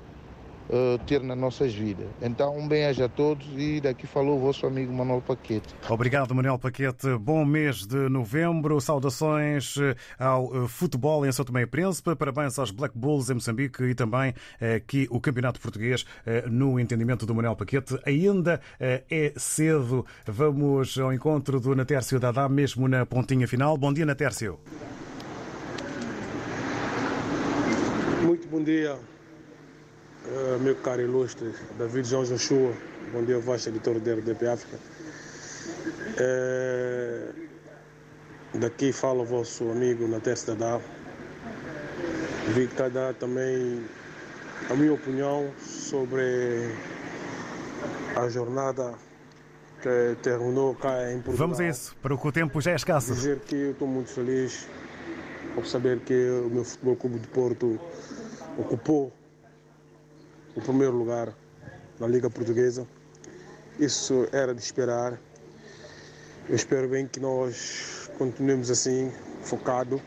eh, 0.68 0.98
ter 1.06 1.22
nas 1.22 1.38
nossas 1.38 1.72
vidas. 1.72 2.06
Então, 2.20 2.56
um 2.56 2.66
bem-aja 2.66 3.04
a 3.04 3.08
todos 3.08 3.46
e 3.56 3.80
daqui 3.80 4.06
falou 4.06 4.36
o 4.36 4.40
vosso 4.40 4.66
amigo 4.66 4.92
Manuel 4.92 5.22
Paquete. 5.22 5.74
Obrigado, 5.88 6.34
Manuel 6.34 6.58
Paquete. 6.58 7.16
Bom 7.18 7.44
mês 7.44 7.86
de 7.86 8.08
novembro. 8.08 8.80
Saudações 8.80 9.76
eh, 9.76 9.94
ao 10.18 10.64
eh, 10.64 10.68
futebol 10.68 11.24
em 11.24 11.32
São 11.32 11.44
Tomé 11.44 11.62
e 11.62 11.66
Príncipe. 11.66 12.14
Parabéns 12.16 12.58
aos 12.58 12.70
Black 12.70 12.96
Bulls 12.98 13.30
em 13.30 13.34
Moçambique 13.34 13.82
e 13.84 13.94
também 13.94 14.34
aqui 14.76 15.06
o 15.10 15.20
Campeonato 15.20 15.60
Português 15.60 16.04
no 16.50 16.78
entendimento 16.80 17.26
do 17.26 17.34
Manuel 17.34 17.56
Paquete. 17.56 17.98
Ainda 18.04 18.60
é 18.80 19.32
cedo. 19.36 20.04
Vamos 20.26 20.98
ao 20.98 21.12
encontro 21.12 21.60
do 21.60 21.74
Natércio 21.74 22.18
Dadá, 22.18 22.48
mesmo 22.48 22.88
na 22.88 23.06
pontinha 23.06 23.46
final. 23.46 23.76
Bom 23.76 23.92
dia, 23.92 24.06
Natércio. 24.06 24.58
Muito 28.22 28.48
bom 28.48 28.62
dia, 28.62 28.98
eh, 30.28 30.58
meu 30.60 30.74
caro 30.76 31.02
ilustre 31.02 31.52
David 31.78 32.08
João 32.08 32.24
Joshua. 32.24 32.72
Bom 33.12 33.24
dia, 33.24 33.38
vasto 33.38 33.68
editor 33.68 34.00
da 34.00 34.14
RDP 34.14 34.48
África. 34.48 34.78
Eh, 36.18 37.28
daqui 38.54 38.92
fala 38.92 39.22
o 39.22 39.24
vosso 39.24 39.70
amigo 39.70 40.08
Natés 40.08 40.44
Dadá. 40.44 40.80
Vi 42.54 42.66
que 42.66 42.88
dar 42.90 43.14
também 43.14 43.84
a 44.70 44.74
minha 44.74 44.92
opinião 44.92 45.50
sobre 45.60 46.70
a 48.16 48.28
jornada 48.28 48.94
que 49.82 50.16
terminou 50.22 50.74
cá 50.74 51.12
em 51.12 51.20
Portugal. 51.20 51.36
Vamos 51.36 51.60
a 51.60 51.68
isso, 51.68 51.96
para 52.02 52.16
que 52.16 52.26
o 52.26 52.32
tempo 52.32 52.60
já 52.60 52.72
é 52.72 52.76
escasso. 52.76 53.14
Dizer 53.14 53.40
que 53.40 53.54
eu 53.54 53.70
estou 53.72 53.86
muito 53.86 54.10
feliz 54.10 54.66
por 55.54 55.66
saber 55.66 56.00
que 56.00 56.14
o 56.44 56.50
meu 56.50 56.64
Futebol 56.64 56.96
Clube 56.96 57.18
de 57.18 57.28
Porto 57.28 57.78
ocupou 58.58 59.12
o 60.56 60.60
primeiro 60.60 60.96
lugar 60.96 61.32
na 62.00 62.06
Liga 62.06 62.30
Portuguesa. 62.30 62.86
Isso 63.78 64.26
era 64.32 64.54
de 64.54 64.60
esperar. 64.60 65.20
Eu 66.48 66.56
espero 66.56 66.88
bem 66.88 67.06
que 67.06 67.20
nós 67.20 68.10
continuemos 68.18 68.70
assim, 68.70 69.12
focado. 69.42 70.00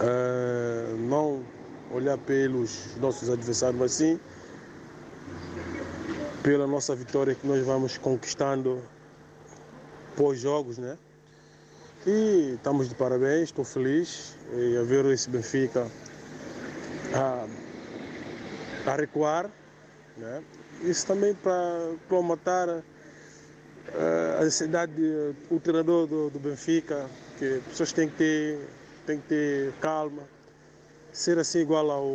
Uh, 0.00 0.96
não 1.08 1.44
olhar 1.92 2.18
pelos 2.18 2.96
nossos 2.96 3.30
adversários, 3.30 3.78
mas 3.78 3.92
sim 3.92 4.18
pela 6.44 6.66
nossa 6.66 6.94
vitória 6.94 7.34
que 7.34 7.46
nós 7.46 7.64
vamos 7.64 7.96
conquistando 7.96 8.82
pós-jogos, 10.14 10.76
né? 10.76 10.98
E 12.06 12.52
estamos 12.56 12.90
de 12.90 12.94
parabéns, 12.94 13.44
estou 13.44 13.64
feliz 13.64 14.36
em 14.52 14.84
ver 14.84 15.06
esse 15.06 15.30
Benfica 15.30 15.90
a, 17.14 17.46
a 18.86 18.96
recuar. 18.96 19.50
Né? 20.16 20.42
Isso 20.82 21.06
também 21.06 21.34
para 21.34 22.22
matar 22.22 22.68
uh, 22.68 22.82
a 24.38 24.42
ansiedade, 24.42 24.92
o 25.50 25.58
treinador 25.58 26.06
do, 26.06 26.30
do, 26.30 26.38
Benfica, 26.38 27.08
que 27.38 27.44
as 27.44 27.64
pessoas 27.64 27.92
têm 27.92 28.08
que, 28.08 28.16
ter, 28.16 28.68
têm 29.06 29.20
que 29.20 29.28
ter 29.28 29.72
calma, 29.80 30.22
ser 31.12 31.38
assim 31.38 31.60
igual 31.60 31.90
ao 31.90 32.06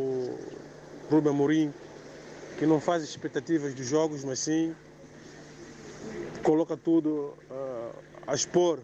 Rubem 1.10 1.32
Amorim, 1.32 1.74
que 2.58 2.66
não 2.66 2.80
faz 2.80 3.04
expectativas 3.04 3.74
dos 3.74 3.86
jogos, 3.86 4.24
mas 4.24 4.40
sim 4.40 4.76
coloca 6.44 6.78
tudo 6.78 7.34
uh, 7.50 7.92
a 8.28 8.34
expor 8.34 8.80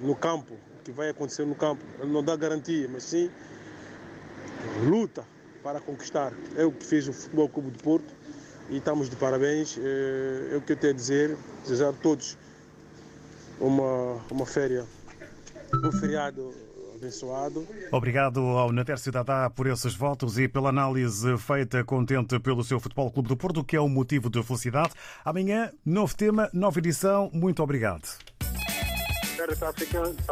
no 0.00 0.14
campo, 0.14 0.54
o 0.54 0.82
que 0.82 0.90
vai 0.90 1.10
acontecer 1.10 1.44
no 1.44 1.54
campo. 1.54 1.82
Ele 2.00 2.12
não 2.12 2.22
dá 2.22 2.36
garantia, 2.36 2.88
mas 2.88 3.04
sim 3.04 3.30
luta 4.84 5.24
para 5.66 5.80
conquistar. 5.80 6.32
É 6.56 6.64
o 6.64 6.70
que 6.70 6.86
fez 6.86 7.08
o 7.08 7.12
Futebol 7.12 7.48
Clube 7.48 7.72
de 7.72 7.82
Porto 7.82 8.14
e 8.70 8.76
estamos 8.76 9.10
de 9.10 9.16
parabéns. 9.16 9.76
É, 9.76 10.54
é 10.54 10.56
o 10.56 10.60
que 10.62 10.74
eu 10.74 10.76
tenho 10.76 10.92
a 10.92 10.96
dizer. 10.96 11.36
Desejar 11.64 11.88
a 11.88 11.92
todos 11.92 12.38
uma, 13.58 14.20
uma 14.30 14.46
férias, 14.46 14.86
um 15.84 15.90
feriado 15.90 16.54
abençoado. 16.94 17.66
Obrigado 17.90 18.38
ao 18.40 18.70
Nader 18.70 18.96
Cidadá 18.96 19.50
por 19.50 19.66
esses 19.66 19.92
votos 19.92 20.38
e 20.38 20.46
pela 20.46 20.68
análise 20.68 21.36
feita 21.36 21.82
contente 21.82 22.38
pelo 22.38 22.62
seu 22.62 22.78
Futebol 22.78 23.10
Clube 23.10 23.28
do 23.28 23.36
Porto, 23.36 23.64
que 23.64 23.74
é 23.74 23.80
um 23.80 23.88
motivo 23.88 24.30
de 24.30 24.40
felicidade. 24.44 24.92
Amanhã, 25.24 25.72
novo 25.84 26.16
tema, 26.16 26.48
nova 26.52 26.78
edição. 26.78 27.28
Muito 27.32 27.60
obrigado. 27.60 28.06
Está 29.48 29.72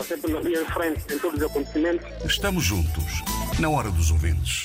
sempre 0.02 0.32
na 0.32 0.40
frente 0.72 1.12
em 1.12 1.18
todos 1.18 1.40
os 1.40 1.50
acontecimentos. 1.50 2.06
Estamos 2.24 2.62
juntos, 2.62 3.22
na 3.58 3.68
hora 3.68 3.90
dos 3.90 4.10
ouvintes. 4.10 4.62